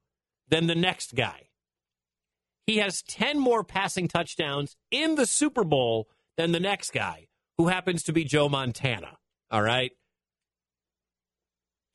than 0.49 0.67
the 0.67 0.75
next 0.75 1.15
guy. 1.15 1.48
He 2.69 2.77
has 2.77 3.01
10 3.01 3.39
more 3.39 3.63
passing 3.63 4.07
touchdowns 4.07 4.75
in 4.91 5.15
the 5.15 5.25
Super 5.25 5.63
Bowl 5.63 6.07
than 6.37 6.51
the 6.51 6.59
next 6.59 6.93
guy, 6.93 7.25
who 7.57 7.67
happens 7.67 8.03
to 8.03 8.13
be 8.13 8.23
Joe 8.23 8.47
Montana. 8.47 9.17
All 9.49 9.63
right. 9.63 9.91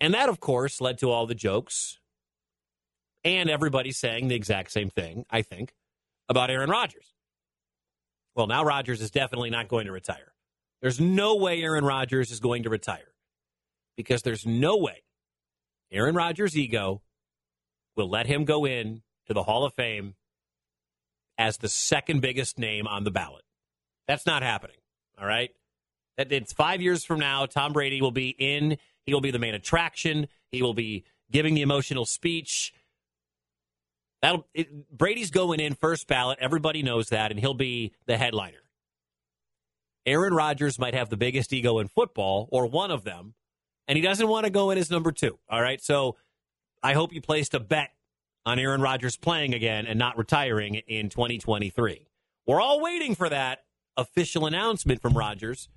And 0.00 0.14
that, 0.14 0.28
of 0.28 0.40
course, 0.40 0.80
led 0.80 0.98
to 0.98 1.12
all 1.12 1.26
the 1.26 1.34
jokes 1.36 2.00
and 3.22 3.48
everybody 3.48 3.92
saying 3.92 4.26
the 4.26 4.34
exact 4.34 4.72
same 4.72 4.90
thing, 4.90 5.24
I 5.30 5.42
think, 5.42 5.76
about 6.28 6.50
Aaron 6.50 6.70
Rodgers. 6.70 7.14
Well, 8.34 8.48
now 8.48 8.64
Rodgers 8.64 9.00
is 9.00 9.12
definitely 9.12 9.50
not 9.50 9.68
going 9.68 9.86
to 9.86 9.92
retire. 9.92 10.32
There's 10.82 10.98
no 10.98 11.36
way 11.36 11.62
Aaron 11.62 11.84
Rodgers 11.84 12.32
is 12.32 12.40
going 12.40 12.64
to 12.64 12.68
retire 12.68 13.14
because 13.96 14.22
there's 14.22 14.44
no 14.44 14.76
way 14.78 15.04
Aaron 15.92 16.16
Rodgers' 16.16 16.58
ego 16.58 17.00
will 17.96 18.10
let 18.10 18.26
him 18.26 18.44
go 18.44 18.64
in 18.66 19.02
to 19.28 19.34
the 19.34 19.44
Hall 19.44 19.64
of 19.64 19.72
Fame 19.74 20.16
as 21.38 21.58
the 21.58 21.68
second 21.68 22.20
biggest 22.20 22.58
name 22.58 22.86
on 22.86 23.04
the 23.04 23.10
ballot. 23.10 23.44
That's 24.06 24.26
not 24.26 24.42
happening. 24.42 24.76
All 25.20 25.26
right. 25.26 25.50
That 26.16 26.30
it's 26.32 26.52
five 26.52 26.80
years 26.80 27.04
from 27.04 27.20
now. 27.20 27.46
Tom 27.46 27.72
Brady 27.72 28.00
will 28.00 28.12
be 28.12 28.30
in. 28.30 28.76
He 29.04 29.12
will 29.12 29.20
be 29.20 29.30
the 29.30 29.38
main 29.38 29.54
attraction. 29.54 30.28
He 30.50 30.62
will 30.62 30.74
be 30.74 31.04
giving 31.30 31.54
the 31.54 31.62
emotional 31.62 32.06
speech. 32.06 32.72
That'll 34.22 34.46
it, 34.54 34.90
Brady's 34.90 35.30
going 35.30 35.60
in 35.60 35.74
first 35.74 36.06
ballot. 36.06 36.38
Everybody 36.40 36.82
knows 36.82 37.08
that, 37.08 37.30
and 37.30 37.40
he'll 37.40 37.54
be 37.54 37.92
the 38.06 38.16
headliner. 38.16 38.58
Aaron 40.06 40.34
Rodgers 40.34 40.78
might 40.78 40.94
have 40.94 41.08
the 41.08 41.16
biggest 41.16 41.52
ego 41.52 41.78
in 41.78 41.88
football, 41.88 42.48
or 42.52 42.66
one 42.66 42.90
of 42.90 43.04
them, 43.04 43.34
and 43.88 43.96
he 43.96 44.02
doesn't 44.02 44.28
want 44.28 44.44
to 44.44 44.50
go 44.50 44.70
in 44.70 44.78
as 44.78 44.90
number 44.90 45.12
two. 45.12 45.38
All 45.48 45.60
right, 45.60 45.82
so 45.82 46.16
I 46.82 46.92
hope 46.92 47.12
you 47.12 47.20
placed 47.20 47.54
a 47.54 47.60
bet 47.60 47.90
on 48.46 48.58
Aaron 48.58 48.80
Rodgers 48.80 49.16
playing 49.16 49.54
again 49.54 49.86
and 49.86 49.98
not 49.98 50.18
retiring 50.18 50.74
in 50.74 51.08
2023. 51.08 52.06
We're 52.46 52.60
all 52.60 52.80
waiting 52.80 53.14
for 53.14 53.28
that 53.28 53.64
official 53.96 54.46
announcement 54.46 55.00
from 55.00 55.16
Rodgers. 55.16 55.68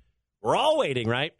We're 0.42 0.56
all 0.56 0.78
waiting, 0.78 1.08
right? 1.08 1.32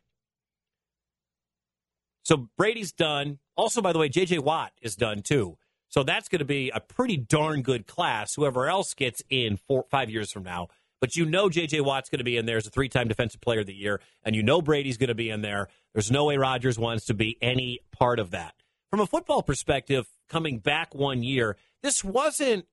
So 2.22 2.48
Brady's 2.56 2.92
done. 2.92 3.38
Also, 3.56 3.80
by 3.80 3.92
the 3.92 3.98
way, 3.98 4.08
J.J. 4.08 4.38
Watt 4.38 4.72
is 4.82 4.96
done 4.96 5.22
too. 5.22 5.56
So 5.88 6.02
that's 6.02 6.28
going 6.28 6.40
to 6.40 6.44
be 6.44 6.70
a 6.70 6.80
pretty 6.80 7.16
darn 7.16 7.62
good 7.62 7.86
class. 7.86 8.34
Whoever 8.34 8.68
else 8.68 8.92
gets 8.94 9.22
in 9.30 9.56
four, 9.56 9.84
five 9.90 10.10
years 10.10 10.30
from 10.30 10.42
now. 10.42 10.68
But 11.00 11.16
you 11.16 11.24
know 11.24 11.48
J.J. 11.48 11.80
Watt's 11.80 12.10
going 12.10 12.18
to 12.18 12.24
be 12.24 12.36
in 12.36 12.44
there 12.44 12.56
as 12.56 12.66
a 12.66 12.70
three-time 12.70 13.08
Defensive 13.08 13.40
Player 13.40 13.60
of 13.60 13.66
the 13.66 13.74
Year, 13.74 14.00
and 14.24 14.34
you 14.34 14.42
know 14.42 14.60
Brady's 14.60 14.96
going 14.96 15.08
to 15.08 15.14
be 15.14 15.30
in 15.30 15.42
there. 15.42 15.68
There's 15.94 16.10
no 16.10 16.24
way 16.24 16.36
Rodgers 16.36 16.78
wants 16.78 17.06
to 17.06 17.14
be 17.14 17.38
any 17.40 17.80
part 17.92 18.18
of 18.18 18.32
that. 18.32 18.54
From 18.90 19.01
a 19.01 19.07
football 19.07 19.42
perspective, 19.42 20.07
coming 20.29 20.59
back 20.59 20.94
one 20.94 21.22
year, 21.22 21.57
this 21.83 22.03
wasn't 22.03 22.66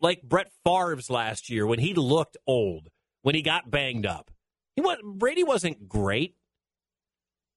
like 0.00 0.22
Brett 0.22 0.50
Favre's 0.64 1.10
last 1.10 1.50
year 1.50 1.66
when 1.66 1.78
he 1.78 1.94
looked 1.94 2.36
old, 2.46 2.88
when 3.22 3.34
he 3.34 3.42
got 3.42 3.70
banged 3.70 4.06
up. 4.06 4.30
He 4.76 4.82
was, 4.82 4.98
Brady 5.04 5.44
wasn't 5.44 5.88
great. 5.88 6.36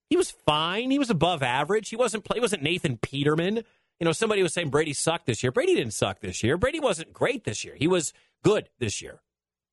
He 0.10 0.17
was 0.17 0.31
fine. 0.31 0.91
He 0.91 0.99
was 0.99 1.10
above 1.10 1.41
average. 1.41 1.89
He 1.89 1.95
wasn't 1.95 2.27
he 2.31 2.39
wasn't 2.39 2.63
Nathan 2.63 2.97
Peterman. 2.97 3.63
You 3.99 4.05
know, 4.05 4.12
somebody 4.12 4.43
was 4.43 4.53
saying 4.53 4.69
Brady 4.69 4.93
sucked 4.93 5.25
this 5.25 5.41
year. 5.41 5.51
Brady 5.51 5.75
didn't 5.75 5.93
suck 5.93 6.19
this 6.19 6.43
year. 6.43 6.58
Brady 6.58 6.79
wasn't 6.79 7.13
great 7.13 7.43
this 7.43 7.63
year. 7.63 7.75
He 7.77 7.88
was 7.88 8.13
good 8.43 8.69
this 8.79 9.01
year. 9.01 9.21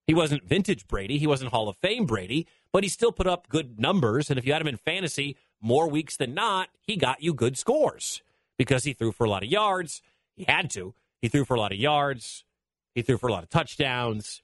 He 0.07 0.15
wasn't 0.15 0.45
vintage 0.45 0.87
Brady. 0.87 1.19
He 1.19 1.27
wasn't 1.27 1.51
Hall 1.51 1.69
of 1.69 1.77
Fame 1.77 2.07
Brady, 2.07 2.47
but 2.73 2.83
he 2.83 2.89
still 2.89 3.13
put 3.13 3.27
up 3.27 3.49
good 3.49 3.79
numbers. 3.79 4.31
And 4.31 4.39
if 4.39 4.47
you 4.47 4.53
had 4.53 4.63
him 4.63 4.69
in 4.69 4.77
fantasy 4.77 5.37
more 5.62 5.88
weeks 5.88 6.16
than 6.16 6.35
not, 6.35 6.68
he 6.83 6.96
got 6.96 7.22
you 7.22 7.33
good 7.33 7.57
scores 7.57 8.22
because 8.59 8.85
he 8.85 8.92
threw 8.92 9.12
for 9.12 9.25
a 9.25 9.31
lot 9.31 9.42
of 9.42 9.48
yards. 9.48 10.03
He 10.37 10.44
had 10.44 10.70
to. 10.70 10.94
He 11.20 11.29
threw 11.29 11.44
for 11.44 11.55
a 11.55 11.61
lot 11.61 11.72
of 11.72 11.79
yards. 11.79 12.44
He 12.94 13.03
threw 13.03 13.16
for 13.16 13.29
a 13.29 13.33
lot 13.33 13.44
of 13.44 13.48
touchdowns. 13.48 14.42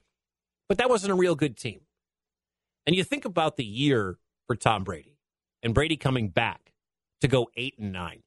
But 0.68 0.78
that 0.78 0.88
wasn't 0.88 1.12
a 1.12 1.16
real 1.16 1.34
good 1.34 1.56
team. 1.56 1.80
And 2.86 2.94
you 2.94 3.04
think 3.04 3.24
about 3.24 3.56
the 3.56 3.64
year 3.64 4.18
for 4.46 4.56
Tom 4.56 4.84
Brady 4.84 5.18
and 5.62 5.74
Brady 5.74 5.96
coming 5.96 6.28
back 6.28 6.72
to 7.20 7.28
go 7.28 7.50
8 7.56 7.74
and 7.78 7.92
9. 7.92 8.22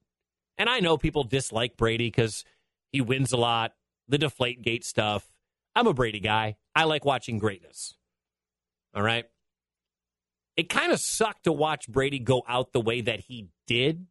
And 0.58 0.68
I 0.68 0.80
know 0.80 0.96
people 0.96 1.24
dislike 1.24 1.76
Brady 1.76 2.06
because 2.06 2.44
he 2.92 3.00
wins 3.00 3.32
a 3.32 3.36
lot, 3.36 3.72
the 4.06 4.18
deflate 4.18 4.62
gate 4.62 4.84
stuff. 4.84 5.32
I'm 5.74 5.86
a 5.86 5.94
Brady 5.94 6.20
guy. 6.20 6.56
I 6.74 6.84
like 6.84 7.04
watching 7.04 7.38
greatness. 7.38 7.96
All 8.94 9.02
right. 9.02 9.24
It 10.56 10.68
kind 10.68 10.92
of 10.92 11.00
sucked 11.00 11.44
to 11.44 11.52
watch 11.52 11.88
Brady 11.88 12.18
go 12.18 12.42
out 12.46 12.72
the 12.72 12.80
way 12.80 13.00
that 13.00 13.20
he 13.20 13.48
did. 13.66 14.06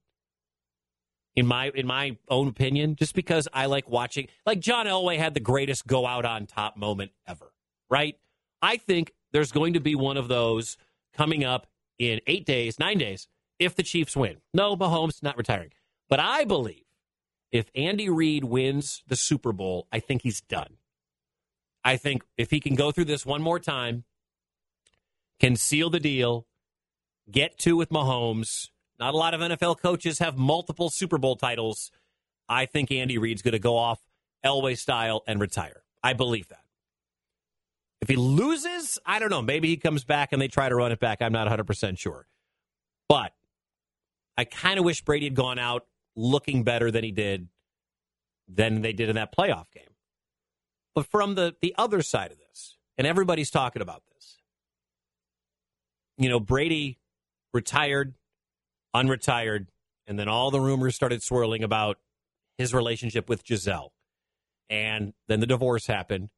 In 1.33 1.47
my 1.47 1.71
in 1.73 1.87
my 1.87 2.17
own 2.27 2.49
opinion, 2.49 2.97
just 2.97 3.15
because 3.15 3.47
I 3.53 3.67
like 3.67 3.89
watching 3.89 4.27
like 4.45 4.59
John 4.59 4.85
Elway 4.85 5.17
had 5.17 5.33
the 5.33 5.39
greatest 5.39 5.87
go 5.87 6.05
out 6.05 6.25
on 6.25 6.45
top 6.45 6.75
moment 6.75 7.11
ever, 7.25 7.53
right? 7.89 8.17
I 8.61 8.75
think 8.75 9.13
there's 9.31 9.53
going 9.53 9.73
to 9.73 9.79
be 9.79 9.95
one 9.95 10.17
of 10.17 10.27
those 10.27 10.77
coming 11.13 11.45
up 11.45 11.67
in 11.97 12.19
eight 12.27 12.45
days, 12.45 12.79
nine 12.79 12.97
days, 12.97 13.29
if 13.59 13.75
the 13.75 13.83
Chiefs 13.83 14.17
win. 14.17 14.37
No, 14.53 14.75
Mahomes 14.75 15.23
not 15.23 15.37
retiring. 15.37 15.71
But 16.09 16.19
I 16.19 16.43
believe 16.43 16.83
if 17.51 17.69
Andy 17.75 18.09
Reid 18.09 18.43
wins 18.43 19.03
the 19.07 19.15
Super 19.15 19.53
Bowl, 19.53 19.87
I 19.91 19.99
think 19.99 20.23
he's 20.23 20.41
done. 20.41 20.77
I 21.83 21.97
think 21.97 22.23
if 22.37 22.51
he 22.51 22.59
can 22.59 22.75
go 22.75 22.91
through 22.91 23.05
this 23.05 23.25
one 23.25 23.41
more 23.41 23.59
time, 23.59 24.03
can 25.41 25.55
seal 25.55 25.89
the 25.89 25.99
deal, 25.99 26.45
get 27.29 27.57
two 27.57 27.75
with 27.75 27.89
Mahomes. 27.89 28.69
Not 28.99 29.15
a 29.15 29.17
lot 29.17 29.33
of 29.33 29.41
NFL 29.41 29.81
coaches 29.81 30.19
have 30.19 30.37
multiple 30.37 30.91
Super 30.91 31.17
Bowl 31.17 31.35
titles. 31.35 31.89
I 32.47 32.67
think 32.67 32.91
Andy 32.91 33.17
Reid's 33.17 33.41
going 33.41 33.53
to 33.53 33.59
go 33.59 33.75
off 33.75 33.99
Elway 34.45 34.77
style 34.77 35.23
and 35.25 35.41
retire. 35.41 35.83
I 36.03 36.13
believe 36.13 36.47
that. 36.49 36.63
If 38.01 38.07
he 38.07 38.15
loses, 38.15 38.99
I 39.03 39.17
don't 39.17 39.31
know. 39.31 39.41
Maybe 39.41 39.67
he 39.67 39.77
comes 39.77 40.03
back 40.03 40.31
and 40.31 40.39
they 40.39 40.47
try 40.47 40.69
to 40.69 40.75
run 40.75 40.91
it 40.91 40.99
back. 40.99 41.21
I'm 41.21 41.33
not 41.33 41.47
100% 41.47 41.97
sure. 41.97 42.27
But 43.09 43.33
I 44.37 44.43
kind 44.43 44.77
of 44.77 44.85
wish 44.85 45.01
Brady 45.01 45.25
had 45.25 45.35
gone 45.35 45.57
out 45.57 45.87
looking 46.15 46.63
better 46.63 46.91
than 46.91 47.03
he 47.03 47.11
did 47.11 47.47
than 48.47 48.81
they 48.83 48.93
did 48.93 49.09
in 49.09 49.15
that 49.15 49.35
playoff 49.35 49.71
game. 49.71 49.95
But 50.93 51.07
from 51.07 51.33
the, 51.33 51.55
the 51.61 51.73
other 51.79 52.03
side 52.03 52.31
of 52.31 52.37
this, 52.37 52.77
and 52.97 53.07
everybody's 53.07 53.49
talking 53.49 53.81
about 53.81 54.03
this, 54.07 54.10
you 56.21 56.29
know, 56.29 56.39
Brady 56.39 56.99
retired, 57.53 58.13
unretired, 58.95 59.67
and 60.07 60.19
then 60.19 60.27
all 60.27 60.51
the 60.51 60.59
rumors 60.59 60.95
started 60.95 61.23
swirling 61.23 61.63
about 61.63 61.97
his 62.57 62.73
relationship 62.73 63.27
with 63.27 63.43
Gisele. 63.43 63.91
And 64.69 65.13
then 65.27 65.39
the 65.39 65.47
divorce 65.47 65.87
happened. 65.87 66.29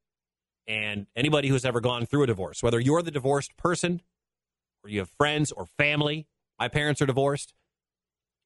And 0.67 1.07
anybody 1.15 1.49
who's 1.49 1.65
ever 1.65 1.81
gone 1.81 2.05
through 2.05 2.23
a 2.23 2.27
divorce, 2.27 2.63
whether 2.63 2.79
you're 2.79 3.01
the 3.01 3.11
divorced 3.11 3.57
person 3.57 4.01
or 4.83 4.89
you 4.89 4.99
have 4.99 5.09
friends 5.09 5.51
or 5.51 5.65
family, 5.65 6.27
my 6.57 6.69
parents 6.69 7.01
are 7.01 7.05
divorced. 7.05 7.53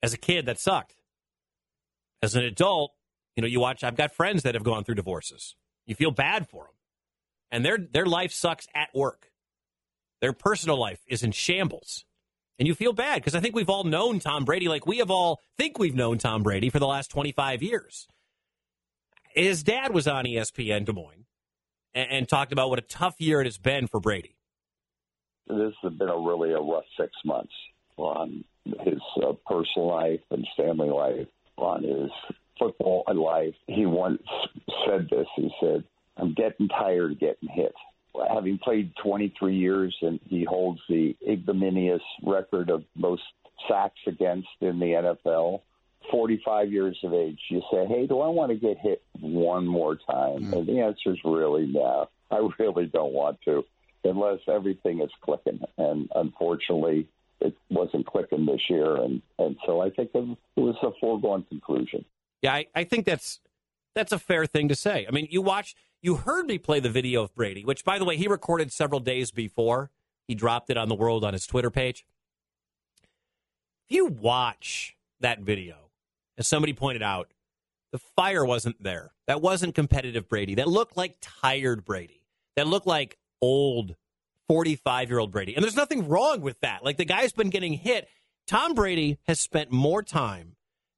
As 0.01 0.13
a 0.13 0.17
kid, 0.17 0.45
that 0.47 0.59
sucked. 0.59 0.95
As 2.23 2.35
an 2.35 2.43
adult, 2.43 2.93
you 3.35 3.41
know, 3.41 3.47
you 3.47 3.59
watch, 3.59 3.83
I've 3.83 3.95
got 3.95 4.11
friends 4.11 4.41
that 4.43 4.55
have 4.55 4.63
gone 4.63 4.83
through 4.83 4.95
divorces. 4.95 5.55
You 5.85 5.93
feel 5.93 6.11
bad 6.11 6.47
for 6.49 6.63
them. 6.63 6.73
And 7.51 7.63
their, 7.63 7.77
their 7.77 8.05
life 8.07 8.31
sucks 8.31 8.67
at 8.73 8.89
work. 8.95 9.29
Their 10.21 10.33
personal 10.33 10.79
life 10.79 11.01
is 11.07 11.23
in 11.23 11.31
shambles. 11.31 12.05
And 12.59 12.67
you 12.67 12.73
feel 12.73 12.93
bad 12.93 13.17
because 13.17 13.35
I 13.35 13.39
think 13.39 13.55
we've 13.55 13.69
all 13.69 13.83
known 13.83 14.19
Tom 14.19 14.43
Brady, 14.43 14.67
like 14.67 14.87
we 14.87 14.97
have 14.97 15.11
all 15.11 15.41
think 15.57 15.77
we've 15.77 15.95
known 15.95 16.17
Tom 16.17 16.41
Brady 16.41 16.69
for 16.69 16.79
the 16.79 16.87
last 16.87 17.11
25 17.11 17.61
years. 17.61 18.07
His 19.29 19.61
dad 19.61 19.93
was 19.93 20.07
on 20.07 20.25
ESPN 20.25 20.85
Des 20.85 20.93
Moines 20.93 21.25
and, 21.93 22.09
and 22.09 22.29
talked 22.29 22.51
about 22.51 22.69
what 22.69 22.79
a 22.79 22.83
tough 22.83 23.15
year 23.19 23.41
it 23.41 23.45
has 23.45 23.59
been 23.59 23.85
for 23.85 23.99
Brady. 23.99 24.35
This 25.47 25.73
has 25.83 25.93
been 25.93 26.09
a 26.09 26.17
really 26.17 26.51
a 26.51 26.59
rough 26.59 26.83
six 26.99 27.11
months 27.23 27.53
on 27.95 28.43
his 28.65 28.99
uh, 29.23 29.33
personal 29.45 29.87
life 29.87 30.19
and 30.31 30.45
family 30.57 30.89
life, 30.89 31.27
on 31.57 31.83
his 31.83 32.11
football 32.59 33.03
life. 33.13 33.55
He 33.67 33.85
once 33.85 34.21
said 34.85 35.07
this. 35.09 35.27
He 35.35 35.49
said, 35.61 35.83
"I'm 36.17 36.33
getting 36.33 36.67
tired 36.67 37.13
of 37.13 37.19
getting 37.19 37.49
hit." 37.49 37.73
Having 38.29 38.59
played 38.59 38.93
23 39.03 39.55
years, 39.55 39.95
and 40.01 40.19
he 40.27 40.43
holds 40.43 40.79
the 40.89 41.15
ignominious 41.27 42.01
record 42.23 42.69
of 42.69 42.83
most 42.95 43.23
sacks 43.67 43.99
against 44.07 44.47
in 44.61 44.79
the 44.79 45.15
NFL. 45.25 45.61
45 46.11 46.71
years 46.71 46.97
of 47.03 47.13
age, 47.13 47.39
you 47.49 47.61
say, 47.71 47.85
hey, 47.85 48.07
do 48.07 48.21
I 48.21 48.27
want 48.27 48.51
to 48.51 48.57
get 48.57 48.77
hit 48.77 49.01
one 49.19 49.67
more 49.67 49.95
time? 49.95 50.43
Hmm. 50.43 50.53
And 50.53 50.67
the 50.67 50.79
answer 50.79 51.11
is 51.11 51.19
really 51.25 51.67
no. 51.67 52.09
I 52.31 52.47
really 52.59 52.85
don't 52.85 53.13
want 53.13 53.39
to, 53.45 53.63
unless 54.03 54.39
everything 54.47 55.01
is 55.01 55.09
clicking. 55.21 55.59
And 55.77 56.09
unfortunately, 56.15 57.07
it 57.39 57.55
wasn't 57.69 58.05
clicking 58.05 58.45
this 58.45 58.61
year. 58.69 58.95
And, 58.95 59.21
and 59.39 59.57
so 59.65 59.81
I 59.81 59.89
think 59.89 60.11
it, 60.13 60.37
it 60.55 60.59
was 60.59 60.75
a 60.81 60.91
foregone 60.99 61.43
conclusion. 61.49 62.05
Yeah, 62.41 62.53
I, 62.53 62.67
I 62.75 62.83
think 62.83 63.05
that's 63.05 63.39
that's 63.95 64.11
a 64.11 64.19
fair 64.19 64.45
thing 64.45 64.67
to 64.67 64.75
say. 64.75 65.07
I 65.07 65.11
mean, 65.11 65.27
you 65.31 65.41
watch 65.41 65.75
You 66.01 66.15
heard 66.15 66.45
me 66.45 66.57
play 66.57 66.79
the 66.79 66.89
video 66.89 67.23
of 67.23 67.33
Brady, 67.33 67.65
which, 67.65 67.83
by 67.83 67.97
the 67.97 68.05
way, 68.05 68.17
he 68.17 68.27
recorded 68.27 68.71
several 68.71 68.99
days 68.99 69.31
before 69.31 69.91
he 70.27 70.35
dropped 70.35 70.69
it 70.69 70.77
on 70.77 70.89
the 70.89 70.95
world 70.95 71.23
on 71.23 71.33
his 71.33 71.47
Twitter 71.47 71.71
page. 71.71 72.05
If 73.89 73.95
you 73.95 74.05
watch 74.05 74.95
that 75.19 75.39
video, 75.39 75.91
as 76.37 76.47
somebody 76.47 76.73
pointed 76.73 77.01
out, 77.01 77.33
the 77.91 77.99
fire 78.15 78.45
wasn't 78.45 78.81
there. 78.83 79.11
That 79.27 79.41
wasn't 79.41 79.75
competitive 79.75 80.27
Brady. 80.27 80.55
That 80.55 80.67
looked 80.67 80.97
like 80.97 81.17
tired 81.21 81.85
Brady. 81.85 82.23
That 82.55 82.67
looked 82.67 82.87
like 82.87 83.17
old 83.41 83.95
45 84.47 85.09
year 85.09 85.19
old 85.19 85.31
Brady. 85.31 85.55
And 85.55 85.63
there's 85.63 85.75
nothing 85.75 86.07
wrong 86.07 86.41
with 86.41 86.59
that. 86.61 86.83
Like 86.83 86.97
the 86.97 87.05
guy's 87.05 87.31
been 87.31 87.49
getting 87.49 87.73
hit. 87.73 88.07
Tom 88.45 88.73
Brady 88.73 89.19
has 89.27 89.39
spent 89.39 89.71
more 89.71 90.03
time 90.03 90.55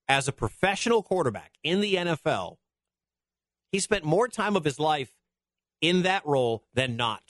as 0.08 0.28
a 0.28 0.32
professional 0.32 1.04
quarterback 1.04 1.54
in 1.64 1.82
the 1.82 1.96
NFL. 1.96 2.58
He 3.72 3.80
spent 3.80 4.04
more 4.04 4.28
time 4.28 4.56
of 4.56 4.64
his 4.64 4.80
life 4.80 5.12
in 5.82 6.04
that 6.04 6.26
role 6.26 6.64
than 6.74 6.96
not. 6.96 7.22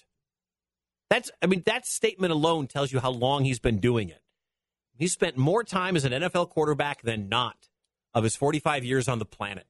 That's, 1.10 1.32
I 1.42 1.48
mean, 1.48 1.64
that 1.66 1.86
statement 1.86 2.32
alone 2.32 2.68
tells 2.68 2.92
you 2.92 3.00
how 3.00 3.12
long 3.12 3.44
he's 3.44 3.60
been 3.60 3.80
doing 3.80 4.10
it. 4.10 4.22
He 4.98 5.08
spent 5.08 5.38
more 5.38 5.64
time 5.64 5.96
as 5.96 6.06
an 6.06 6.12
NFL 6.12 6.50
quarterback 6.50 7.02
than 7.02 7.30
not 7.30 7.70
of 8.14 8.24
his 8.24 8.36
45 8.36 8.84
years 8.84 9.08
on 9.08 9.20
the 9.20 9.26
planet. 9.26 9.66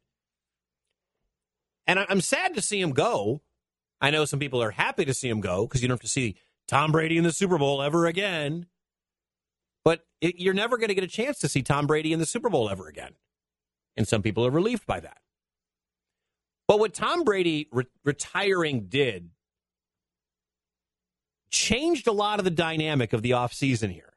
And 1.87 1.99
I'm 1.99 2.21
sad 2.21 2.55
to 2.55 2.61
see 2.61 2.79
him 2.79 2.91
go. 2.91 3.41
I 4.01 4.11
know 4.11 4.25
some 4.25 4.39
people 4.39 4.61
are 4.61 4.71
happy 4.71 5.05
to 5.05 5.13
see 5.13 5.29
him 5.29 5.39
go 5.39 5.65
because 5.65 5.81
you 5.81 5.87
don't 5.87 5.95
have 5.95 6.01
to 6.01 6.07
see 6.07 6.35
Tom 6.67 6.91
Brady 6.91 7.17
in 7.17 7.23
the 7.23 7.31
Super 7.31 7.57
Bowl 7.57 7.81
ever 7.81 8.05
again. 8.05 8.67
But 9.83 10.05
it, 10.21 10.35
you're 10.39 10.53
never 10.53 10.77
going 10.77 10.89
to 10.89 10.95
get 10.95 11.03
a 11.03 11.07
chance 11.07 11.39
to 11.39 11.47
see 11.47 11.61
Tom 11.61 11.87
Brady 11.87 12.13
in 12.13 12.19
the 12.19 12.25
Super 12.25 12.49
Bowl 12.49 12.69
ever 12.69 12.87
again. 12.87 13.13
And 13.97 14.07
some 14.07 14.21
people 14.21 14.45
are 14.45 14.51
relieved 14.51 14.85
by 14.85 14.99
that. 14.99 15.17
But 16.69 16.77
what 16.77 16.93
Tom 16.93 17.23
Brady 17.23 17.67
re- 17.71 17.87
retiring 18.05 18.85
did 18.89 19.31
changed 21.49 22.05
a 22.05 22.11
lot 22.11 22.37
of 22.37 22.45
the 22.45 22.51
dynamic 22.51 23.11
of 23.11 23.23
the 23.23 23.31
offseason 23.31 23.91
here. 23.91 24.13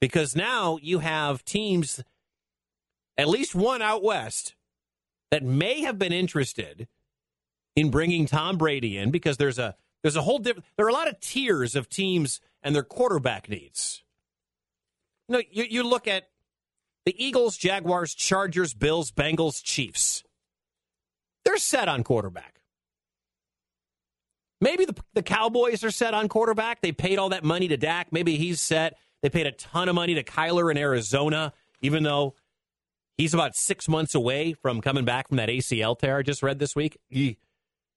Because 0.00 0.34
now 0.34 0.80
you 0.82 0.98
have 0.98 1.44
teams, 1.44 2.02
at 3.16 3.28
least 3.28 3.54
one 3.54 3.82
out 3.82 4.02
west, 4.02 4.56
that 5.30 5.44
may 5.44 5.82
have 5.82 5.96
been 5.96 6.12
interested 6.12 6.88
in 7.76 7.92
bringing 7.92 8.26
Tom 8.26 8.58
Brady 8.58 8.98
in 8.98 9.12
because 9.12 9.36
there's 9.36 9.60
a 9.60 9.76
there's 10.02 10.16
a 10.16 10.22
whole 10.22 10.40
different 10.40 10.66
there 10.76 10.86
are 10.86 10.90
a 10.90 10.92
lot 10.92 11.06
of 11.06 11.20
tiers 11.20 11.76
of 11.76 11.88
teams 11.88 12.40
and 12.64 12.74
their 12.74 12.82
quarterback 12.82 13.48
needs. 13.48 14.02
You 15.28 15.36
know, 15.36 15.42
you, 15.52 15.66
you 15.70 15.82
look 15.84 16.08
at 16.08 16.30
the 17.06 17.14
Eagles, 17.24 17.56
Jaguars, 17.56 18.12
Chargers, 18.12 18.74
Bills, 18.74 19.12
Bengals, 19.12 19.62
Chiefs. 19.62 20.24
They're 21.50 21.58
set 21.58 21.88
on 21.88 22.04
quarterback. 22.04 22.60
Maybe 24.60 24.84
the, 24.84 24.94
the 25.14 25.22
Cowboys 25.24 25.82
are 25.82 25.90
set 25.90 26.14
on 26.14 26.28
quarterback. 26.28 26.80
They 26.80 26.92
paid 26.92 27.18
all 27.18 27.30
that 27.30 27.42
money 27.42 27.66
to 27.66 27.76
Dak. 27.76 28.12
Maybe 28.12 28.36
he's 28.36 28.60
set. 28.60 28.96
They 29.20 29.30
paid 29.30 29.48
a 29.48 29.52
ton 29.52 29.88
of 29.88 29.96
money 29.96 30.14
to 30.14 30.22
Kyler 30.22 30.70
in 30.70 30.78
Arizona, 30.78 31.52
even 31.82 32.04
though 32.04 32.36
he's 33.16 33.34
about 33.34 33.56
six 33.56 33.88
months 33.88 34.14
away 34.14 34.52
from 34.52 34.80
coming 34.80 35.04
back 35.04 35.26
from 35.26 35.38
that 35.38 35.48
ACL 35.48 35.98
tear 35.98 36.18
I 36.18 36.22
just 36.22 36.40
read 36.40 36.60
this 36.60 36.76
week. 36.76 36.98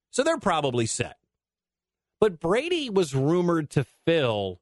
So 0.10 0.24
they're 0.24 0.40
probably 0.40 0.88
set. 0.88 1.18
But 2.20 2.40
Brady 2.40 2.90
was 2.90 3.14
rumored 3.14 3.70
to 3.72 3.86
fill 4.04 4.62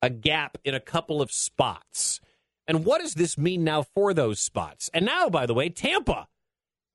a 0.00 0.10
gap 0.10 0.58
in 0.64 0.76
a 0.76 0.80
couple 0.80 1.20
of 1.20 1.32
spots. 1.32 2.20
And 2.68 2.84
what 2.84 3.00
does 3.00 3.14
this 3.14 3.36
mean 3.36 3.64
now 3.64 3.82
for 3.82 4.14
those 4.14 4.38
spots? 4.38 4.90
And 4.94 5.04
now, 5.04 5.28
by 5.28 5.44
the 5.44 5.54
way, 5.54 5.70
Tampa 5.70 6.28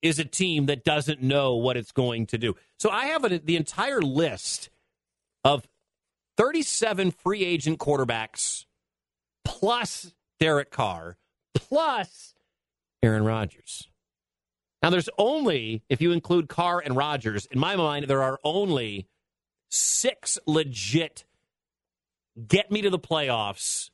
is 0.02 0.20
a 0.20 0.26
team 0.26 0.66
that 0.66 0.84
doesn't 0.84 1.22
know 1.22 1.56
what 1.56 1.78
it's 1.78 1.92
going 1.92 2.26
to 2.28 2.38
do. 2.38 2.56
So 2.80 2.90
I 2.90 3.08
have 3.08 3.24
a, 3.24 3.40
the 3.40 3.56
entire 3.56 4.02
list 4.02 4.70
of 5.44 5.68
37 6.38 7.12
free 7.12 7.44
agent 7.44 7.80
quarterbacks 7.80 8.66
plus 9.46 10.14
Derek 10.40 10.72
Carr 10.72 11.18
plus 11.54 12.34
Aaron 13.04 13.24
Rodgers. 13.24 13.88
Now, 14.82 14.90
there's 14.90 15.10
only, 15.18 15.84
if 15.90 16.02
you 16.02 16.12
include 16.12 16.50
Carr 16.50 16.82
and 16.84 16.96
Rodgers, 16.96 17.46
in 17.52 17.60
my 17.60 17.76
mind, 17.76 18.08
there 18.08 18.24
are 18.24 18.40
only 18.44 19.08
six 19.70 20.40
legit 20.48 21.26
get 22.48 22.72
me 22.72 22.82
to 22.82 22.90
the 22.90 23.00
playoffs, 23.00 23.90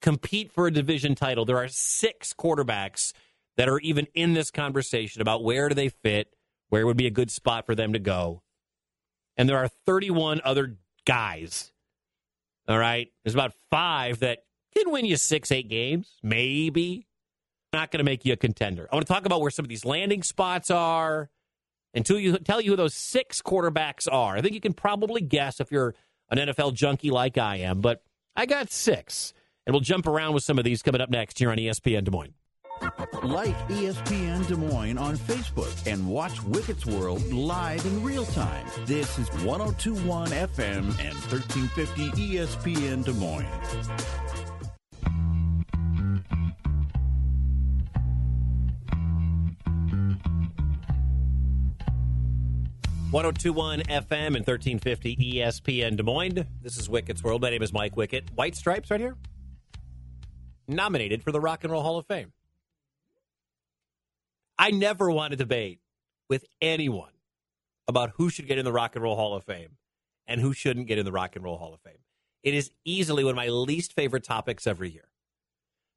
compete 0.00 0.50
for 0.50 0.66
a 0.66 0.72
division 0.72 1.14
title. 1.14 1.44
There 1.44 1.58
are 1.58 1.68
six 1.68 2.32
quarterbacks 2.32 3.12
that 3.56 3.68
are 3.68 3.78
even 3.80 4.06
in 4.14 4.34
this 4.34 4.50
conversation 4.50 5.22
about 5.22 5.44
where 5.44 5.68
do 5.68 5.74
they 5.74 5.88
fit, 5.88 6.34
where 6.68 6.86
would 6.86 6.96
be 6.96 7.06
a 7.06 7.10
good 7.10 7.30
spot 7.30 7.66
for 7.66 7.74
them 7.74 7.92
to 7.92 7.98
go. 7.98 8.42
And 9.36 9.48
there 9.48 9.58
are 9.58 9.68
31 9.86 10.40
other 10.44 10.76
guys. 11.04 11.72
All 12.68 12.78
right. 12.78 13.12
There's 13.22 13.34
about 13.34 13.52
five 13.70 14.20
that 14.20 14.44
can 14.76 14.90
win 14.90 15.04
you 15.04 15.16
six, 15.16 15.52
eight 15.52 15.68
games, 15.68 16.18
maybe. 16.22 17.06
Not 17.72 17.90
going 17.90 17.98
to 17.98 18.04
make 18.04 18.24
you 18.24 18.32
a 18.32 18.36
contender. 18.36 18.88
I 18.90 18.94
want 18.94 19.06
to 19.06 19.12
talk 19.12 19.26
about 19.26 19.40
where 19.40 19.50
some 19.50 19.64
of 19.64 19.68
these 19.68 19.84
landing 19.84 20.22
spots 20.22 20.70
are 20.70 21.28
and 21.92 22.06
to 22.06 22.18
you, 22.18 22.36
tell 22.38 22.60
you 22.60 22.70
who 22.70 22.76
those 22.76 22.94
six 22.94 23.42
quarterbacks 23.42 24.08
are. 24.10 24.36
I 24.36 24.42
think 24.42 24.54
you 24.54 24.60
can 24.60 24.74
probably 24.74 25.20
guess 25.20 25.60
if 25.60 25.70
you're 25.70 25.94
an 26.30 26.38
NFL 26.38 26.74
junkie 26.74 27.10
like 27.10 27.38
I 27.38 27.58
am, 27.58 27.80
but 27.80 28.02
I 28.36 28.46
got 28.46 28.70
six. 28.70 29.32
And 29.66 29.72
we'll 29.72 29.80
jump 29.80 30.06
around 30.06 30.34
with 30.34 30.44
some 30.44 30.58
of 30.58 30.64
these 30.64 30.82
coming 30.82 31.00
up 31.00 31.08
next 31.08 31.38
here 31.38 31.50
on 31.50 31.56
ESPN 31.56 32.04
Des 32.04 32.10
Moines. 32.10 32.34
Like 33.22 33.56
ESPN 33.68 34.46
Des 34.46 34.56
Moines 34.56 34.98
on 34.98 35.16
Facebook 35.16 35.90
and 35.90 36.06
watch 36.06 36.42
Wicket's 36.42 36.84
World 36.84 37.22
live 37.32 37.84
in 37.86 38.02
real 38.02 38.26
time. 38.26 38.66
This 38.84 39.18
is 39.18 39.28
1021 39.44 40.28
FM 40.28 40.82
and 41.00 41.14
1350 41.30 42.10
ESPN 42.10 43.04
Des 43.04 43.12
Moines. 43.12 43.48
1021 53.14 53.80
FM 53.82 54.26
and 54.26 54.44
1350 54.44 55.16
ESPN 55.16 55.96
Des 55.96 56.02
Moines. 56.02 56.46
This 56.60 56.76
is 56.76 56.88
Wicket's 56.88 57.22
World. 57.22 57.42
My 57.42 57.50
name 57.50 57.62
is 57.62 57.72
Mike 57.72 57.96
Wicket. 57.96 58.28
White 58.34 58.56
Stripes 58.56 58.90
right 58.90 58.98
here. 58.98 59.14
Nominated 60.66 61.22
for 61.22 61.30
the 61.30 61.40
Rock 61.40 61.62
and 61.62 61.72
Roll 61.72 61.82
Hall 61.82 61.96
of 61.96 62.06
Fame. 62.06 62.32
I 64.58 64.70
never 64.70 65.10
want 65.10 65.32
to 65.32 65.36
debate 65.36 65.80
with 66.28 66.44
anyone 66.60 67.12
about 67.88 68.12
who 68.16 68.30
should 68.30 68.46
get 68.46 68.58
in 68.58 68.64
the 68.64 68.72
Rock 68.72 68.94
and 68.94 69.02
Roll 69.02 69.16
Hall 69.16 69.34
of 69.34 69.44
Fame 69.44 69.76
and 70.26 70.40
who 70.40 70.52
shouldn't 70.52 70.86
get 70.86 70.98
in 70.98 71.04
the 71.04 71.12
Rock 71.12 71.36
and 71.36 71.44
Roll 71.44 71.58
Hall 71.58 71.74
of 71.74 71.80
Fame. 71.80 71.98
It 72.42 72.54
is 72.54 72.70
easily 72.84 73.24
one 73.24 73.32
of 73.32 73.36
my 73.36 73.48
least 73.48 73.92
favorite 73.94 74.24
topics 74.24 74.66
every 74.66 74.90
year 74.90 75.08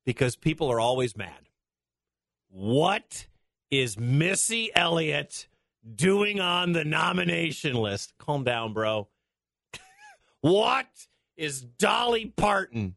because 0.05 0.35
people 0.35 0.71
are 0.71 0.79
always 0.79 1.15
mad. 1.15 1.49
What 2.49 3.27
is 3.69 3.97
Missy 3.99 4.71
Elliott 4.75 5.47
doing 5.95 6.39
on 6.39 6.71
the 6.71 6.85
nomination 6.85 7.75
list? 7.75 8.13
Calm 8.17 8.43
down, 8.43 8.73
bro. 8.73 9.07
what 10.41 10.87
is 11.35 11.61
Dolly 11.61 12.25
Parton 12.25 12.95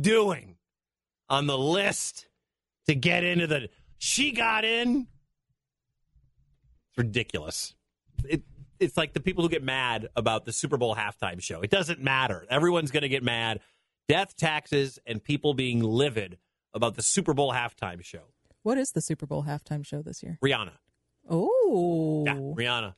doing 0.00 0.56
on 1.28 1.46
the 1.46 1.58
list 1.58 2.26
to 2.86 2.94
get 2.94 3.24
into 3.24 3.46
the. 3.46 3.68
She 4.02 4.32
got 4.32 4.64
in? 4.64 5.06
It's 6.88 6.96
ridiculous. 6.96 7.74
It, 8.24 8.42
it's 8.78 8.96
like 8.96 9.12
the 9.12 9.20
people 9.20 9.44
who 9.44 9.50
get 9.50 9.62
mad 9.62 10.08
about 10.16 10.46
the 10.46 10.54
Super 10.54 10.78
Bowl 10.78 10.96
halftime 10.96 11.42
show. 11.42 11.60
It 11.60 11.70
doesn't 11.70 12.00
matter. 12.00 12.46
Everyone's 12.48 12.90
going 12.90 13.02
to 13.02 13.10
get 13.10 13.22
mad. 13.22 13.60
Death, 14.08 14.34
taxes, 14.38 14.98
and 15.06 15.22
people 15.22 15.52
being 15.52 15.80
livid 15.82 16.38
about 16.72 16.94
the 16.94 17.02
Super 17.02 17.34
Bowl 17.34 17.52
halftime 17.52 18.02
show. 18.02 18.22
What 18.62 18.78
is 18.78 18.92
the 18.92 19.02
Super 19.02 19.26
Bowl 19.26 19.44
halftime 19.44 19.84
show 19.84 20.00
this 20.00 20.22
year? 20.22 20.38
Rihanna. 20.42 20.72
Oh, 21.28 22.24
Yeah, 22.26 22.36
Rihanna. 22.36 22.94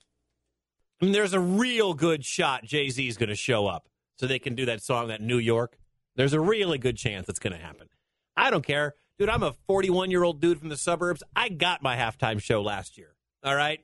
I 1.00 1.04
mean, 1.04 1.12
there's 1.12 1.34
a 1.34 1.40
real 1.40 1.94
good 1.94 2.24
shot 2.24 2.62
Jay 2.62 2.88
Z 2.90 3.08
is 3.08 3.16
going 3.16 3.28
to 3.28 3.34
show 3.34 3.66
up 3.66 3.88
so 4.18 4.28
they 4.28 4.38
can 4.38 4.54
do 4.54 4.66
that 4.66 4.80
song, 4.80 5.08
that 5.08 5.20
New 5.20 5.38
York. 5.38 5.78
There's 6.14 6.32
a 6.32 6.40
really 6.40 6.78
good 6.78 6.96
chance 6.96 7.28
it's 7.28 7.40
going 7.40 7.58
to 7.58 7.58
happen. 7.58 7.88
I 8.36 8.52
don't 8.52 8.64
care. 8.64 8.94
Dude, 9.18 9.28
I'm 9.28 9.42
a 9.42 9.54
41 9.66 10.10
year 10.10 10.24
old 10.24 10.40
dude 10.40 10.58
from 10.58 10.68
the 10.68 10.76
suburbs. 10.76 11.22
I 11.36 11.48
got 11.48 11.82
my 11.82 11.96
halftime 11.96 12.40
show 12.40 12.62
last 12.62 12.98
year. 12.98 13.14
All 13.44 13.54
right. 13.54 13.80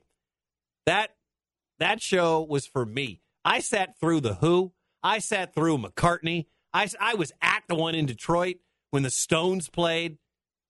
That 0.85 1.11
that 1.79 2.01
show 2.01 2.41
was 2.41 2.65
for 2.65 2.85
me. 2.85 3.21
I 3.45 3.59
sat 3.59 3.99
through 3.99 4.21
the 4.21 4.35
Who. 4.35 4.73
I 5.01 5.19
sat 5.19 5.53
through 5.53 5.77
McCartney. 5.77 6.47
I, 6.73 6.89
I 6.99 7.15
was 7.15 7.31
at 7.41 7.63
the 7.67 7.75
one 7.75 7.95
in 7.95 8.05
Detroit 8.05 8.57
when 8.91 9.03
the 9.03 9.09
Stones 9.09 9.69
played. 9.69 10.17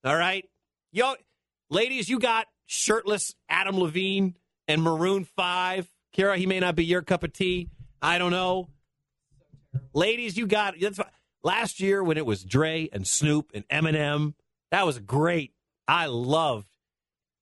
All 0.04 0.16
right. 0.16 0.46
Yo, 0.92 1.16
ladies, 1.70 2.10
you 2.10 2.20
got 2.20 2.48
shirtless 2.68 3.34
Adam 3.50 3.80
Levine 3.80 4.36
and 4.68 4.82
Maroon 4.82 5.26
5. 5.26 5.92
Kara, 6.14 6.38
he 6.38 6.46
may 6.46 6.60
not 6.60 6.76
be 6.76 6.86
your 6.86 7.02
cup 7.02 7.24
of 7.24 7.34
tea. 7.34 7.70
I 8.02 8.18
don't 8.18 8.32
know. 8.32 8.70
Ladies, 9.94 10.38
you 10.38 10.48
got 10.48 10.76
that's 10.80 11.00
last 11.44 11.80
year 11.80 12.04
when 12.04 12.18
it 12.18 12.26
was 12.26 12.44
Dre 12.44 12.90
and 12.92 13.06
Snoop 13.06 13.52
and 13.54 13.68
Eminem. 13.70 14.34
That 14.72 14.86
was 14.86 15.00
great. 15.00 15.54
I 15.88 16.06
loved 16.08 16.68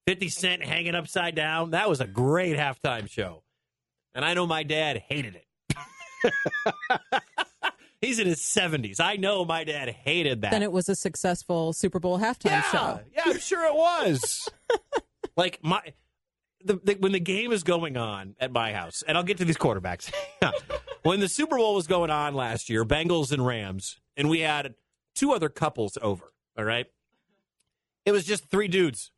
50 0.07 0.29
Cent 0.29 0.63
hanging 0.63 0.95
upside 0.95 1.35
down. 1.35 1.71
That 1.71 1.89
was 1.89 1.99
a 1.99 2.07
great 2.07 2.55
halftime 2.55 3.09
show. 3.09 3.43
And 4.15 4.23
I 4.23 4.33
know 4.33 4.47
my 4.47 4.63
dad 4.63 5.03
hated 5.07 5.35
it. 5.35 6.33
He's 8.01 8.19
in 8.19 8.27
his 8.27 8.39
70s. 8.39 8.99
I 8.99 9.15
know 9.15 9.43
my 9.43 9.63
dad 9.63 9.89
hated 9.89 10.41
that. 10.41 10.51
Then 10.51 10.63
it 10.63 10.71
was 10.71 10.87
a 10.87 10.95
successful 10.95 11.73
Super 11.73 11.99
Bowl 11.99 12.19
halftime 12.19 12.51
yeah, 12.51 12.61
show. 12.61 12.99
Yeah, 13.13 13.23
I'm 13.25 13.39
sure 13.39 13.65
it 13.65 13.73
was. 13.73 14.47
like 15.37 15.59
my 15.63 15.81
the, 16.63 16.79
the, 16.83 16.93
when 16.95 17.11
the 17.11 17.19
game 17.19 17.51
is 17.51 17.63
going 17.63 17.97
on 17.97 18.35
at 18.39 18.51
my 18.51 18.73
house, 18.73 19.03
and 19.07 19.17
I'll 19.17 19.23
get 19.23 19.37
to 19.37 19.45
these 19.45 19.57
quarterbacks. 19.57 20.11
when 21.03 21.19
the 21.19 21.29
Super 21.29 21.57
Bowl 21.57 21.75
was 21.75 21.87
going 21.87 22.09
on 22.09 22.33
last 22.33 22.69
year, 22.69 22.85
Bengals 22.85 23.31
and 23.31 23.45
Rams, 23.45 23.99
and 24.15 24.29
we 24.29 24.41
had 24.41 24.75
two 25.15 25.31
other 25.31 25.49
couples 25.49 25.97
over. 26.01 26.31
All 26.57 26.65
right, 26.65 26.87
it 28.07 28.13
was 28.13 28.23
just 28.23 28.45
three 28.45 28.69
dudes 28.69 29.11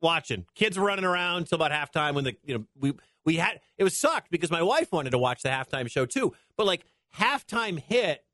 watching. 0.00 0.46
Kids 0.54 0.78
were 0.78 0.86
running 0.86 1.04
around 1.04 1.42
until 1.42 1.56
about 1.56 1.72
halftime. 1.72 2.14
When 2.14 2.24
the 2.24 2.36
you 2.42 2.54
know 2.54 2.64
we 2.74 2.94
we 3.26 3.36
had 3.36 3.60
it 3.76 3.84
was 3.84 3.96
sucked 3.96 4.30
because 4.30 4.50
my 4.50 4.62
wife 4.62 4.90
wanted 4.90 5.10
to 5.10 5.18
watch 5.18 5.42
the 5.42 5.50
halftime 5.50 5.90
show 5.90 6.06
too, 6.06 6.34
but 6.56 6.66
like 6.66 6.86
halftime 7.18 7.78
hit 7.78 8.24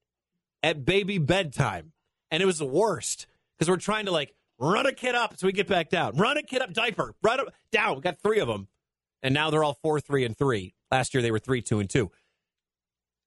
at 0.62 0.85
baby 0.85 1.19
bedtime, 1.19 1.92
and 2.31 2.40
it 2.40 2.47
was 2.47 2.59
the 2.59 2.64
worst 2.64 3.27
because 3.59 3.69
we're 3.69 3.79
trying 3.79 4.07
to 4.07 4.12
like 4.12 4.33
run 4.61 4.87
a 4.87 4.92
kid 4.92 5.16
up 5.16 5.37
so 5.37 5.45
we 5.49 5.53
get 5.53 5.66
back 5.66 5.90
down, 5.90 6.16
run 6.16 6.37
a 6.37 6.42
kid 6.45 6.62
up 6.62 6.73
diaper, 6.73 7.12
run 7.21 7.40
up 7.40 7.53
down. 7.73 7.97
We 7.97 8.03
got 8.03 8.21
three 8.23 8.38
of 8.38 8.47
them, 8.47 8.69
and 9.25 9.35
now 9.35 9.51
they're 9.51 9.64
all 9.64 9.77
four, 9.83 9.99
three, 9.99 10.25
and 10.25 10.38
three. 10.38 10.77
Last 10.92 11.14
year 11.14 11.23
they 11.23 11.33
were 11.33 11.40
three, 11.40 11.62
two, 11.62 11.81
and 11.81 11.90
two. 11.90 12.12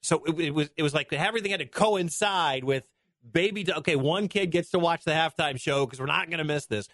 So 0.01 0.23
it, 0.23 0.39
it 0.39 0.51
was 0.51 0.69
it 0.77 0.83
was 0.83 0.93
like 0.93 1.11
everything 1.11 1.51
had 1.51 1.59
to 1.59 1.65
coincide 1.65 2.63
with 2.63 2.87
baby. 3.29 3.65
Okay, 3.71 3.95
one 3.95 4.27
kid 4.27 4.47
gets 4.47 4.69
to 4.71 4.79
watch 4.79 5.03
the 5.03 5.11
halftime 5.11 5.59
show 5.59 5.85
because 5.85 5.99
we're 5.99 6.05
not 6.05 6.29
going 6.29 6.39
to 6.39 6.43
miss 6.43 6.65
this. 6.65 6.87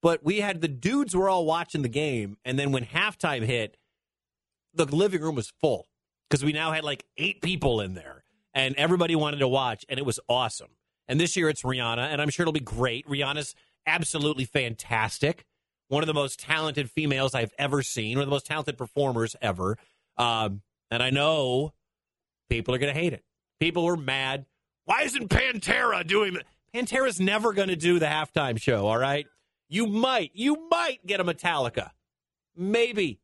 But 0.00 0.24
we 0.24 0.40
had 0.40 0.60
the 0.60 0.68
dudes 0.68 1.14
were 1.14 1.28
all 1.28 1.44
watching 1.44 1.82
the 1.82 1.88
game, 1.88 2.36
and 2.44 2.58
then 2.58 2.70
when 2.70 2.84
halftime 2.84 3.44
hit, 3.44 3.76
the 4.74 4.84
living 4.84 5.20
room 5.20 5.34
was 5.34 5.52
full 5.60 5.88
because 6.28 6.44
we 6.44 6.52
now 6.52 6.72
had 6.72 6.84
like 6.84 7.04
eight 7.16 7.42
people 7.42 7.80
in 7.80 7.94
there, 7.94 8.22
and 8.54 8.74
everybody 8.76 9.16
wanted 9.16 9.38
to 9.38 9.48
watch, 9.48 9.84
and 9.88 9.98
it 9.98 10.06
was 10.06 10.20
awesome. 10.28 10.68
And 11.08 11.18
this 11.18 11.36
year 11.36 11.48
it's 11.48 11.62
Rihanna, 11.62 12.12
and 12.12 12.22
I'm 12.22 12.30
sure 12.30 12.44
it'll 12.44 12.52
be 12.52 12.60
great. 12.60 13.08
Rihanna's 13.08 13.54
absolutely 13.86 14.44
fantastic. 14.44 15.44
One 15.88 16.02
of 16.02 16.06
the 16.06 16.14
most 16.14 16.38
talented 16.38 16.90
females 16.90 17.34
I've 17.34 17.54
ever 17.58 17.82
seen, 17.82 18.18
one 18.18 18.22
of 18.22 18.28
the 18.28 18.34
most 18.34 18.46
talented 18.46 18.76
performers 18.76 19.34
ever. 19.40 19.78
Um, 20.18 20.60
and 20.90 21.02
I 21.02 21.10
know 21.10 21.72
people 22.50 22.74
are 22.74 22.78
going 22.78 22.92
to 22.92 23.00
hate 23.00 23.14
it. 23.14 23.24
People 23.58 23.84
were 23.84 23.96
mad. 23.96 24.44
Why 24.88 25.02
isn't 25.02 25.28
Pantera 25.28 26.06
doing 26.06 26.32
that? 26.32 26.46
Pantera's 26.74 27.20
never 27.20 27.52
going 27.52 27.68
to 27.68 27.76
do 27.76 27.98
the 27.98 28.06
halftime 28.06 28.58
show, 28.58 28.86
all 28.86 28.96
right? 28.96 29.26
You 29.68 29.86
might, 29.86 30.30
you 30.32 30.66
might 30.70 31.04
get 31.04 31.20
a 31.20 31.24
Metallica. 31.24 31.90
Maybe. 32.56 33.20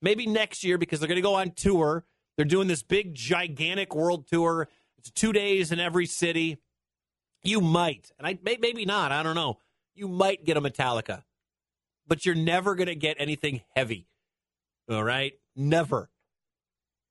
Maybe 0.00 0.28
next 0.28 0.62
year 0.62 0.78
because 0.78 1.00
they're 1.00 1.08
going 1.08 1.16
to 1.16 1.22
go 1.22 1.34
on 1.34 1.50
tour. 1.50 2.04
They're 2.36 2.44
doing 2.44 2.68
this 2.68 2.84
big, 2.84 3.16
gigantic 3.16 3.96
world 3.96 4.28
tour. 4.28 4.68
It's 4.96 5.10
two 5.10 5.32
days 5.32 5.72
in 5.72 5.80
every 5.80 6.06
city. 6.06 6.58
You 7.42 7.60
might, 7.60 8.12
and 8.16 8.24
I 8.24 8.38
may, 8.44 8.56
maybe 8.60 8.84
not. 8.84 9.10
I 9.10 9.24
don't 9.24 9.34
know. 9.34 9.58
You 9.96 10.06
might 10.06 10.44
get 10.44 10.56
a 10.56 10.60
Metallica, 10.60 11.24
but 12.06 12.24
you're 12.24 12.36
never 12.36 12.76
going 12.76 12.86
to 12.86 12.94
get 12.94 13.16
anything 13.18 13.62
heavy. 13.74 14.06
All 14.88 15.02
right, 15.02 15.32
never. 15.56 16.10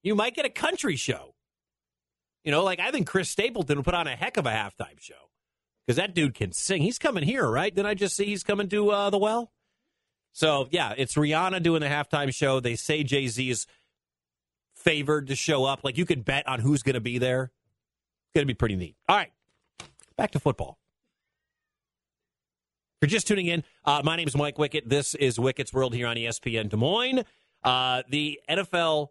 You 0.01 0.15
might 0.15 0.33
get 0.33 0.45
a 0.45 0.49
country 0.49 0.95
show. 0.95 1.34
You 2.45 2.51
know, 2.51 2.63
like 2.63 2.79
I 2.79 2.91
think 2.91 3.07
Chris 3.07 3.29
Stapleton 3.29 3.77
will 3.77 3.83
put 3.83 3.95
on 3.95 4.05
a 4.05 4.15
heck 4.15 4.37
of 4.37 4.45
a 4.45 4.51
halftime 4.51 4.99
show 4.99 5.15
because 5.85 5.97
that 5.97 6.13
dude 6.13 6.35
can 6.35 6.51
sing. 6.51 6.83
He's 6.83 6.99
coming 6.99 7.23
here, 7.23 7.49
right? 7.49 7.73
Did 7.73 7.87
I 7.87 7.95
just 7.95 8.15
see 8.15 8.25
he's 8.25 8.43
coming 8.43 8.69
to 8.69 8.91
uh, 8.91 9.09
the 9.09 9.17
well? 9.17 9.51
So 10.31 10.67
yeah, 10.69 10.93
it's 10.95 11.15
Rihanna 11.15 11.63
doing 11.63 11.81
the 11.81 11.87
halftime 11.87 12.33
show. 12.33 12.59
They 12.59 12.75
say 12.75 13.03
Jay 13.03 13.27
Z 13.27 13.49
is 13.49 13.65
favored 14.75 15.27
to 15.27 15.35
show 15.35 15.65
up. 15.65 15.83
Like 15.83 15.97
you 15.97 16.05
could 16.05 16.23
bet 16.23 16.47
on 16.47 16.59
who's 16.59 16.83
going 16.83 16.93
to 16.93 17.01
be 17.01 17.17
there. 17.17 17.45
It's 17.45 18.33
going 18.35 18.43
to 18.43 18.47
be 18.47 18.53
pretty 18.53 18.75
neat. 18.75 18.95
All 19.09 19.15
right, 19.15 19.31
back 20.15 20.31
to 20.31 20.39
football. 20.39 20.77
If 23.01 23.09
you're 23.09 23.15
just 23.17 23.27
tuning 23.27 23.47
in, 23.47 23.63
uh, 23.85 24.01
my 24.03 24.15
name 24.15 24.27
is 24.27 24.37
Mike 24.37 24.57
Wickett. 24.57 24.87
This 24.87 25.15
is 25.15 25.37
Wickett's 25.37 25.73
World 25.73 25.95
here 25.95 26.05
on 26.05 26.15
ESPN 26.15 26.69
Des 26.69 26.77
Moines. 26.77 27.23
Uh, 27.63 28.03
the 28.07 28.39
NFL, 28.47 29.07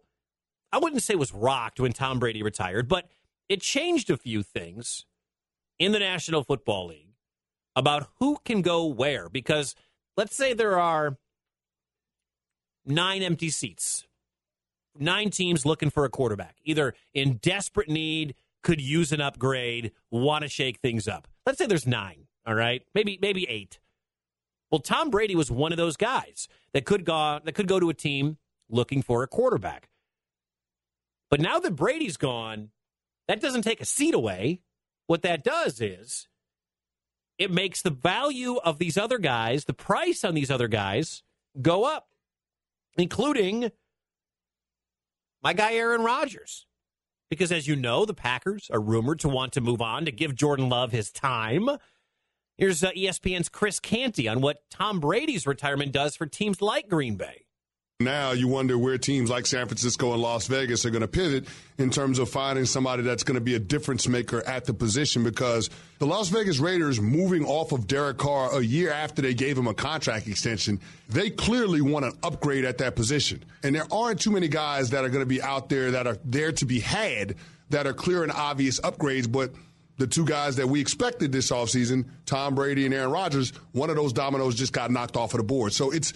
I 0.71 0.77
wouldn't 0.77 1.01
say 1.01 1.15
was 1.15 1.33
rocked 1.33 1.81
when 1.81 1.91
Tom 1.91 2.19
Brady 2.19 2.41
retired, 2.41 2.87
but 2.87 3.09
it 3.49 3.61
changed 3.61 4.09
a 4.09 4.17
few 4.17 4.43
things 4.43 5.05
in 5.79 5.91
the 5.91 5.99
National 5.99 6.43
Football 6.43 6.87
League 6.87 7.13
about 7.75 8.07
who 8.19 8.37
can 8.45 8.61
go 8.61 8.85
where. 8.85 9.29
Because 9.29 9.75
let's 10.17 10.35
say 10.35 10.53
there 10.53 10.79
are 10.79 11.17
nine 12.85 13.21
empty 13.21 13.49
seats, 13.49 14.05
nine 14.97 15.29
teams 15.29 15.65
looking 15.65 15.89
for 15.89 16.05
a 16.05 16.09
quarterback, 16.09 16.55
either 16.63 16.93
in 17.13 17.37
desperate 17.37 17.89
need, 17.89 18.35
could 18.63 18.81
use 18.81 19.11
an 19.11 19.21
upgrade, 19.21 19.91
want 20.09 20.41
to 20.41 20.49
shake 20.49 20.79
things 20.79 21.07
up. 21.07 21.27
Let's 21.45 21.59
say 21.59 21.67
there's 21.67 21.85
nine, 21.85 22.25
all 22.47 22.55
right? 22.55 22.83
Maybe 22.95 23.19
maybe 23.21 23.47
eight. 23.47 23.79
Well, 24.71 24.79
Tom 24.79 25.11
Brady 25.11 25.35
was 25.35 25.51
one 25.51 25.71
of 25.71 25.77
those 25.77 25.95
guys 25.95 26.47
that 26.73 26.85
could 26.85 27.05
go 27.05 27.39
that 27.43 27.53
could 27.53 27.67
go 27.67 27.79
to 27.79 27.89
a 27.89 27.93
team 27.93 28.37
looking 28.69 29.03
for 29.03 29.21
a 29.21 29.27
quarterback. 29.27 29.89
But 31.29 31.41
now 31.41 31.59
that 31.59 31.75
Brady's 31.75 32.17
gone, 32.17 32.71
that 33.27 33.41
doesn't 33.41 33.63
take 33.63 33.81
a 33.81 33.85
seat 33.85 34.13
away. 34.13 34.61
What 35.07 35.21
that 35.21 35.43
does 35.43 35.81
is 35.81 36.27
it 37.37 37.51
makes 37.51 37.81
the 37.81 37.89
value 37.89 38.57
of 38.57 38.79
these 38.79 38.97
other 38.97 39.17
guys, 39.17 39.65
the 39.65 39.73
price 39.73 40.23
on 40.23 40.35
these 40.35 40.51
other 40.51 40.67
guys, 40.67 41.23
go 41.61 41.83
up, 41.83 42.07
including 42.97 43.71
my 45.43 45.53
guy 45.53 45.73
Aaron 45.73 46.03
Rodgers. 46.03 46.65
Because 47.29 47.51
as 47.51 47.67
you 47.67 47.75
know, 47.75 48.05
the 48.05 48.13
Packers 48.13 48.69
are 48.71 48.79
rumored 48.79 49.19
to 49.19 49.29
want 49.29 49.53
to 49.53 49.61
move 49.61 49.81
on 49.81 50.05
to 50.05 50.11
give 50.11 50.35
Jordan 50.35 50.69
Love 50.69 50.91
his 50.91 51.11
time. 51.11 51.69
Here's 52.57 52.83
uh, 52.83 52.91
ESPN's 52.91 53.49
Chris 53.49 53.79
Canty 53.79 54.27
on 54.27 54.41
what 54.41 54.69
Tom 54.69 54.99
Brady's 54.99 55.47
retirement 55.47 55.91
does 55.91 56.15
for 56.15 56.25
teams 56.25 56.61
like 56.61 56.87
Green 56.87 57.15
Bay. 57.15 57.44
Now 58.01 58.33
you 58.33 58.49
wonder 58.49 58.77
where 58.77 58.97
teams 58.97 59.29
like 59.29 59.45
San 59.45 59.67
Francisco 59.67 60.11
and 60.11 60.21
Las 60.21 60.47
Vegas 60.47 60.85
are 60.85 60.89
going 60.89 60.99
to 60.99 61.07
pivot 61.07 61.45
in 61.77 61.89
terms 61.89 62.19
of 62.19 62.27
finding 62.27 62.65
somebody 62.65 63.03
that's 63.03 63.23
going 63.23 63.35
to 63.35 63.41
be 63.41 63.55
a 63.55 63.59
difference 63.59 64.05
maker 64.05 64.45
at 64.45 64.65
the 64.65 64.73
position 64.73 65.23
because 65.23 65.69
the 65.99 66.05
Las 66.05 66.27
Vegas 66.27 66.59
Raiders 66.59 66.99
moving 66.99 67.45
off 67.45 67.71
of 67.71 67.87
Derek 67.87 68.17
Carr 68.17 68.59
a 68.59 68.61
year 68.61 68.91
after 68.91 69.21
they 69.21 69.33
gave 69.33 69.57
him 69.57 69.67
a 69.67 69.73
contract 69.73 70.27
extension, 70.27 70.81
they 71.07 71.29
clearly 71.29 71.79
want 71.79 72.03
an 72.03 72.11
upgrade 72.21 72.65
at 72.65 72.79
that 72.79 72.97
position. 72.97 73.45
And 73.63 73.73
there 73.73 73.87
aren't 73.89 74.19
too 74.19 74.31
many 74.31 74.49
guys 74.49 74.89
that 74.89 75.05
are 75.05 75.09
going 75.09 75.23
to 75.23 75.25
be 75.25 75.41
out 75.41 75.69
there 75.69 75.91
that 75.91 76.05
are 76.05 76.17
there 76.25 76.51
to 76.51 76.65
be 76.65 76.81
had 76.81 77.35
that 77.69 77.87
are 77.87 77.93
clear 77.93 78.23
and 78.23 78.31
obvious 78.33 78.77
upgrades, 78.81 79.31
but 79.31 79.53
the 79.97 80.07
two 80.07 80.25
guys 80.25 80.57
that 80.57 80.67
we 80.67 80.81
expected 80.81 81.31
this 81.31 81.49
offseason, 81.49 82.09
Tom 82.25 82.55
Brady 82.55 82.83
and 82.83 82.93
Aaron 82.93 83.11
Rodgers, 83.11 83.53
one 83.71 83.89
of 83.89 83.95
those 83.95 84.11
dominoes 84.11 84.55
just 84.55 84.73
got 84.73 84.91
knocked 84.91 85.15
off 85.15 85.33
of 85.33 85.37
the 85.37 85.45
board. 85.45 85.71
So 85.71 85.91
it's 85.91 86.11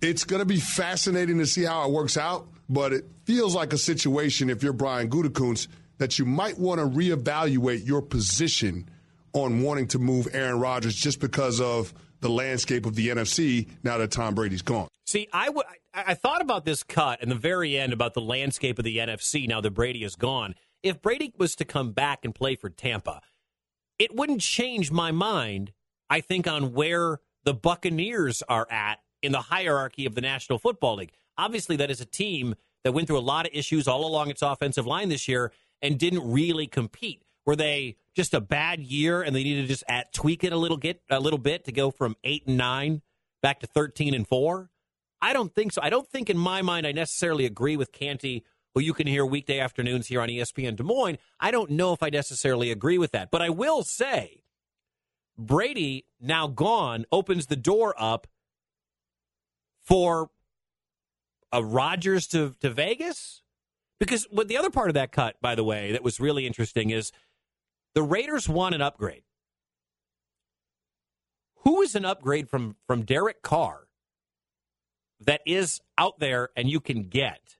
it's 0.00 0.24
going 0.24 0.40
to 0.40 0.46
be 0.46 0.58
fascinating 0.58 1.38
to 1.38 1.46
see 1.46 1.64
how 1.64 1.86
it 1.86 1.92
works 1.92 2.16
out, 2.16 2.48
but 2.68 2.92
it 2.92 3.04
feels 3.24 3.54
like 3.54 3.72
a 3.72 3.78
situation, 3.78 4.50
if 4.50 4.62
you're 4.62 4.72
Brian 4.72 5.10
Gutekunst, 5.10 5.68
that 5.98 6.18
you 6.18 6.24
might 6.24 6.58
want 6.58 6.80
to 6.80 6.86
reevaluate 6.86 7.86
your 7.86 8.00
position 8.00 8.88
on 9.32 9.62
wanting 9.62 9.86
to 9.88 9.98
move 9.98 10.28
Aaron 10.32 10.58
Rodgers 10.58 10.94
just 10.94 11.20
because 11.20 11.60
of 11.60 11.92
the 12.20 12.30
landscape 12.30 12.86
of 12.86 12.94
the 12.94 13.08
NFC 13.08 13.68
now 13.82 13.98
that 13.98 14.10
Tom 14.10 14.34
Brady's 14.34 14.62
gone. 14.62 14.88
See, 15.06 15.28
I, 15.32 15.46
w- 15.46 15.64
I 15.92 16.14
thought 16.14 16.40
about 16.40 16.64
this 16.64 16.82
cut 16.82 17.22
in 17.22 17.28
the 17.28 17.34
very 17.34 17.76
end 17.78 17.92
about 17.92 18.14
the 18.14 18.20
landscape 18.20 18.78
of 18.78 18.84
the 18.84 18.98
NFC 18.98 19.48
now 19.48 19.60
that 19.60 19.72
Brady 19.72 20.04
is 20.04 20.16
gone. 20.16 20.54
If 20.82 21.02
Brady 21.02 21.32
was 21.36 21.54
to 21.56 21.64
come 21.64 21.92
back 21.92 22.24
and 22.24 22.34
play 22.34 22.56
for 22.56 22.70
Tampa, 22.70 23.20
it 23.98 24.14
wouldn't 24.14 24.40
change 24.40 24.90
my 24.90 25.12
mind, 25.12 25.72
I 26.08 26.20
think, 26.20 26.46
on 26.46 26.72
where 26.72 27.18
the 27.44 27.54
Buccaneers 27.54 28.42
are 28.48 28.66
at 28.70 29.00
in 29.22 29.32
the 29.32 29.40
hierarchy 29.42 30.06
of 30.06 30.14
the 30.14 30.20
National 30.20 30.58
Football 30.58 30.96
League. 30.96 31.12
Obviously, 31.36 31.76
that 31.76 31.90
is 31.90 32.00
a 32.00 32.06
team 32.06 32.54
that 32.84 32.92
went 32.92 33.06
through 33.06 33.18
a 33.18 33.20
lot 33.20 33.46
of 33.46 33.52
issues 33.54 33.86
all 33.86 34.06
along 34.06 34.30
its 34.30 34.42
offensive 34.42 34.86
line 34.86 35.08
this 35.08 35.28
year 35.28 35.52
and 35.82 35.98
didn't 35.98 36.30
really 36.30 36.66
compete. 36.66 37.22
Were 37.46 37.56
they 37.56 37.96
just 38.14 38.34
a 38.34 38.40
bad 38.40 38.80
year 38.80 39.22
and 39.22 39.34
they 39.34 39.42
needed 39.42 39.62
to 39.62 39.68
just 39.68 39.84
at, 39.88 40.12
tweak 40.12 40.44
it 40.44 40.52
a 40.52 40.56
little 40.56 40.76
get 40.76 41.00
a 41.10 41.20
little 41.20 41.38
bit 41.38 41.64
to 41.64 41.72
go 41.72 41.90
from 41.90 42.16
eight 42.24 42.46
and 42.46 42.56
nine 42.56 43.02
back 43.42 43.60
to 43.60 43.66
thirteen 43.66 44.14
and 44.14 44.26
four? 44.26 44.70
I 45.22 45.32
don't 45.32 45.54
think 45.54 45.72
so. 45.72 45.80
I 45.82 45.90
don't 45.90 46.08
think 46.08 46.30
in 46.30 46.38
my 46.38 46.62
mind 46.62 46.86
I 46.86 46.92
necessarily 46.92 47.44
agree 47.44 47.76
with 47.76 47.92
Canty, 47.92 48.44
who 48.74 48.80
you 48.80 48.94
can 48.94 49.06
hear 49.06 49.24
weekday 49.26 49.58
afternoons 49.58 50.06
here 50.06 50.20
on 50.20 50.28
ESPN 50.28 50.76
Des 50.76 50.82
Moines. 50.82 51.18
I 51.38 51.50
don't 51.50 51.70
know 51.70 51.92
if 51.92 52.02
I 52.02 52.10
necessarily 52.10 52.70
agree 52.70 52.98
with 52.98 53.12
that, 53.12 53.30
but 53.30 53.42
I 53.42 53.50
will 53.50 53.82
say 53.82 54.42
Brady 55.36 56.06
now 56.20 56.46
gone 56.46 57.04
opens 57.10 57.46
the 57.46 57.56
door 57.56 57.94
up 57.98 58.26
for 59.90 60.30
a 61.52 61.62
Rodgers 61.62 62.28
to, 62.28 62.54
to 62.60 62.70
Vegas? 62.70 63.42
Because 63.98 64.26
what 64.30 64.48
the 64.48 64.56
other 64.56 64.70
part 64.70 64.88
of 64.88 64.94
that 64.94 65.12
cut, 65.12 65.36
by 65.42 65.54
the 65.54 65.64
way, 65.64 65.92
that 65.92 66.02
was 66.02 66.20
really 66.20 66.46
interesting 66.46 66.90
is 66.90 67.12
the 67.94 68.02
Raiders 68.02 68.48
want 68.48 68.74
an 68.74 68.80
upgrade. 68.80 69.24
Who 71.64 71.82
is 71.82 71.94
an 71.94 72.06
upgrade 72.06 72.48
from 72.48 72.76
from 72.86 73.04
Derek 73.04 73.42
Carr 73.42 73.88
that 75.20 75.42
is 75.44 75.80
out 75.98 76.18
there 76.18 76.48
and 76.56 76.70
you 76.70 76.80
can 76.80 77.08
get. 77.08 77.58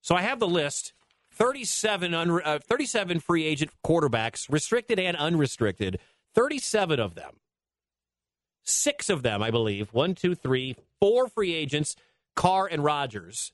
So 0.00 0.16
I 0.16 0.22
have 0.22 0.40
the 0.40 0.48
list 0.48 0.92
37, 1.32 2.14
un, 2.14 2.40
uh, 2.44 2.58
37 2.58 3.20
free 3.20 3.44
agent 3.44 3.70
quarterbacks, 3.86 4.50
restricted 4.50 4.98
and 4.98 5.16
unrestricted, 5.16 6.00
37 6.34 6.98
of 6.98 7.14
them. 7.14 7.34
Six 8.68 9.08
of 9.08 9.22
them, 9.22 9.42
I 9.42 9.50
believe, 9.50 9.88
one, 9.94 10.14
two, 10.14 10.34
three, 10.34 10.76
four 11.00 11.26
free 11.26 11.54
agents, 11.54 11.96
Carr 12.36 12.66
and 12.66 12.84
Rodgers. 12.84 13.52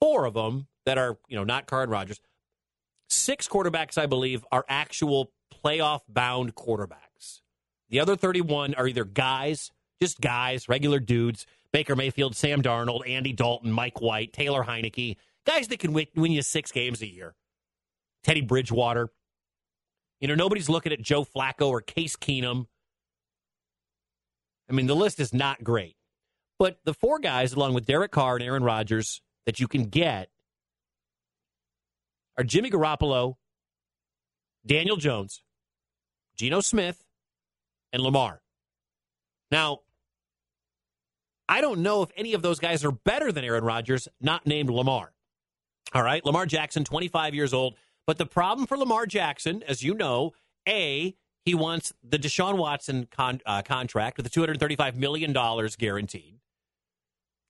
Four 0.00 0.24
of 0.24 0.34
them 0.34 0.68
that 0.86 0.98
are, 0.98 1.18
you 1.28 1.36
know, 1.36 1.42
not 1.42 1.66
Carr 1.66 1.82
and 1.82 1.90
Rodgers. 1.90 2.20
Six 3.08 3.48
quarterbacks, 3.48 3.98
I 3.98 4.06
believe, 4.06 4.44
are 4.52 4.64
actual 4.68 5.32
playoff 5.52 6.02
bound 6.08 6.54
quarterbacks. 6.54 7.40
The 7.88 7.98
other 7.98 8.14
31 8.14 8.74
are 8.74 8.86
either 8.86 9.04
guys, 9.04 9.72
just 10.00 10.20
guys, 10.20 10.68
regular 10.68 11.00
dudes, 11.00 11.44
Baker 11.72 11.96
Mayfield, 11.96 12.36
Sam 12.36 12.62
Darnold, 12.62 13.08
Andy 13.08 13.32
Dalton, 13.32 13.72
Mike 13.72 14.00
White, 14.00 14.32
Taylor 14.32 14.62
Heinicke, 14.62 15.16
guys 15.44 15.66
that 15.68 15.80
can 15.80 15.92
win, 15.92 16.06
win 16.14 16.30
you 16.30 16.42
six 16.42 16.70
games 16.70 17.02
a 17.02 17.12
year. 17.12 17.34
Teddy 18.22 18.42
Bridgewater. 18.42 19.08
You 20.20 20.28
know, 20.28 20.36
nobody's 20.36 20.68
looking 20.68 20.92
at 20.92 21.02
Joe 21.02 21.24
Flacco 21.24 21.68
or 21.68 21.80
Case 21.80 22.14
Keenum. 22.14 22.66
I 24.70 24.72
mean, 24.72 24.86
the 24.86 24.96
list 24.96 25.18
is 25.18 25.34
not 25.34 25.64
great. 25.64 25.96
But 26.58 26.78
the 26.84 26.94
four 26.94 27.18
guys, 27.18 27.52
along 27.52 27.74
with 27.74 27.86
Derek 27.86 28.12
Carr 28.12 28.36
and 28.36 28.44
Aaron 28.44 28.62
Rodgers, 28.62 29.20
that 29.46 29.58
you 29.58 29.66
can 29.66 29.84
get 29.84 30.28
are 32.38 32.44
Jimmy 32.44 32.70
Garoppolo, 32.70 33.34
Daniel 34.64 34.96
Jones, 34.96 35.42
Geno 36.36 36.60
Smith, 36.60 37.02
and 37.92 38.02
Lamar. 38.02 38.40
Now, 39.50 39.80
I 41.48 41.60
don't 41.60 41.80
know 41.80 42.02
if 42.02 42.10
any 42.16 42.34
of 42.34 42.42
those 42.42 42.60
guys 42.60 42.84
are 42.84 42.92
better 42.92 43.32
than 43.32 43.44
Aaron 43.44 43.64
Rodgers, 43.64 44.06
not 44.20 44.46
named 44.46 44.70
Lamar. 44.70 45.12
All 45.92 46.02
right, 46.02 46.24
Lamar 46.24 46.46
Jackson, 46.46 46.84
25 46.84 47.34
years 47.34 47.52
old. 47.52 47.74
But 48.06 48.18
the 48.18 48.26
problem 48.26 48.66
for 48.66 48.76
Lamar 48.76 49.06
Jackson, 49.06 49.64
as 49.66 49.82
you 49.82 49.94
know, 49.94 50.32
A, 50.68 51.16
he 51.44 51.54
wants 51.54 51.92
the 52.02 52.18
Deshaun 52.18 52.56
Watson 52.56 53.08
con- 53.10 53.40
uh, 53.46 53.62
contract 53.62 54.16
with 54.16 54.30
the 54.30 54.40
$235 54.40 54.94
million 54.96 55.32
guaranteed. 55.78 56.38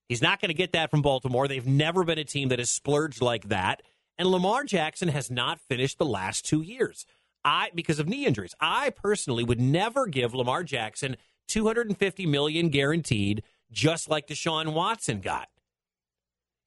He's 0.08 0.22
not 0.22 0.40
going 0.40 0.48
to 0.48 0.54
get 0.54 0.72
that 0.72 0.90
from 0.90 1.02
Baltimore. 1.02 1.46
They've 1.46 1.66
never 1.66 2.04
been 2.04 2.18
a 2.18 2.24
team 2.24 2.48
that 2.48 2.58
has 2.58 2.70
splurged 2.70 3.20
like 3.20 3.48
that. 3.48 3.82
And 4.18 4.28
Lamar 4.28 4.64
Jackson 4.64 5.08
has 5.08 5.30
not 5.30 5.60
finished 5.60 5.98
the 5.98 6.04
last 6.04 6.44
two 6.44 6.62
years. 6.62 7.06
I 7.44 7.70
because 7.74 7.98
of 7.98 8.08
knee 8.08 8.26
injuries. 8.26 8.54
I 8.60 8.90
personally 8.90 9.44
would 9.44 9.60
never 9.60 10.06
give 10.06 10.34
Lamar 10.34 10.62
Jackson 10.62 11.16
250 11.48 12.26
million 12.26 12.68
guaranteed 12.68 13.42
just 13.70 14.10
like 14.10 14.26
Deshaun 14.26 14.72
Watson 14.72 15.20
got. 15.20 15.48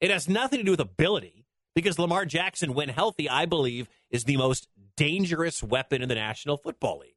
It 0.00 0.10
has 0.10 0.28
nothing 0.28 0.58
to 0.58 0.64
do 0.64 0.72
with 0.72 0.80
ability 0.80 1.46
because 1.74 1.98
Lamar 1.98 2.24
Jackson 2.24 2.74
when 2.74 2.88
healthy 2.88 3.28
I 3.28 3.46
believe 3.46 3.88
is 4.10 4.24
the 4.24 4.36
most 4.36 4.68
dangerous 4.96 5.62
weapon 5.62 6.02
in 6.02 6.08
the 6.08 6.14
National 6.14 6.56
Football 6.56 7.00
League. 7.00 7.13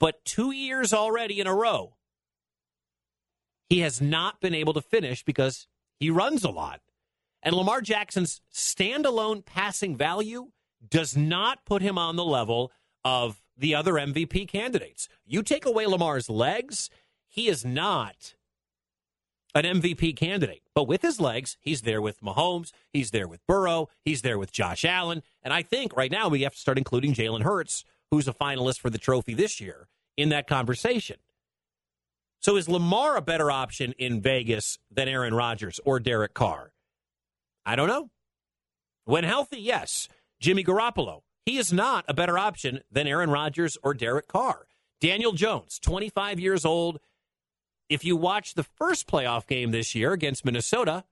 But 0.00 0.24
2 0.24 0.50
years 0.50 0.92
already 0.92 1.40
in 1.40 1.46
a 1.46 1.54
row 1.54 1.96
he 3.68 3.80
has 3.80 4.00
not 4.00 4.40
been 4.40 4.54
able 4.54 4.74
to 4.74 4.82
finish 4.82 5.24
because 5.24 5.66
he 5.98 6.10
runs 6.10 6.44
a 6.44 6.50
lot. 6.50 6.80
And 7.42 7.54
Lamar 7.54 7.80
Jackson's 7.80 8.40
standalone 8.52 9.44
passing 9.44 9.96
value 9.96 10.48
does 10.86 11.16
not 11.16 11.64
put 11.64 11.82
him 11.82 11.98
on 11.98 12.16
the 12.16 12.24
level 12.24 12.72
of 13.04 13.42
the 13.56 13.74
other 13.74 13.94
MVP 13.94 14.48
candidates. 14.48 15.08
You 15.24 15.42
take 15.42 15.64
away 15.64 15.86
Lamar's 15.86 16.28
legs, 16.28 16.90
he 17.26 17.48
is 17.48 17.64
not 17.64 18.34
an 19.54 19.64
MVP 19.64 20.16
candidate. 20.16 20.62
But 20.74 20.88
with 20.88 21.02
his 21.02 21.20
legs, 21.20 21.56
he's 21.60 21.82
there 21.82 22.02
with 22.02 22.20
Mahomes, 22.20 22.72
he's 22.92 23.12
there 23.12 23.28
with 23.28 23.46
Burrow, 23.46 23.88
he's 24.04 24.22
there 24.22 24.38
with 24.38 24.52
Josh 24.52 24.84
Allen. 24.84 25.22
And 25.42 25.52
I 25.52 25.62
think 25.62 25.96
right 25.96 26.10
now 26.10 26.28
we 26.28 26.42
have 26.42 26.54
to 26.54 26.60
start 26.60 26.78
including 26.78 27.14
Jalen 27.14 27.42
Hurts, 27.42 27.84
who's 28.14 28.28
a 28.28 28.32
finalist 28.32 28.78
for 28.78 28.90
the 28.90 28.98
trophy 28.98 29.34
this 29.34 29.60
year, 29.60 29.88
in 30.16 30.28
that 30.28 30.46
conversation. 30.46 31.16
So 32.38 32.56
is 32.56 32.68
Lamar 32.68 33.16
a 33.16 33.22
better 33.22 33.50
option 33.50 33.92
in 33.98 34.20
Vegas 34.20 34.78
than 34.88 35.08
Aaron 35.08 35.34
Rodgers 35.34 35.80
or 35.84 35.98
Derek 35.98 36.32
Carr? 36.32 36.72
I 37.66 37.74
don't 37.74 37.88
know. 37.88 38.10
When 39.04 39.24
healthy, 39.24 39.58
yes. 39.58 40.06
Jimmy 40.40 40.62
Garoppolo, 40.62 41.22
he 41.44 41.58
is 41.58 41.72
not 41.72 42.04
a 42.06 42.14
better 42.14 42.38
option 42.38 42.82
than 42.88 43.08
Aaron 43.08 43.30
Rodgers 43.30 43.76
or 43.82 43.94
Derek 43.94 44.28
Carr. 44.28 44.66
Daniel 45.00 45.32
Jones, 45.32 45.80
25 45.80 46.38
years 46.38 46.64
old. 46.64 47.00
If 47.88 48.04
you 48.04 48.16
watch 48.16 48.54
the 48.54 48.62
first 48.62 49.08
playoff 49.08 49.48
game 49.48 49.72
this 49.72 49.92
year 49.96 50.12
against 50.12 50.44
Minnesota, 50.44 51.02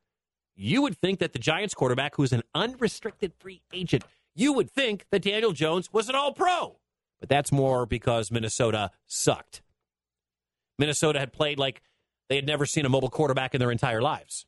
you 0.54 0.82
would 0.82 0.96
think 0.96 1.18
that 1.18 1.32
the 1.32 1.40
Giants 1.40 1.74
quarterback, 1.74 2.14
who's 2.14 2.32
an 2.32 2.42
unrestricted 2.54 3.32
free 3.40 3.62
agent, 3.72 4.04
you 4.36 4.52
would 4.52 4.70
think 4.70 5.06
that 5.10 5.22
Daniel 5.22 5.52
Jones 5.52 5.92
was 5.92 6.08
an 6.08 6.14
all 6.14 6.32
pro. 6.32 6.76
But 7.22 7.28
that's 7.28 7.52
more 7.52 7.86
because 7.86 8.32
Minnesota 8.32 8.90
sucked. 9.06 9.62
Minnesota 10.76 11.20
had 11.20 11.32
played 11.32 11.56
like 11.56 11.80
they 12.28 12.34
had 12.34 12.48
never 12.48 12.66
seen 12.66 12.84
a 12.84 12.88
mobile 12.88 13.10
quarterback 13.10 13.54
in 13.54 13.60
their 13.60 13.70
entire 13.70 14.02
lives. 14.02 14.44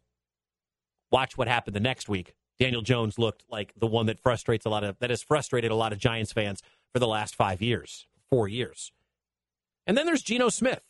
Watch 1.12 1.38
what 1.38 1.46
happened 1.46 1.76
the 1.76 1.80
next 1.80 2.08
week. 2.08 2.34
Daniel 2.58 2.82
Jones 2.82 3.16
looked 3.16 3.44
like 3.48 3.72
the 3.76 3.86
one 3.86 4.06
that 4.06 4.18
frustrates 4.18 4.66
a 4.66 4.70
lot 4.70 4.82
of 4.82 4.98
that 4.98 5.10
has 5.10 5.22
frustrated 5.22 5.70
a 5.70 5.76
lot 5.76 5.92
of 5.92 6.00
Giants 6.00 6.32
fans 6.32 6.64
for 6.92 6.98
the 6.98 7.06
last 7.06 7.36
five 7.36 7.62
years, 7.62 8.08
four 8.28 8.48
years. 8.48 8.90
And 9.86 9.96
then 9.96 10.04
there's 10.04 10.22
Geno 10.22 10.48
Smith. 10.48 10.82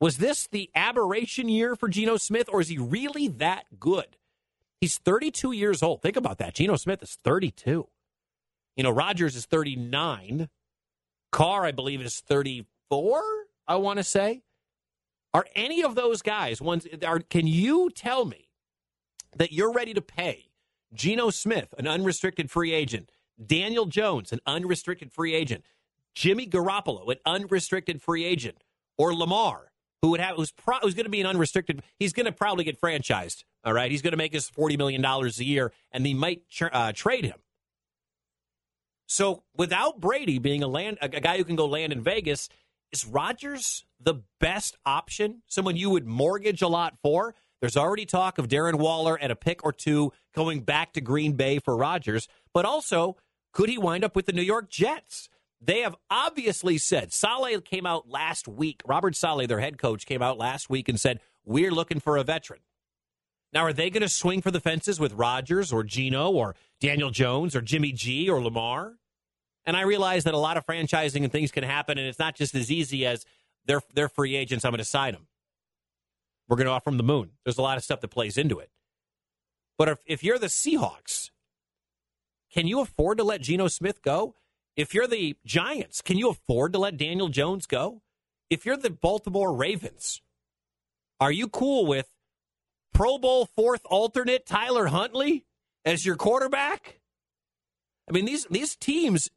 Was 0.00 0.16
this 0.16 0.46
the 0.46 0.70
aberration 0.74 1.50
year 1.50 1.76
for 1.76 1.90
Geno 1.90 2.16
Smith, 2.16 2.48
or 2.50 2.62
is 2.62 2.68
he 2.68 2.78
really 2.78 3.28
that 3.28 3.66
good? 3.78 4.16
He's 4.80 4.96
32 4.96 5.52
years 5.52 5.82
old. 5.82 6.00
Think 6.00 6.16
about 6.16 6.38
that. 6.38 6.54
Geno 6.54 6.76
Smith 6.76 7.02
is 7.02 7.18
32. 7.22 7.88
You 8.76 8.82
know, 8.82 8.90
Rodgers 8.90 9.36
is 9.36 9.44
39. 9.44 10.48
Carr, 11.34 11.64
I 11.64 11.72
believe, 11.72 12.00
is 12.00 12.20
34, 12.20 13.20
I 13.66 13.74
want 13.74 13.96
to 13.96 14.04
say. 14.04 14.42
Are 15.34 15.44
any 15.56 15.82
of 15.82 15.96
those 15.96 16.22
guys 16.22 16.62
ones 16.62 16.86
are 17.04 17.18
can 17.18 17.48
you 17.48 17.90
tell 17.90 18.24
me 18.24 18.46
that 19.36 19.50
you're 19.50 19.72
ready 19.72 19.92
to 19.94 20.00
pay 20.00 20.44
Geno 20.92 21.30
Smith, 21.30 21.74
an 21.76 21.88
unrestricted 21.88 22.52
free 22.52 22.72
agent, 22.72 23.10
Daniel 23.44 23.86
Jones, 23.86 24.30
an 24.30 24.38
unrestricted 24.46 25.10
free 25.10 25.34
agent, 25.34 25.64
Jimmy 26.14 26.46
Garoppolo, 26.46 27.10
an 27.10 27.18
unrestricted 27.26 28.00
free 28.00 28.24
agent, 28.24 28.62
or 28.96 29.12
Lamar, 29.12 29.72
who 30.02 30.10
would 30.10 30.20
have 30.20 30.36
who's, 30.36 30.52
pro, 30.52 30.78
who's 30.82 30.94
going 30.94 31.06
to 31.06 31.10
be 31.10 31.20
an 31.20 31.26
unrestricted. 31.26 31.82
He's 31.98 32.12
going 32.12 32.26
to 32.26 32.32
probably 32.32 32.62
get 32.62 32.80
franchised. 32.80 33.42
All 33.64 33.72
right, 33.72 33.90
he's 33.90 34.02
going 34.02 34.12
to 34.12 34.16
make 34.16 34.36
us 34.36 34.48
forty 34.48 34.76
million 34.76 35.02
dollars 35.02 35.40
a 35.40 35.44
year, 35.44 35.72
and 35.90 36.06
they 36.06 36.14
might 36.14 36.42
uh, 36.60 36.92
trade 36.92 37.24
him. 37.24 37.40
So 39.14 39.44
without 39.56 40.00
Brady 40.00 40.40
being 40.40 40.64
a 40.64 40.66
land 40.66 40.98
a 41.00 41.08
guy 41.08 41.36
who 41.36 41.44
can 41.44 41.54
go 41.54 41.66
land 41.66 41.92
in 41.92 42.02
Vegas, 42.02 42.48
is 42.90 43.06
Rodgers 43.06 43.84
the 44.00 44.22
best 44.40 44.76
option? 44.84 45.42
Someone 45.46 45.76
you 45.76 45.88
would 45.90 46.04
mortgage 46.04 46.62
a 46.62 46.66
lot 46.66 46.98
for? 47.00 47.36
There's 47.60 47.76
already 47.76 48.06
talk 48.06 48.38
of 48.38 48.48
Darren 48.48 48.74
Waller 48.74 49.16
at 49.20 49.30
a 49.30 49.36
pick 49.36 49.64
or 49.64 49.72
two 49.72 50.12
going 50.34 50.62
back 50.62 50.94
to 50.94 51.00
Green 51.00 51.34
Bay 51.34 51.60
for 51.60 51.76
Rodgers, 51.76 52.26
but 52.52 52.64
also 52.64 53.16
could 53.52 53.68
he 53.68 53.78
wind 53.78 54.02
up 54.02 54.16
with 54.16 54.26
the 54.26 54.32
New 54.32 54.42
York 54.42 54.68
Jets? 54.68 55.28
They 55.60 55.82
have 55.82 55.94
obviously 56.10 56.76
said 56.76 57.12
Saleh 57.12 57.64
came 57.64 57.86
out 57.86 58.08
last 58.08 58.48
week. 58.48 58.82
Robert 58.84 59.14
Saleh, 59.14 59.46
their 59.46 59.60
head 59.60 59.78
coach, 59.78 60.06
came 60.06 60.22
out 60.22 60.38
last 60.38 60.68
week 60.68 60.88
and 60.88 60.98
said, 60.98 61.20
We're 61.44 61.70
looking 61.70 62.00
for 62.00 62.16
a 62.16 62.24
veteran. 62.24 62.62
Now, 63.52 63.60
are 63.60 63.72
they 63.72 63.90
going 63.90 64.02
to 64.02 64.08
swing 64.08 64.42
for 64.42 64.50
the 64.50 64.58
fences 64.58 64.98
with 64.98 65.12
Rodgers 65.12 65.72
or 65.72 65.84
Geno 65.84 66.32
or 66.32 66.56
Daniel 66.80 67.10
Jones 67.10 67.54
or 67.54 67.60
Jimmy 67.60 67.92
G 67.92 68.28
or 68.28 68.42
Lamar? 68.42 68.96
And 69.66 69.76
I 69.76 69.82
realize 69.82 70.24
that 70.24 70.34
a 70.34 70.38
lot 70.38 70.56
of 70.56 70.66
franchising 70.66 71.22
and 71.22 71.32
things 71.32 71.50
can 71.50 71.64
happen, 71.64 71.98
and 71.98 72.06
it's 72.06 72.18
not 72.18 72.34
just 72.34 72.54
as 72.54 72.70
easy 72.70 73.06
as 73.06 73.24
they're, 73.66 73.82
they're 73.94 74.08
free 74.08 74.36
agents, 74.36 74.64
I'm 74.64 74.72
going 74.72 74.78
to 74.78 74.84
sign 74.84 75.12
them. 75.14 75.26
We're 76.48 76.56
going 76.56 76.66
to 76.66 76.72
offer 76.72 76.90
them 76.90 76.98
the 76.98 77.02
moon. 77.02 77.30
There's 77.44 77.58
a 77.58 77.62
lot 77.62 77.78
of 77.78 77.84
stuff 77.84 78.00
that 78.00 78.08
plays 78.08 78.36
into 78.36 78.58
it. 78.58 78.70
But 79.78 79.88
if, 79.88 79.98
if 80.06 80.22
you're 80.22 80.38
the 80.38 80.46
Seahawks, 80.46 81.30
can 82.52 82.66
you 82.66 82.80
afford 82.80 83.18
to 83.18 83.24
let 83.24 83.40
Geno 83.40 83.68
Smith 83.68 84.02
go? 84.02 84.34
If 84.76 84.92
you're 84.92 85.06
the 85.06 85.36
Giants, 85.46 86.02
can 86.02 86.18
you 86.18 86.28
afford 86.28 86.72
to 86.72 86.78
let 86.78 86.96
Daniel 86.96 87.28
Jones 87.28 87.66
go? 87.66 88.02
If 88.50 88.66
you're 88.66 88.76
the 88.76 88.90
Baltimore 88.90 89.52
Ravens, 89.52 90.20
are 91.20 91.32
you 91.32 91.48
cool 91.48 91.86
with 91.86 92.08
Pro 92.92 93.18
Bowl 93.18 93.46
fourth 93.46 93.82
alternate 93.86 94.46
Tyler 94.46 94.86
Huntley 94.86 95.46
as 95.84 96.04
your 96.04 96.16
quarterback? 96.16 97.00
I 98.08 98.12
mean, 98.12 98.26
these 98.26 98.46
these 98.50 98.76
teams, 98.76 99.30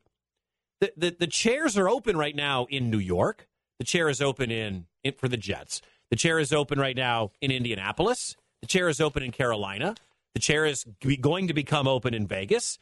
the, 0.80 0.94
the, 0.96 1.16
the 1.20 1.28
chairs 1.28 1.78
are 1.78 1.90
open 1.90 2.18
right 2.18 2.36
now 2.36 2.66
in 2.70 2.90
New 2.90 3.00
York. 3.00 3.48
The 3.80 3.86
chair 3.86 4.10
is 4.10 4.22
open 4.22 4.52
in, 4.52 4.86
in 5.04 5.14
for 5.14 5.28
the 5.28 5.38
Jets. 5.38 5.82
The 6.10 6.16
chair 6.16 6.40
is 6.40 6.54
open 6.54 6.80
right 6.80 6.96
now 6.96 7.32
in 7.42 7.52
Indianapolis. 7.52 8.36
The 8.62 8.68
chair 8.68 8.90
is 8.90 9.02
open 9.02 9.24
in 9.24 9.32
Carolina. 9.32 9.96
The 10.34 10.40
chair 10.40 10.66
is 10.66 10.86
going 11.22 11.48
to 11.48 11.54
become 11.54 11.88
open 11.88 12.14
in 12.14 12.28
Vegas. 12.28 12.80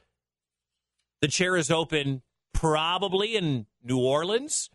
The 1.22 1.28
chair 1.28 1.56
is 1.56 1.72
open 1.72 2.22
probably 2.54 3.36
in 3.36 3.66
New 3.84 4.00
Orleans. 4.00 4.70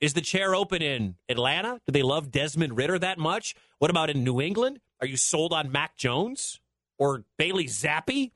Is 0.00 0.14
the 0.14 0.22
chair 0.22 0.54
open 0.54 0.80
in 0.80 1.16
Atlanta? 1.28 1.80
Do 1.86 1.92
they 1.92 2.02
love 2.02 2.30
Desmond 2.30 2.76
Ridder 2.76 2.98
that 2.98 3.18
much? 3.18 3.54
What 3.78 3.90
about 3.90 4.08
in 4.10 4.24
New 4.24 4.40
England? 4.40 4.80
Are 5.00 5.06
you 5.06 5.16
sold 5.16 5.52
on 5.52 5.70
Mac 5.70 5.96
Jones 5.96 6.60
or 6.98 7.24
Bailey 7.38 7.66
Zappe? 7.66 8.32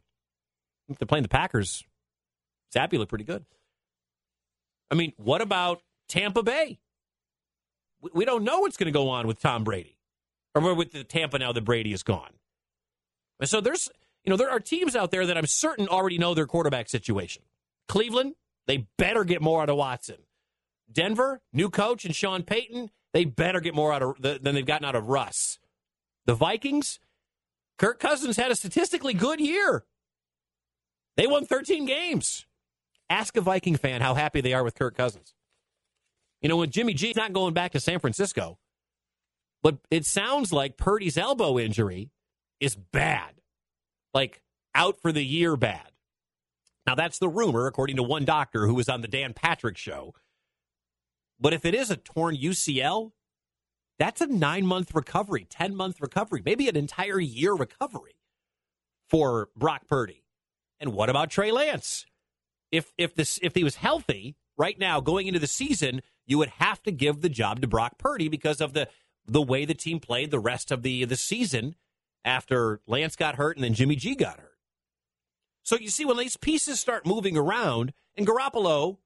If 0.89 0.99
they're 0.99 1.07
playing 1.07 1.23
the 1.23 1.29
Packers, 1.29 1.83
Zappe 2.75 2.99
looked 2.99 3.11
pretty 3.11 3.25
good. 3.25 3.45
I 4.91 4.95
mean, 4.95 5.13
what 5.17 5.41
about 5.41 5.83
Tampa 6.09 6.43
Bay? 6.43 6.79
We- 8.13 8.25
don't 8.25 8.45
know 8.45 8.61
what's 8.61 8.77
going 8.77 8.93
to 8.93 8.93
go 8.93 9.09
on 9.09 9.27
with 9.27 9.41
Tom 9.41 9.65
Brady 9.65 9.97
or 10.55 10.75
with 10.75 10.93
the 10.93 11.05
Tampa 11.05 11.39
now 11.39 11.53
that 11.53 11.65
Brady 11.65 11.93
is 11.93 12.03
gone. 12.03 12.31
And 13.41 13.49
so 13.49 13.61
there's, 13.61 13.89
you 14.25 14.31
know, 14.31 14.37
there 14.37 14.51
are 14.51 14.61
teams 14.61 14.95
out 14.95 15.11
there 15.11 15.27
that 15.27 15.37
I'm 15.37 15.47
certain 15.47 15.89
already 15.89 16.19
know 16.19 16.35
their 16.35 16.47
quarterback 16.47 16.89
situation. 16.89 17.43
Cleveland, 17.89 18.35
they 18.67 18.87
better 18.99 19.25
get 19.25 19.43
more 19.43 19.63
out 19.63 19.71
of 19.71 19.77
Watson. 19.77 20.17
Denver, 20.91 21.41
new 21.53 21.71
coach 21.71 22.05
and 22.05 22.15
Sean 22.15 22.43
Payton, 22.43 22.91
they 23.13 23.25
better 23.25 23.61
get 23.61 23.75
more 23.75 23.93
out 23.93 24.03
of 24.03 24.21
than 24.21 24.55
they've 24.55 24.67
gotten 24.67 24.85
out 24.85 24.95
of 24.95 25.09
Russ. 25.09 25.59
The 26.27 26.35
Vikings, 26.35 26.99
Kirk 27.79 27.99
Cousins 27.99 28.37
had 28.37 28.51
a 28.51 28.57
statistically 28.57 29.15
good 29.15 29.41
year. 29.41 29.85
They 31.17 31.27
won 31.27 31.47
13 31.47 31.87
games. 31.87 32.47
Ask 33.11 33.37
a 33.37 33.41
Viking 33.41 33.77
fan 33.77 34.01
how 34.01 34.15
happy 34.15 34.41
they 34.41 34.55
are 34.55 34.65
with 34.65 34.75
Kirk 34.75 34.97
Cousins. 34.97 35.35
You 36.41 36.49
know, 36.49 36.57
when 36.57 36.71
Jimmy 36.71 36.95
G's 36.95 37.17
not 37.17 37.33
going 37.33 37.55
back 37.55 37.73
to 37.73 37.81
San 37.81 37.99
Francisco, 37.99 38.59
but 39.63 39.79
it 39.91 40.05
sounds 40.05 40.53
like 40.53 40.77
Purdy's 40.77 41.17
elbow 41.17 41.59
injury 41.59 42.11
is 42.61 42.77
bad. 42.77 43.41
Like 44.13 44.43
out 44.75 45.01
for 45.01 45.13
the 45.13 45.25
year 45.25 45.57
bad. 45.57 45.91
Now, 46.87 46.95
that's 46.95 47.19
the 47.19 47.29
rumor, 47.29 47.67
according 47.67 47.97
to 47.97 48.03
one 48.03 48.25
doctor 48.25 48.67
who 48.67 48.75
was 48.75 48.89
on 48.89 49.01
the 49.01 49.09
Dan 49.09 49.33
Patrick 49.33 49.79
show. 49.79 50.15
But 51.41 51.55
if 51.55 51.65
it 51.65 51.75
is 51.75 51.91
a 51.91 51.97
torn 51.97 52.37
UCL, 52.37 53.13
that's 53.99 54.21
a 54.21 54.27
nine 54.27 54.67
month 54.67 54.95
recovery, 54.95 55.47
10 55.49 55.75
month 55.75 56.01
recovery, 56.01 56.43
maybe 56.45 56.69
an 56.69 56.77
entire 56.77 57.21
year 57.21 57.55
recovery 57.55 58.17
for 59.09 59.49
Brock 59.57 59.87
Purdy. 59.89 60.25
And 60.81 60.93
what 60.93 61.09
about 61.09 61.31
Trey 61.31 61.53
Lance? 61.53 62.07
If 62.75 62.93
if 62.99 63.15
this 63.15 63.39
if 63.43 63.55
he 63.55 63.65
was 63.65 63.77
healthy 63.77 64.37
right 64.57 64.79
now 64.79 65.01
going 65.01 65.27
into 65.27 65.41
the 65.41 65.47
season, 65.47 66.03
you 66.27 66.39
would 66.39 66.49
have 66.59 66.83
to 66.83 66.93
give 66.93 67.21
the 67.21 67.29
job 67.29 67.61
to 67.61 67.69
Brock 67.69 67.99
Purdy 67.99 68.29
because 68.29 68.61
of 68.61 68.73
the 68.73 68.89
the 69.27 69.43
way 69.43 69.65
the 69.65 69.75
team 69.75 70.01
played 70.01 70.31
the 70.31 70.39
rest 70.39 70.71
of 70.71 70.83
the 70.83 71.05
the 71.05 71.17
season 71.17 71.77
after 72.25 72.81
Lance 72.87 73.17
got 73.17 73.37
hurt 73.37 73.57
and 73.57 73.65
then 73.65 73.75
Jimmy 73.75 73.97
G 73.97 74.15
got 74.15 74.41
hurt. 74.41 74.59
So 75.63 75.77
you 75.77 75.89
see 75.89 76.05
when 76.05 76.17
these 76.17 76.37
pieces 76.37 76.79
start 76.79 77.07
moving 77.07 77.37
around, 77.37 77.93
and 78.17 78.27
Garoppolo 78.27 78.99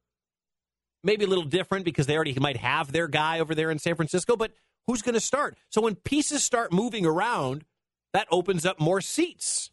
maybe 1.05 1.25
a 1.25 1.29
little 1.29 1.45
different 1.45 1.85
because 1.85 2.07
they 2.07 2.17
already 2.17 2.35
might 2.41 2.57
have 2.57 2.93
their 2.93 3.09
guy 3.09 3.39
over 3.41 3.55
there 3.55 3.71
in 3.71 3.79
San 3.79 3.95
Francisco, 3.95 4.37
but 4.37 4.53
who's 4.87 5.03
going 5.03 5.15
to 5.15 5.21
start? 5.21 5.57
So 5.71 5.81
when 5.81 5.95
pieces 5.95 6.43
start 6.43 6.73
moving 6.73 7.07
around, 7.07 7.65
that 8.13 8.27
opens 8.31 8.67
up 8.67 8.81
more 8.81 9.01
seats, 9.01 9.71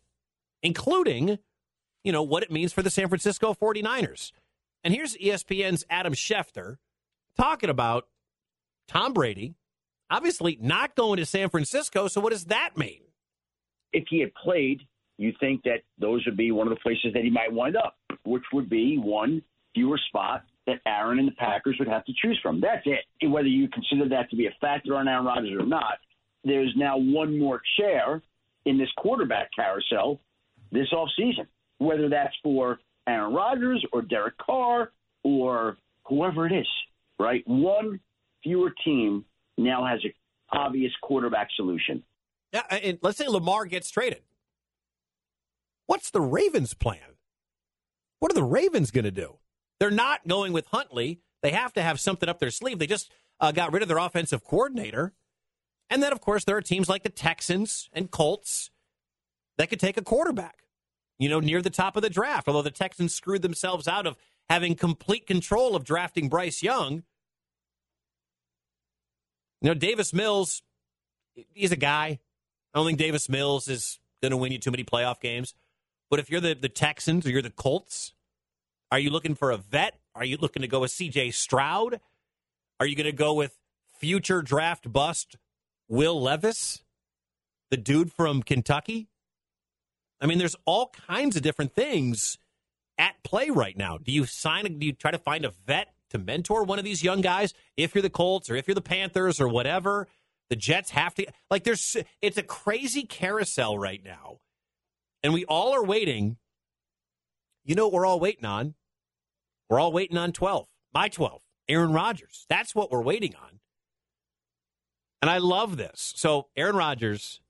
including, 0.61 1.39
you 2.05 2.13
know, 2.13 2.23
what 2.23 2.43
it 2.43 2.51
means 2.51 2.71
for 2.71 2.81
the 2.81 2.89
San 2.89 3.09
Francisco 3.09 3.53
49ers. 3.53 4.31
And 4.83 4.93
here's 4.93 5.17
ESPN's 5.17 5.83
Adam 5.89 6.13
Schefter 6.13 6.77
talking 7.37 7.69
about 7.69 8.07
Tom 8.87 9.11
Brady, 9.11 9.55
obviously 10.09 10.57
not 10.61 10.95
going 10.95 11.17
to 11.17 11.25
San 11.25 11.49
Francisco. 11.49 12.07
So 12.07 12.21
what 12.21 12.31
does 12.31 12.45
that 12.45 12.77
mean? 12.77 13.01
if 13.95 14.03
he 14.09 14.19
had 14.19 14.33
played, 14.35 14.81
you 15.17 15.33
think 15.39 15.63
that 15.63 15.81
those 15.97 16.23
would 16.25 16.35
be 16.37 16.51
one 16.51 16.67
of 16.67 16.73
the 16.73 16.81
places 16.81 17.13
that 17.13 17.23
he 17.23 17.29
might 17.29 17.51
wind 17.51 17.77
up, 17.77 17.95
which 18.25 18.43
would 18.53 18.69
be 18.69 18.97
one 18.97 19.41
fewer 19.73 19.97
spot 20.09 20.43
that 20.67 20.81
Aaron 20.85 21.19
and 21.19 21.27
the 21.27 21.33
Packers 21.33 21.77
would 21.79 21.87
have 21.87 22.03
to 22.05 22.13
choose 22.21 22.37
from. 22.43 22.59
That's 22.59 22.85
it. 22.85 23.05
And 23.21 23.31
whether 23.31 23.47
you 23.47 23.69
consider 23.69 24.09
that 24.09 24.29
to 24.31 24.35
be 24.35 24.47
a 24.47 24.55
factor 24.59 24.95
on 24.95 25.07
Aaron 25.07 25.25
Rodgers 25.25 25.53
or 25.57 25.65
not, 25.65 25.99
there's 26.43 26.73
now 26.75 26.97
one 26.97 27.39
more 27.39 27.61
chair 27.79 28.21
in 28.65 28.77
this 28.77 28.89
quarterback 28.97 29.49
carousel 29.55 30.19
this 30.71 30.87
offseason, 30.91 31.47
whether 31.77 32.09
that's 32.09 32.33
for 32.43 32.79
Aaron 33.07 33.33
Rodgers 33.33 33.85
or 33.91 34.01
Derek 34.01 34.37
Carr 34.37 34.91
or 35.23 35.77
whoever 36.07 36.45
it 36.45 36.53
is, 36.53 36.67
right? 37.19 37.43
One 37.45 37.99
fewer 38.43 38.73
team 38.83 39.25
now 39.57 39.85
has 39.85 39.99
an 40.03 40.13
obvious 40.51 40.91
quarterback 41.01 41.49
solution. 41.55 42.03
Yeah, 42.53 42.63
and 42.69 42.99
let's 43.01 43.17
say 43.17 43.27
Lamar 43.27 43.65
gets 43.65 43.89
traded. 43.89 44.21
What's 45.87 46.09
the 46.09 46.21
Ravens' 46.21 46.73
plan? 46.73 46.99
What 48.19 48.31
are 48.31 48.35
the 48.35 48.43
Ravens 48.43 48.91
going 48.91 49.05
to 49.05 49.11
do? 49.11 49.37
They're 49.79 49.91
not 49.91 50.27
going 50.27 50.53
with 50.53 50.67
Huntley. 50.67 51.19
They 51.43 51.51
have 51.51 51.73
to 51.73 51.81
have 51.81 51.99
something 51.99 52.29
up 52.29 52.39
their 52.39 52.51
sleeve. 52.51 52.79
They 52.79 52.87
just 52.87 53.11
uh, 53.39 53.51
got 53.51 53.73
rid 53.73 53.81
of 53.81 53.87
their 53.87 53.97
offensive 53.97 54.43
coordinator. 54.43 55.13
And 55.89 56.01
then, 56.01 56.11
of 56.11 56.21
course, 56.21 56.43
there 56.43 56.57
are 56.57 56.61
teams 56.61 56.89
like 56.89 57.03
the 57.03 57.09
Texans 57.09 57.89
and 57.93 58.09
Colts 58.09 58.71
that 59.57 59.69
could 59.69 59.79
take 59.79 59.97
a 59.97 60.01
quarterback, 60.01 60.63
you 61.19 61.29
know, 61.29 61.39
near 61.39 61.61
the 61.61 61.69
top 61.69 61.95
of 61.95 62.01
the 62.01 62.09
draft. 62.09 62.47
Although 62.47 62.61
the 62.61 62.71
Texans 62.71 63.13
screwed 63.13 63.41
themselves 63.41 63.87
out 63.87 64.05
of 64.05 64.17
having 64.49 64.75
complete 64.75 65.25
control 65.25 65.75
of 65.75 65.83
drafting 65.83 66.29
Bryce 66.29 66.61
Young. 66.61 67.03
You 69.61 69.69
know, 69.69 69.73
Davis 69.73 70.13
Mills, 70.13 70.61
he's 71.53 71.71
a 71.71 71.77
guy. 71.77 72.19
I 72.73 72.77
don't 72.77 72.85
think 72.85 72.99
Davis 72.99 73.29
Mills 73.29 73.67
is 73.67 73.99
going 74.21 74.31
to 74.31 74.37
win 74.37 74.51
you 74.51 74.59
too 74.59 74.71
many 74.71 74.83
playoff 74.83 75.19
games. 75.19 75.53
But 76.09 76.19
if 76.19 76.29
you're 76.29 76.41
the, 76.41 76.53
the 76.53 76.69
Texans 76.69 77.25
or 77.25 77.29
you're 77.29 77.41
the 77.41 77.49
Colts, 77.49 78.13
are 78.91 78.99
you 78.99 79.09
looking 79.09 79.35
for 79.35 79.51
a 79.51 79.57
vet? 79.57 79.97
Are 80.13 80.25
you 80.25 80.37
looking 80.37 80.61
to 80.61 80.67
go 80.67 80.81
with 80.81 80.91
CJ 80.91 81.33
Stroud? 81.33 81.99
Are 82.79 82.85
you 82.85 82.95
going 82.95 83.05
to 83.05 83.11
go 83.11 83.33
with 83.33 83.57
future 83.99 84.41
draft 84.41 84.91
bust 84.91 85.37
Will 85.87 86.21
Levis, 86.21 86.83
the 87.71 87.77
dude 87.77 88.11
from 88.11 88.43
Kentucky? 88.43 89.07
I 90.25 90.27
mean, 90.27 90.39
there's 90.39 90.55
all 90.65 90.91
kinds 91.07 91.35
of 91.35 91.43
different 91.43 91.75
things 91.75 92.39
at 92.97 93.13
play 93.23 93.51
right 93.51 93.77
now. 93.77 93.99
Do 93.99 94.11
you 94.11 94.25
sign? 94.25 94.79
Do 94.79 94.83
you 94.83 94.91
try 94.91 95.11
to 95.11 95.19
find 95.19 95.45
a 95.45 95.53
vet 95.67 95.93
to 96.09 96.17
mentor 96.17 96.63
one 96.63 96.79
of 96.79 96.83
these 96.83 97.03
young 97.03 97.21
guys? 97.21 97.53
If 97.77 97.93
you're 97.93 98.01
the 98.01 98.09
Colts 98.09 98.49
or 98.49 98.55
if 98.55 98.67
you're 98.67 98.73
the 98.73 98.81
Panthers 98.81 99.39
or 99.39 99.47
whatever, 99.47 100.07
the 100.49 100.55
Jets 100.55 100.89
have 100.89 101.13
to 101.13 101.27
like. 101.51 101.63
There's 101.63 101.95
it's 102.23 102.39
a 102.39 102.41
crazy 102.41 103.03
carousel 103.03 103.77
right 103.77 104.03
now, 104.03 104.39
and 105.21 105.31
we 105.31 105.45
all 105.45 105.75
are 105.75 105.85
waiting. 105.85 106.37
You 107.63 107.75
know 107.75 107.85
what 107.85 107.93
we're 107.93 108.07
all 108.07 108.19
waiting 108.19 108.45
on? 108.45 108.73
We're 109.69 109.79
all 109.79 109.91
waiting 109.91 110.17
on 110.17 110.31
twelve. 110.31 110.65
My 110.91 111.07
twelve, 111.07 111.43
Aaron 111.69 111.93
Rodgers. 111.93 112.47
That's 112.49 112.73
what 112.73 112.91
we're 112.91 113.03
waiting 113.03 113.35
on. 113.35 113.59
And 115.21 115.29
I 115.29 115.37
love 115.37 115.77
this. 115.77 116.13
So 116.15 116.47
Aaron 116.57 116.75
Rodgers, 116.75 117.41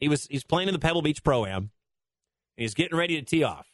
he 0.00 0.08
was 0.08 0.26
he's 0.30 0.44
playing 0.44 0.68
in 0.68 0.72
the 0.72 0.80
Pebble 0.80 1.02
Beach 1.02 1.22
Pro 1.22 1.44
Am. 1.44 1.72
He's 2.56 2.74
getting 2.74 2.96
ready 2.96 3.16
to 3.16 3.22
tee 3.22 3.42
off. 3.42 3.66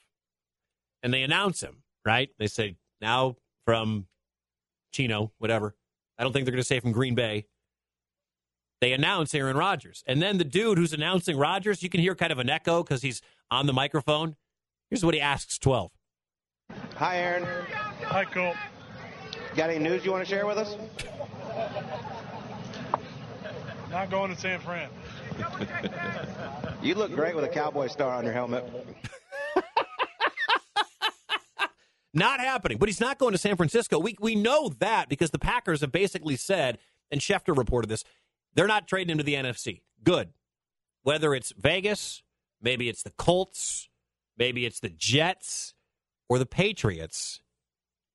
And 1.02 1.12
they 1.12 1.22
announce 1.22 1.62
him, 1.62 1.82
right? 2.04 2.30
They 2.38 2.46
say, 2.46 2.76
now 3.00 3.36
from 3.64 4.06
Chico, 4.92 5.32
whatever. 5.38 5.74
I 6.18 6.22
don't 6.22 6.32
think 6.32 6.44
they're 6.44 6.52
going 6.52 6.62
to 6.62 6.66
say 6.66 6.80
from 6.80 6.92
Green 6.92 7.14
Bay. 7.14 7.46
They 8.80 8.92
announce 8.92 9.34
Aaron 9.34 9.56
Rodgers. 9.56 10.02
And 10.06 10.22
then 10.22 10.38
the 10.38 10.44
dude 10.44 10.78
who's 10.78 10.92
announcing 10.92 11.36
Rodgers, 11.36 11.82
you 11.82 11.88
can 11.88 12.00
hear 12.00 12.14
kind 12.14 12.32
of 12.32 12.38
an 12.38 12.48
echo 12.48 12.82
because 12.82 13.02
he's 13.02 13.20
on 13.50 13.66
the 13.66 13.72
microphone. 13.72 14.36
Here's 14.88 15.04
what 15.04 15.14
he 15.14 15.20
asks 15.20 15.58
12. 15.58 15.90
Hi, 16.96 17.18
Aaron. 17.18 17.46
Hi, 18.04 18.24
Colt. 18.24 18.56
Got 19.54 19.70
any 19.70 19.78
news 19.78 20.04
you 20.04 20.12
want 20.12 20.24
to 20.24 20.30
share 20.30 20.46
with 20.46 20.58
us? 20.58 20.76
Not 23.90 24.10
going 24.10 24.34
to 24.34 24.40
San 24.40 24.60
Fran. 24.60 24.88
You 26.82 26.94
look 26.94 27.12
great 27.14 27.34
with 27.34 27.44
a 27.44 27.48
cowboy 27.48 27.88
star 27.88 28.14
on 28.16 28.24
your 28.24 28.32
helmet. 28.32 28.64
Not 32.12 32.40
happening. 32.40 32.78
But 32.78 32.88
he's 32.88 33.00
not 33.00 33.18
going 33.18 33.32
to 33.32 33.38
San 33.38 33.56
Francisco. 33.56 33.98
We 33.98 34.16
we 34.20 34.34
know 34.34 34.68
that 34.80 35.08
because 35.08 35.30
the 35.30 35.38
Packers 35.38 35.80
have 35.80 35.92
basically 35.92 36.36
said, 36.36 36.78
and 37.10 37.20
Schefter 37.20 37.56
reported 37.56 37.88
this, 37.88 38.04
they're 38.54 38.66
not 38.66 38.88
trading 38.88 39.12
him 39.12 39.18
to 39.18 39.24
the 39.24 39.34
NFC. 39.34 39.82
Good. 40.02 40.30
Whether 41.02 41.34
it's 41.34 41.52
Vegas, 41.56 42.22
maybe 42.60 42.88
it's 42.88 43.02
the 43.02 43.10
Colts, 43.10 43.88
maybe 44.36 44.66
it's 44.66 44.80
the 44.80 44.90
Jets, 44.90 45.74
or 46.28 46.38
the 46.38 46.46
Patriots. 46.46 47.40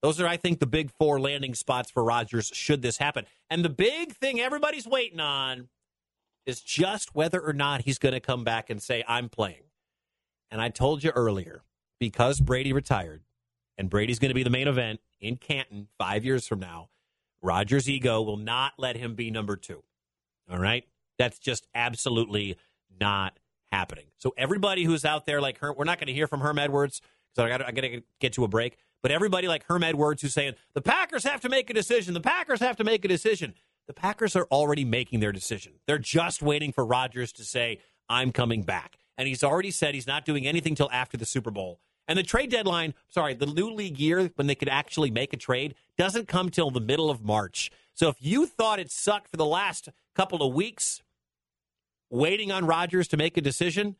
Those 0.01 0.19
are, 0.19 0.27
I 0.27 0.37
think, 0.37 0.59
the 0.59 0.67
big 0.67 0.91
four 0.91 1.19
landing 1.19 1.55
spots 1.55 1.89
for 1.89 2.03
Rodgers 2.03 2.51
should 2.53 2.81
this 2.81 2.97
happen. 2.97 3.25
And 3.49 3.65
the 3.65 3.69
big 3.69 4.13
thing 4.13 4.39
everybody's 4.39 4.87
waiting 4.87 5.19
on 5.19 5.69
is 6.45 6.61
just 6.61 7.15
whether 7.15 7.41
or 7.41 7.53
not 7.53 7.81
he's 7.81 7.97
going 7.97 8.13
to 8.13 8.19
come 8.19 8.43
back 8.43 8.69
and 8.69 8.81
say, 8.81 9.03
I'm 9.07 9.29
playing. 9.29 9.63
And 10.51 10.61
I 10.61 10.69
told 10.69 11.03
you 11.03 11.09
earlier, 11.11 11.63
because 11.99 12.39
Brady 12.39 12.71
retired, 12.71 13.23
and 13.77 13.89
Brady's 13.89 14.19
going 14.19 14.29
to 14.29 14.35
be 14.35 14.43
the 14.43 14.49
main 14.49 14.67
event 14.67 14.99
in 15.19 15.37
Canton 15.37 15.87
five 15.97 16.23
years 16.23 16.47
from 16.47 16.59
now, 16.59 16.89
Rodgers' 17.41 17.89
ego 17.89 18.21
will 18.21 18.37
not 18.37 18.73
let 18.77 18.95
him 18.95 19.15
be 19.15 19.31
number 19.31 19.55
two. 19.55 19.83
All 20.49 20.59
right? 20.59 20.85
That's 21.17 21.39
just 21.39 21.67
absolutely 21.73 22.57
not 22.99 23.39
happening. 23.71 24.05
So 24.17 24.33
everybody 24.37 24.83
who's 24.83 25.05
out 25.05 25.25
there 25.25 25.41
like 25.41 25.59
Herm, 25.59 25.75
we're 25.77 25.85
not 25.85 25.99
going 25.99 26.07
to 26.07 26.13
hear 26.13 26.27
from 26.27 26.41
Herm 26.41 26.59
Edwards 26.59 27.01
because 27.33 27.45
I 27.45 27.57
got 27.57 27.67
I 27.67 27.71
got 27.71 27.81
to 27.81 28.01
get 28.19 28.33
to 28.33 28.43
a 28.43 28.47
break. 28.47 28.77
But 29.06 29.12
everybody 29.12 29.47
like 29.47 29.64
Herm 29.68 29.84
Edwards 29.84 30.24
who's 30.24 30.34
saying 30.34 30.56
the 30.74 30.82
Packers 30.82 31.24
have 31.26 31.39
to 31.41 31.47
make 31.47 31.70
a 31.70 31.76
decision. 31.76 32.16
The 32.16 32.22
Packers 32.22 32.60
have 32.60 32.76
to 32.78 32.84
make 32.84 33.06
a 33.06 33.08
decision. 33.08 33.53
The 33.86 33.93
Packers 33.93 34.36
are 34.36 34.47
already 34.49 34.84
making 34.84 35.20
their 35.20 35.32
decision. 35.32 35.74
They're 35.86 35.99
just 35.99 36.41
waiting 36.41 36.72
for 36.72 36.84
Rodgers 36.84 37.32
to 37.34 37.43
say 37.43 37.82
I'm 38.10 38.32
coming 38.32 38.64
back. 38.64 38.97
And 39.16 39.28
he's 39.28 39.43
already 39.43 39.70
said 39.70 39.93
he's 39.93 40.08
not 40.08 40.26
doing 40.26 40.47
anything 40.47 40.74
till 40.74 40.89
after 40.91 41.18
the 41.18 41.26
Super 41.28 41.51
Bowl. 41.51 41.82
And 42.08 42.18
the 42.18 42.24
trade 42.24 42.49
deadline, 42.49 42.95
sorry, 43.08 43.36
the 43.36 43.45
new 43.45 43.70
league 43.70 43.99
year 43.99 44.32
when 44.38 44.47
they 44.47 44.56
could 44.56 44.70
actually 44.70 45.12
make 45.12 45.34
a 45.34 45.38
trade 45.38 45.76
doesn't 45.99 46.28
come 46.28 46.49
till 46.49 46.72
the 46.72 46.82
middle 46.82 47.12
of 47.12 47.24
March. 47.24 47.70
So 47.93 48.10
if 48.10 48.16
you 48.20 48.47
thought 48.47 48.80
it 48.80 48.89
sucked 48.89 49.30
for 49.30 49.38
the 49.38 49.45
last 49.45 49.88
couple 50.16 50.41
of 50.41 50.51
weeks 50.56 51.03
waiting 52.10 52.51
on 52.51 52.66
Rodgers 52.66 53.08
to 53.10 53.18
make 53.18 53.38
a 53.38 53.41
decision, 53.41 53.97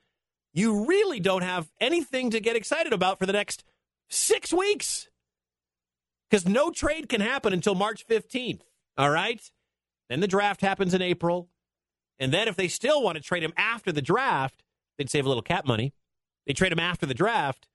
you 0.52 0.88
really 0.88 1.20
don't 1.20 1.44
have 1.44 1.70
anything 1.80 2.32
to 2.32 2.40
get 2.40 2.56
excited 2.56 2.92
about 2.92 3.20
for 3.20 3.28
the 3.28 3.34
next 3.34 3.64
six 4.10 4.54
weeks. 4.54 5.08
Because 6.30 6.48
no 6.48 6.72
trade 6.72 7.08
can 7.08 7.22
happen 7.22 7.54
until 7.54 7.76
March 7.76 8.06
15th. 8.08 8.62
All 8.98 9.10
right? 9.10 9.42
Then 10.10 10.20
the 10.20 10.28
draft 10.28 10.62
happens 10.62 10.94
in 10.94 11.02
April. 11.02 11.50
And 12.20 12.34
then 12.34 12.48
if 12.48 12.56
they 12.56 12.68
still 12.68 13.04
want 13.04 13.18
to 13.18 13.24
trade 13.24 13.44
him 13.44 13.54
after 13.58 13.92
the 13.92 14.02
draft, 14.02 14.64
they'd 14.98 15.10
save 15.10 15.26
a 15.26 15.28
little 15.28 15.44
cap 15.44 15.66
money. 15.66 15.94
They 16.48 16.54
trade 16.54 16.72
him 16.72 16.80
after 16.80 17.06
the 17.06 17.14
draft, 17.14 17.68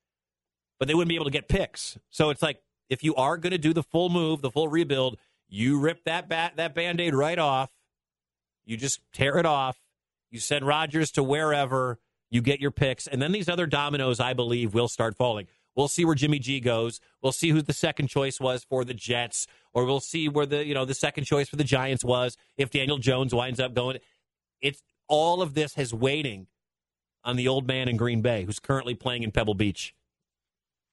but 0.78 0.88
they 0.88 0.94
wouldn't 0.94 1.08
be 1.08 1.16
able 1.16 1.26
to 1.26 1.30
get 1.30 1.48
picks. 1.48 1.98
So 2.10 2.30
it's 2.30 2.42
like 2.42 2.62
if 2.88 3.02
you 3.02 3.14
are 3.16 3.36
going 3.36 3.50
to 3.52 3.58
do 3.58 3.72
the 3.72 3.82
full 3.82 4.08
move, 4.08 4.40
the 4.40 4.50
full 4.50 4.68
rebuild, 4.68 5.18
you 5.48 5.78
rip 5.78 6.04
that 6.04 6.28
bat 6.28 6.54
that 6.56 6.74
band-aid 6.74 7.14
right 7.14 7.38
off. 7.38 7.70
You 8.64 8.76
just 8.76 9.00
tear 9.12 9.36
it 9.38 9.46
off. 9.46 9.76
You 10.30 10.38
send 10.38 10.66
Rodgers 10.66 11.10
to 11.12 11.22
wherever, 11.22 11.98
you 12.30 12.40
get 12.40 12.60
your 12.60 12.70
picks, 12.70 13.08
and 13.08 13.20
then 13.20 13.32
these 13.32 13.48
other 13.48 13.66
dominoes, 13.66 14.20
I 14.20 14.32
believe, 14.32 14.72
will 14.72 14.86
start 14.86 15.16
falling. 15.16 15.48
We'll 15.76 15.88
see 15.88 16.04
where 16.04 16.14
Jimmy 16.14 16.38
G 16.38 16.60
goes. 16.60 17.00
We'll 17.22 17.32
see 17.32 17.50
who 17.50 17.62
the 17.62 17.72
second 17.72 18.08
choice 18.08 18.40
was 18.40 18.64
for 18.64 18.84
the 18.84 18.94
Jets, 18.94 19.46
or 19.72 19.84
we'll 19.84 20.00
see 20.00 20.28
where 20.28 20.46
the 20.46 20.64
you 20.64 20.74
know 20.74 20.84
the 20.84 20.94
second 20.94 21.24
choice 21.24 21.48
for 21.48 21.56
the 21.56 21.64
Giants 21.64 22.04
was 22.04 22.36
if 22.56 22.70
Daniel 22.70 22.98
Jones 22.98 23.34
winds 23.34 23.60
up 23.60 23.74
going. 23.74 23.98
It's 24.60 24.82
all 25.08 25.42
of 25.42 25.54
this 25.54 25.74
has 25.74 25.94
waiting 25.94 26.46
on 27.24 27.36
the 27.36 27.48
old 27.48 27.66
man 27.66 27.88
in 27.88 27.96
Green 27.96 28.22
Bay 28.22 28.44
who's 28.44 28.58
currently 28.58 28.94
playing 28.94 29.22
in 29.22 29.30
Pebble 29.30 29.54
Beach. 29.54 29.94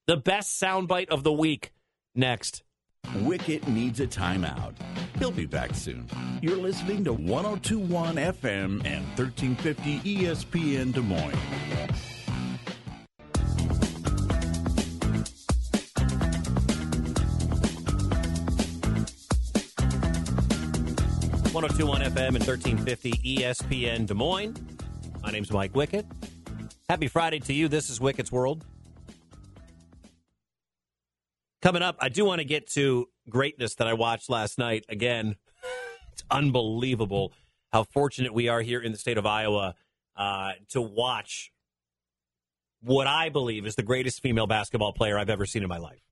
The 0.06 0.16
best 0.16 0.60
soundbite 0.60 1.08
of 1.08 1.22
the 1.22 1.32
week 1.32 1.72
next. 2.14 2.62
Wickett 3.06 3.66
needs 3.68 4.00
a 4.00 4.06
timeout. 4.06 4.74
He'll 5.18 5.30
be 5.30 5.46
back 5.46 5.74
soon. 5.74 6.06
You're 6.42 6.56
listening 6.56 7.04
to 7.04 7.12
1021 7.12 8.16
FM 8.16 8.84
and 8.84 9.04
1350 9.16 10.00
ESPN 10.00 10.92
Des 10.92 11.00
Moines. 11.00 12.17
One 21.58 21.68
zero 21.70 21.76
two 21.76 21.86
one 21.86 22.02
FM 22.02 22.36
and 22.36 22.44
thirteen 22.44 22.78
fifty 22.78 23.10
ESPN 23.10 24.06
Des 24.06 24.14
Moines. 24.14 24.56
My 25.24 25.32
name's 25.32 25.50
Mike 25.50 25.72
Wickett. 25.72 26.04
Happy 26.88 27.08
Friday 27.08 27.40
to 27.40 27.52
you. 27.52 27.66
This 27.66 27.90
is 27.90 27.98
Wickett's 27.98 28.30
World. 28.30 28.64
Coming 31.60 31.82
up, 31.82 31.96
I 31.98 32.10
do 32.10 32.24
want 32.24 32.38
to 32.38 32.44
get 32.44 32.68
to 32.74 33.08
greatness 33.28 33.74
that 33.74 33.88
I 33.88 33.94
watched 33.94 34.30
last 34.30 34.56
night. 34.56 34.84
Again, 34.88 35.34
it's 36.12 36.22
unbelievable 36.30 37.32
how 37.72 37.82
fortunate 37.82 38.32
we 38.32 38.46
are 38.46 38.62
here 38.62 38.80
in 38.80 38.92
the 38.92 38.98
state 38.98 39.18
of 39.18 39.26
Iowa 39.26 39.74
uh, 40.16 40.50
to 40.68 40.80
watch 40.80 41.50
what 42.82 43.08
I 43.08 43.30
believe 43.30 43.66
is 43.66 43.74
the 43.74 43.82
greatest 43.82 44.22
female 44.22 44.46
basketball 44.46 44.92
player 44.92 45.18
I've 45.18 45.28
ever 45.28 45.44
seen 45.44 45.64
in 45.64 45.68
my 45.68 45.78
life. 45.78 46.04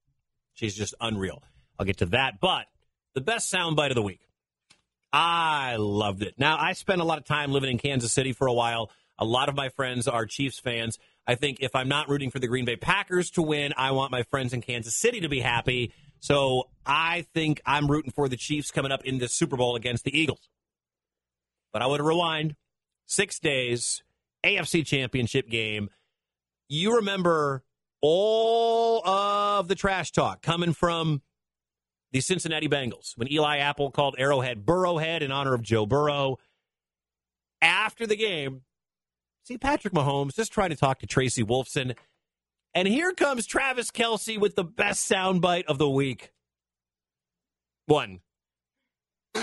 She's 0.54 0.74
just 0.74 0.96
unreal. 1.00 1.40
I'll 1.78 1.86
get 1.86 1.98
to 1.98 2.06
that. 2.06 2.40
But 2.40 2.66
the 3.14 3.20
best 3.20 3.54
soundbite 3.54 3.90
of 3.90 3.94
the 3.94 4.02
week. 4.02 4.25
I 5.12 5.76
loved 5.76 6.22
it. 6.22 6.34
Now, 6.36 6.58
I 6.58 6.72
spent 6.72 7.00
a 7.00 7.04
lot 7.04 7.18
of 7.18 7.24
time 7.24 7.52
living 7.52 7.70
in 7.70 7.78
Kansas 7.78 8.12
City 8.12 8.32
for 8.32 8.46
a 8.46 8.52
while. 8.52 8.90
A 9.18 9.24
lot 9.24 9.48
of 9.48 9.54
my 9.54 9.70
friends 9.70 10.06
are 10.08 10.26
Chiefs 10.26 10.58
fans. 10.58 10.98
I 11.26 11.34
think 11.34 11.58
if 11.60 11.74
I'm 11.74 11.88
not 11.88 12.08
rooting 12.08 12.30
for 12.30 12.38
the 12.38 12.46
Green 12.46 12.64
Bay 12.64 12.76
Packers 12.76 13.30
to 13.32 13.42
win, 13.42 13.72
I 13.76 13.92
want 13.92 14.12
my 14.12 14.22
friends 14.24 14.52
in 14.52 14.60
Kansas 14.60 14.96
City 14.96 15.20
to 15.20 15.28
be 15.28 15.40
happy. 15.40 15.92
So 16.20 16.68
I 16.84 17.26
think 17.34 17.60
I'm 17.64 17.90
rooting 17.90 18.12
for 18.12 18.28
the 18.28 18.36
Chiefs 18.36 18.70
coming 18.70 18.92
up 18.92 19.04
in 19.04 19.18
the 19.18 19.28
Super 19.28 19.56
Bowl 19.56 19.76
against 19.76 20.04
the 20.04 20.16
Eagles. 20.16 20.48
But 21.72 21.82
I 21.82 21.86
would 21.86 22.00
rewind 22.00 22.56
six 23.06 23.38
days, 23.38 24.02
AFC 24.44 24.84
Championship 24.84 25.48
game. 25.48 25.88
You 26.68 26.96
remember 26.96 27.64
all 28.00 29.06
of 29.06 29.68
the 29.68 29.74
trash 29.74 30.12
talk 30.12 30.42
coming 30.42 30.72
from 30.72 31.22
the 32.12 32.20
Cincinnati 32.20 32.68
Bengals 32.68 33.12
when 33.16 33.30
Eli 33.30 33.58
Apple 33.58 33.90
called 33.90 34.14
Arrowhead 34.18 34.64
Burrowhead 34.64 35.22
in 35.22 35.32
honor 35.32 35.54
of 35.54 35.62
Joe 35.62 35.86
Burrow. 35.86 36.38
After 37.60 38.06
the 38.06 38.16
game, 38.16 38.62
see 39.44 39.58
Patrick 39.58 39.94
Mahomes 39.94 40.34
just 40.34 40.52
trying 40.52 40.70
to 40.70 40.76
talk 40.76 41.00
to 41.00 41.06
Tracy 41.06 41.42
Wolfson. 41.42 41.96
And 42.74 42.86
here 42.86 43.12
comes 43.12 43.46
Travis 43.46 43.90
Kelce 43.90 44.38
with 44.38 44.54
the 44.54 44.64
best 44.64 45.10
soundbite 45.10 45.64
of 45.64 45.78
the 45.78 45.88
week. 45.88 46.32
One. 47.86 48.20
Woo! 49.34 49.42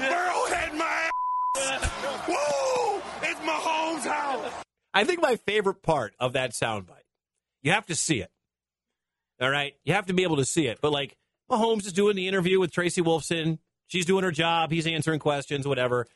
Burrowhead 0.00 0.74
my 0.74 1.10
ass! 1.58 1.90
Woo! 2.26 3.02
It's 3.22 3.40
Mahomes' 3.40 4.10
house! 4.10 4.52
I 4.94 5.04
think 5.04 5.22
my 5.22 5.36
favorite 5.36 5.82
part 5.82 6.14
of 6.18 6.32
that 6.32 6.52
soundbite, 6.52 7.06
you 7.62 7.72
have 7.72 7.86
to 7.86 7.94
see 7.94 8.20
it. 8.20 8.31
All 9.42 9.50
right? 9.50 9.74
You 9.84 9.94
have 9.94 10.06
to 10.06 10.14
be 10.14 10.22
able 10.22 10.36
to 10.36 10.44
see 10.44 10.66
it. 10.66 10.78
But 10.80 10.92
like, 10.92 11.16
Mahomes 11.50 11.86
is 11.86 11.92
doing 11.92 12.16
the 12.16 12.28
interview 12.28 12.60
with 12.60 12.72
Tracy 12.72 13.02
Wolfson. 13.02 13.58
She's 13.86 14.06
doing 14.06 14.24
her 14.24 14.30
job. 14.30 14.70
He's 14.70 14.86
answering 14.86 15.20
questions, 15.20 15.66
whatever. 15.66 16.06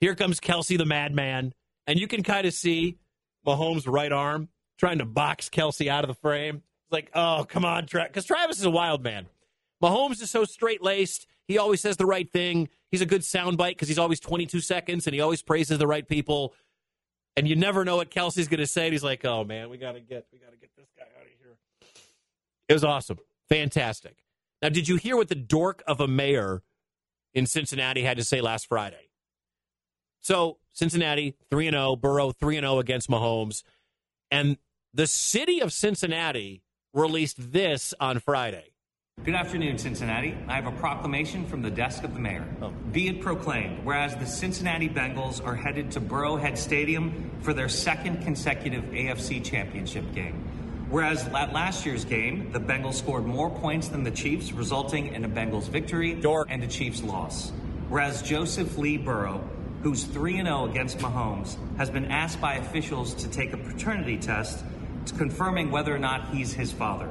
Here 0.00 0.14
comes 0.14 0.40
Kelce 0.40 0.78
the 0.78 0.86
madman. 0.86 1.52
And 1.86 1.98
you 1.98 2.06
can 2.06 2.22
kind 2.22 2.46
of 2.46 2.54
see 2.54 2.98
Mahomes' 3.46 3.84
right 3.86 4.12
arm 4.12 4.48
trying 4.78 4.98
to 4.98 5.04
box 5.04 5.48
Kelce 5.48 5.88
out 5.88 6.04
of 6.04 6.08
the 6.08 6.14
frame. 6.14 6.56
It's 6.56 6.92
like, 6.92 7.10
oh, 7.14 7.46
come 7.48 7.64
on, 7.64 7.86
Travis. 7.86 8.08
Because 8.08 8.24
Travis 8.24 8.58
is 8.58 8.64
a 8.64 8.70
wild 8.70 9.02
man. 9.02 9.26
Mahomes 9.82 10.22
is 10.22 10.30
so 10.30 10.44
straight 10.44 10.82
laced. 10.82 11.26
He 11.46 11.58
always 11.58 11.80
says 11.80 11.96
the 11.96 12.06
right 12.06 12.30
thing. 12.30 12.68
He's 12.90 13.00
a 13.00 13.06
good 13.06 13.22
soundbite 13.22 13.70
because 13.70 13.88
he's 13.88 13.98
always 13.98 14.20
22 14.20 14.60
seconds 14.60 15.06
and 15.06 15.14
he 15.14 15.20
always 15.20 15.42
praises 15.42 15.78
the 15.78 15.86
right 15.86 16.06
people. 16.06 16.54
And 17.36 17.48
you 17.48 17.56
never 17.56 17.84
know 17.84 17.96
what 17.96 18.10
Kelce's 18.10 18.48
going 18.48 18.60
to 18.60 18.66
say. 18.66 18.84
And 18.84 18.92
he's 18.92 19.02
like, 19.02 19.24
oh, 19.24 19.44
man, 19.44 19.70
we 19.70 19.78
got 19.78 19.92
to 19.92 20.00
get, 20.00 20.26
we 20.32 20.38
got 20.38 20.52
to 20.52 20.58
get 20.58 20.70
this 20.76 20.86
guy 20.96 21.04
out 21.04 21.22
of 21.22 21.28
here. 21.40 21.56
It 22.72 22.76
was 22.76 22.84
awesome. 22.84 23.18
Fantastic. 23.50 24.24
Now, 24.62 24.70
did 24.70 24.88
you 24.88 24.96
hear 24.96 25.14
what 25.14 25.28
the 25.28 25.34
dork 25.34 25.82
of 25.86 26.00
a 26.00 26.08
mayor 26.08 26.62
in 27.34 27.44
Cincinnati 27.44 28.02
had 28.02 28.16
to 28.16 28.24
say 28.24 28.40
last 28.40 28.66
Friday? 28.66 29.10
So, 30.22 30.56
Cincinnati 30.72 31.34
3 31.50 31.68
0, 31.68 31.96
Burrow 31.96 32.32
3 32.32 32.60
0 32.60 32.78
against 32.78 33.10
Mahomes. 33.10 33.62
And 34.30 34.56
the 34.94 35.06
city 35.06 35.60
of 35.60 35.70
Cincinnati 35.70 36.62
released 36.94 37.52
this 37.52 37.92
on 38.00 38.20
Friday. 38.20 38.72
Good 39.22 39.34
afternoon, 39.34 39.76
Cincinnati. 39.76 40.34
I 40.48 40.54
have 40.54 40.66
a 40.66 40.72
proclamation 40.78 41.44
from 41.44 41.60
the 41.60 41.70
desk 41.70 42.04
of 42.04 42.14
the 42.14 42.20
mayor. 42.20 42.46
Oh. 42.62 42.70
Be 42.90 43.08
it 43.08 43.20
proclaimed, 43.20 43.84
whereas 43.84 44.16
the 44.16 44.24
Cincinnati 44.24 44.88
Bengals 44.88 45.44
are 45.44 45.54
headed 45.54 45.90
to 45.90 46.00
Burrowhead 46.00 46.56
Stadium 46.56 47.32
for 47.42 47.52
their 47.52 47.68
second 47.68 48.22
consecutive 48.22 48.84
AFC 48.84 49.44
Championship 49.44 50.10
game. 50.14 50.61
Whereas 50.92 51.26
at 51.28 51.54
last 51.54 51.86
year's 51.86 52.04
game, 52.04 52.52
the 52.52 52.60
Bengals 52.60 52.96
scored 52.96 53.24
more 53.24 53.48
points 53.48 53.88
than 53.88 54.04
the 54.04 54.10
Chiefs, 54.10 54.52
resulting 54.52 55.14
in 55.14 55.24
a 55.24 55.28
Bengals 55.28 55.70
victory 55.70 56.20
and 56.50 56.62
a 56.62 56.66
Chiefs 56.66 57.02
loss. 57.02 57.50
Whereas 57.88 58.20
Joseph 58.20 58.76
Lee 58.76 58.98
Burrow, 58.98 59.42
who's 59.82 60.04
3 60.04 60.42
0 60.42 60.66
against 60.66 60.98
Mahomes, 60.98 61.56
has 61.78 61.88
been 61.88 62.04
asked 62.12 62.42
by 62.42 62.56
officials 62.56 63.14
to 63.14 63.30
take 63.30 63.54
a 63.54 63.56
paternity 63.56 64.18
test 64.18 64.62
to 65.06 65.14
confirming 65.14 65.70
whether 65.70 65.94
or 65.94 65.98
not 65.98 66.28
he's 66.28 66.52
his 66.52 66.72
father. 66.72 67.08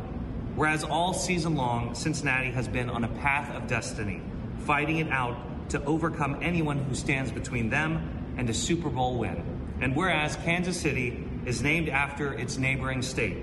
Whereas 0.55 0.84
all 0.84 1.11
season 1.15 1.55
long, 1.55 1.95
Cincinnati 1.95 2.51
has 2.51 2.67
been 2.67 2.88
on 2.88 3.03
a 3.03 3.07
path 3.07 3.49
of 3.55 3.65
destiny, 3.65 4.21
fighting 4.59 4.99
it 4.99 5.09
out 5.09 5.69
to 5.69 5.84
overcome 5.86 6.38
anyone 6.43 6.77
who 6.77 6.93
stands 6.93 7.32
between 7.32 7.71
them 7.71 8.36
and 8.38 8.47
a 8.47 8.53
Super 8.53 8.89
Bowl 8.89 9.17
win. 9.17 9.43
And 9.82 9.95
whereas 9.95 10.36
Kansas 10.36 10.79
City 10.79 11.27
is 11.47 11.63
named 11.63 11.89
after 11.89 12.32
its 12.36 12.59
neighboring 12.59 13.01
state, 13.01 13.38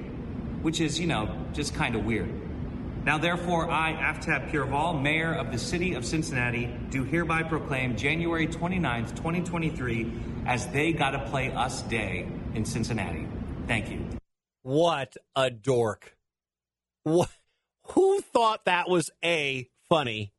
which 0.63 0.81
is, 0.81 0.99
you 0.99 1.07
know, 1.07 1.29
just 1.53 1.75
kind 1.75 1.95
of 1.95 2.05
weird. 2.05 2.31
Now, 3.05 3.17
therefore, 3.17 3.71
I, 3.71 3.93
Aftab 3.93 4.51
Pureval, 4.51 5.01
Mayor 5.01 5.33
of 5.33 5.51
the 5.51 5.59
City 5.59 5.95
of 5.95 6.05
Cincinnati, 6.05 6.67
do 6.91 7.05
hereby 7.05 7.43
proclaim 7.43 7.97
January 7.97 8.47
29th, 8.47 9.17
2023, 9.17 10.13
as 10.47 10.67
They 10.69 10.93
Gotta 10.93 11.21
Play 11.31 11.51
Us 11.53 11.83
Day 11.83 12.27
in 12.55 12.65
Cincinnati. 12.65 13.27
Thank 13.67 13.91
you. 13.91 14.05
What 14.63 15.17
a 15.35 15.51
dork. 15.51 16.17
What, 17.05 17.31
who 17.85 18.21
thought 18.21 18.67
that 18.67 18.91
was 18.91 19.11
A, 19.25 19.71
funny, 19.89 20.33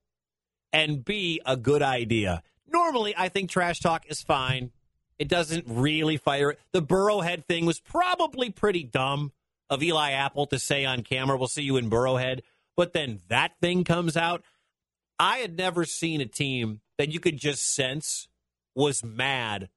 and 0.71 1.03
B, 1.03 1.41
a 1.45 1.57
good 1.57 1.81
idea? 1.81 2.43
Normally, 2.67 3.15
I 3.17 3.29
think 3.29 3.49
trash 3.49 3.79
talk 3.79 4.05
is 4.07 4.21
fine. 4.21 4.71
It 5.17 5.27
doesn't 5.27 5.65
really 5.67 6.17
fire. 6.17 6.55
The 6.71 6.81
Burrowhead 6.81 7.45
thing 7.45 7.65
was 7.65 7.79
probably 7.79 8.51
pretty 8.51 8.83
dumb. 8.83 9.31
Of 9.69 9.83
Eli 9.83 10.11
Apple 10.11 10.47
to 10.47 10.57
say 10.57 10.85
on 10.85 11.03
camera, 11.03 11.37
we'll 11.37 11.47
see 11.47 11.61
you 11.61 11.77
in 11.77 11.89
Burrowhead. 11.89 12.41
But 12.75 12.93
then 12.93 13.19
that 13.27 13.51
thing 13.61 13.83
comes 13.83 14.17
out. 14.17 14.43
I 15.19 15.37
had 15.39 15.57
never 15.57 15.85
seen 15.85 16.21
a 16.21 16.25
team 16.25 16.81
that 16.97 17.11
you 17.11 17.19
could 17.19 17.37
just 17.37 17.73
sense 17.73 18.27
was 18.73 19.03
mad 19.03 19.69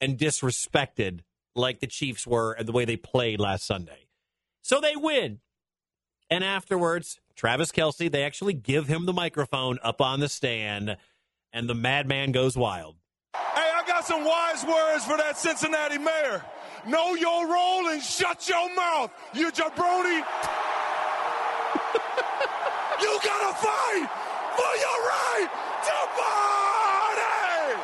and 0.00 0.16
disrespected 0.16 1.20
like 1.54 1.80
the 1.80 1.86
Chiefs 1.86 2.26
were 2.26 2.52
and 2.52 2.66
the 2.66 2.72
way 2.72 2.84
they 2.84 2.96
played 2.96 3.40
last 3.40 3.66
Sunday. 3.66 4.06
So 4.62 4.80
they 4.80 4.96
win. 4.96 5.40
And 6.30 6.42
afterwards, 6.42 7.20
Travis 7.36 7.72
Kelce, 7.72 8.10
they 8.10 8.22
actually 8.22 8.54
give 8.54 8.86
him 8.86 9.06
the 9.06 9.12
microphone 9.12 9.78
up 9.82 10.00
on 10.00 10.20
the 10.20 10.28
stand, 10.28 10.96
and 11.52 11.68
the 11.68 11.74
madman 11.74 12.32
goes 12.32 12.56
wild. 12.56 12.96
Hey, 13.34 13.70
I 13.74 13.84
got 13.86 14.06
some 14.06 14.24
wise 14.24 14.64
words 14.64 15.04
for 15.04 15.16
that 15.16 15.36
Cincinnati 15.36 15.98
mayor. 15.98 16.44
Know 16.86 17.14
your 17.14 17.46
role 17.50 17.88
and 17.88 18.02
shut 18.02 18.46
your 18.48 18.74
mouth, 18.74 19.10
you 19.32 19.50
jabroni. 19.50 20.22
you 23.00 23.18
gotta 23.24 23.54
fight 23.56 24.08
for 24.56 24.76
your 24.76 25.00
right 25.08 25.48
to 25.84 25.92
party. 26.20 27.80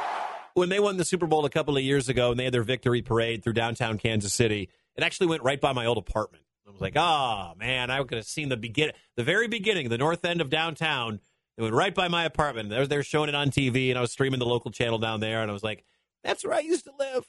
When 0.55 0.69
they 0.69 0.81
won 0.81 0.99
the 0.99 1.05
Super 1.05 1.27
Bowl 1.27 1.47
a 1.47 1.51
couple 1.51 1.77
of 1.77 1.83
years 1.83 2.11
ago 2.11 2.31
and 2.31 2.39
they 2.39 2.45
had 2.45 2.53
their 2.53 2.63
victory 2.63 3.01
parade 3.01 3.43
through 3.43 3.55
downtown 3.55 3.97
Kansas 3.97 4.35
City, 4.35 4.69
it 4.97 5.03
actually 5.03 5.29
went 5.29 5.43
right 5.43 5.61
by 5.61 5.73
my 5.73 5.87
old 5.87 5.97
apartment. 5.97 6.45
I 6.67 6.71
was 6.71 6.81
like, 6.83 6.97
oh 6.97 7.55
man, 7.57 7.91
I 7.91 8.03
could 8.05 8.19
have 8.19 8.27
seen 8.27 8.51
the 8.51 8.57
begin, 8.59 8.93
the 9.17 9.25
very 9.25 9.49
beginning, 9.49 9.89
the 9.89 9.99
north 9.99 10.25
end 10.27 10.43
of 10.43 10.51
downtown. 10.51 11.21
It 11.57 11.63
went 11.63 11.75
right 11.75 11.95
by 11.95 12.09
my 12.09 12.25
apartment. 12.25 12.69
They 12.69 12.85
they 12.85 12.97
were 12.97 13.03
showing 13.03 13.31
it 13.31 13.35
on 13.35 13.51
TV, 13.51 13.89
and 13.89 13.99
I 13.99 14.03
was 14.03 14.13
streaming 14.13 14.41
the 14.41 14.47
local 14.47 14.71
channel 14.71 14.99
down 14.99 15.21
there, 15.21 15.41
and 15.43 15.51
I 15.51 15.55
was 15.55 15.63
like, 15.63 15.85
that's 16.23 16.45
where 16.45 16.55
I 16.55 16.61
used 16.61 16.85
to 16.85 16.93
live. 16.99 17.27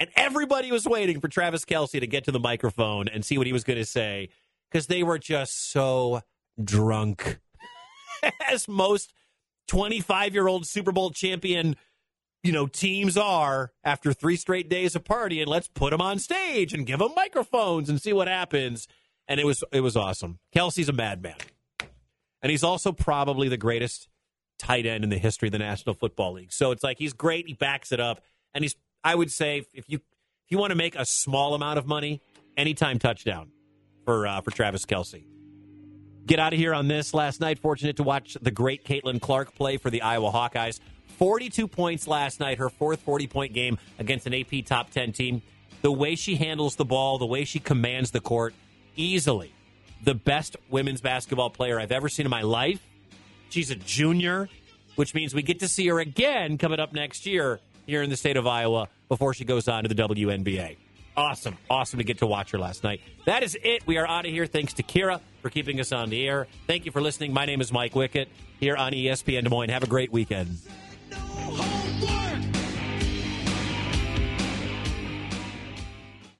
And 0.00 0.10
everybody 0.16 0.72
was 0.72 0.86
waiting 0.86 1.20
for 1.20 1.28
Travis 1.28 1.64
Kelce 1.64 2.00
to 2.00 2.06
get 2.06 2.24
to 2.24 2.32
the 2.32 2.40
microphone 2.40 3.08
and 3.08 3.24
see 3.24 3.38
what 3.38 3.46
he 3.46 3.52
was 3.52 3.64
going 3.64 3.78
to 3.78 3.84
say 3.84 4.28
because 4.70 4.86
they 4.88 5.02
were 5.02 5.18
just 5.18 5.70
so 5.70 6.22
drunk. 6.62 7.38
As 8.50 8.66
most 8.66 9.12
25 9.68 10.34
year 10.34 10.48
old 10.48 10.66
Super 10.66 10.92
Bowl 10.92 11.10
champion, 11.10 11.76
you 12.42 12.52
know, 12.52 12.66
teams 12.66 13.16
are 13.16 13.72
after 13.82 14.12
three 14.12 14.36
straight 14.36 14.68
days 14.68 14.94
of 14.94 15.04
partying. 15.04 15.46
Let's 15.46 15.68
put 15.68 15.90
them 15.90 16.00
on 16.00 16.18
stage 16.18 16.74
and 16.74 16.86
give 16.86 16.98
them 16.98 17.12
microphones 17.16 17.88
and 17.88 18.00
see 18.00 18.12
what 18.12 18.28
happens. 18.28 18.86
And 19.26 19.40
it 19.40 19.46
was 19.46 19.64
it 19.72 19.80
was 19.80 19.96
awesome. 19.96 20.38
Kelce's 20.54 20.90
a 20.90 20.92
madman, 20.92 21.36
and 22.42 22.50
he's 22.50 22.62
also 22.62 22.92
probably 22.92 23.48
the 23.48 23.56
greatest 23.56 24.08
tight 24.58 24.84
end 24.84 25.02
in 25.02 25.08
the 25.08 25.16
history 25.16 25.48
of 25.48 25.52
the 25.52 25.58
National 25.58 25.94
Football 25.94 26.34
League. 26.34 26.52
So 26.52 26.72
it's 26.72 26.84
like 26.84 26.98
he's 26.98 27.14
great. 27.14 27.46
He 27.46 27.54
backs 27.54 27.90
it 27.90 28.00
up, 28.00 28.20
and 28.52 28.62
he's. 28.62 28.76
I 29.04 29.14
would 29.14 29.30
say 29.30 29.66
if 29.74 29.88
you 29.88 29.98
if 29.98 30.50
you 30.50 30.58
want 30.58 30.70
to 30.70 30.76
make 30.76 30.96
a 30.96 31.04
small 31.04 31.54
amount 31.54 31.78
of 31.78 31.86
money, 31.86 32.20
anytime 32.56 32.98
touchdown 32.98 33.50
for 34.04 34.26
uh, 34.26 34.40
for 34.40 34.50
Travis 34.50 34.86
Kelce. 34.86 35.24
Get 36.26 36.38
out 36.38 36.54
of 36.54 36.58
here 36.58 36.72
on 36.72 36.88
this 36.88 37.12
last 37.12 37.40
night. 37.40 37.58
Fortunate 37.58 37.96
to 37.96 38.02
watch 38.02 38.36
the 38.40 38.50
great 38.50 38.84
Caitlin 38.84 39.20
Clark 39.20 39.54
play 39.54 39.76
for 39.76 39.90
the 39.90 40.00
Iowa 40.02 40.30
Hawkeyes. 40.30 40.80
42 41.18 41.68
points 41.68 42.08
last 42.08 42.40
night, 42.40 42.58
her 42.58 42.70
fourth 42.70 43.00
40 43.00 43.26
point 43.26 43.52
game 43.52 43.78
against 43.98 44.26
an 44.26 44.34
AP 44.34 44.64
top 44.64 44.90
10 44.90 45.12
team. 45.12 45.42
The 45.82 45.92
way 45.92 46.14
she 46.14 46.36
handles 46.36 46.76
the 46.76 46.84
ball, 46.84 47.18
the 47.18 47.26
way 47.26 47.44
she 47.44 47.58
commands 47.58 48.10
the 48.10 48.20
court, 48.20 48.54
easily 48.96 49.52
the 50.02 50.14
best 50.14 50.56
women's 50.70 51.00
basketball 51.00 51.50
player 51.50 51.78
I've 51.78 51.92
ever 51.92 52.08
seen 52.08 52.26
in 52.26 52.30
my 52.30 52.42
life. 52.42 52.80
She's 53.50 53.70
a 53.70 53.74
junior, 53.74 54.48
which 54.96 55.14
means 55.14 55.34
we 55.34 55.42
get 55.42 55.60
to 55.60 55.68
see 55.68 55.86
her 55.88 56.00
again 56.00 56.58
coming 56.58 56.80
up 56.80 56.92
next 56.92 57.26
year 57.26 57.60
here 57.86 58.02
in 58.02 58.10
the 58.10 58.16
state 58.16 58.36
of 58.36 58.46
Iowa 58.46 58.88
before 59.08 59.34
she 59.34 59.44
goes 59.44 59.68
on 59.68 59.84
to 59.84 59.88
the 59.88 59.94
WNBA. 59.94 60.76
Awesome. 61.16 61.56
Awesome 61.70 61.98
to 61.98 62.04
get 62.04 62.18
to 62.18 62.26
watch 62.26 62.50
her 62.50 62.58
last 62.58 62.82
night. 62.82 63.00
That 63.24 63.42
is 63.42 63.56
it. 63.62 63.86
We 63.86 63.98
are 63.98 64.06
out 64.06 64.26
of 64.26 64.32
here. 64.32 64.46
Thanks 64.46 64.72
to 64.74 64.82
Kira 64.82 65.20
for 65.42 65.50
keeping 65.50 65.78
us 65.78 65.92
on 65.92 66.10
the 66.10 66.26
air. 66.26 66.48
Thank 66.66 66.86
you 66.86 66.92
for 66.92 67.00
listening. 67.00 67.32
My 67.32 67.46
name 67.46 67.60
is 67.60 67.72
Mike 67.72 67.92
Wickett 67.92 68.26
here 68.58 68.76
on 68.76 68.92
ESPN 68.92 69.44
Des 69.44 69.48
Moines. 69.48 69.70
Have 69.70 69.84
a 69.84 69.88
great 69.88 70.12
weekend. 70.12 70.58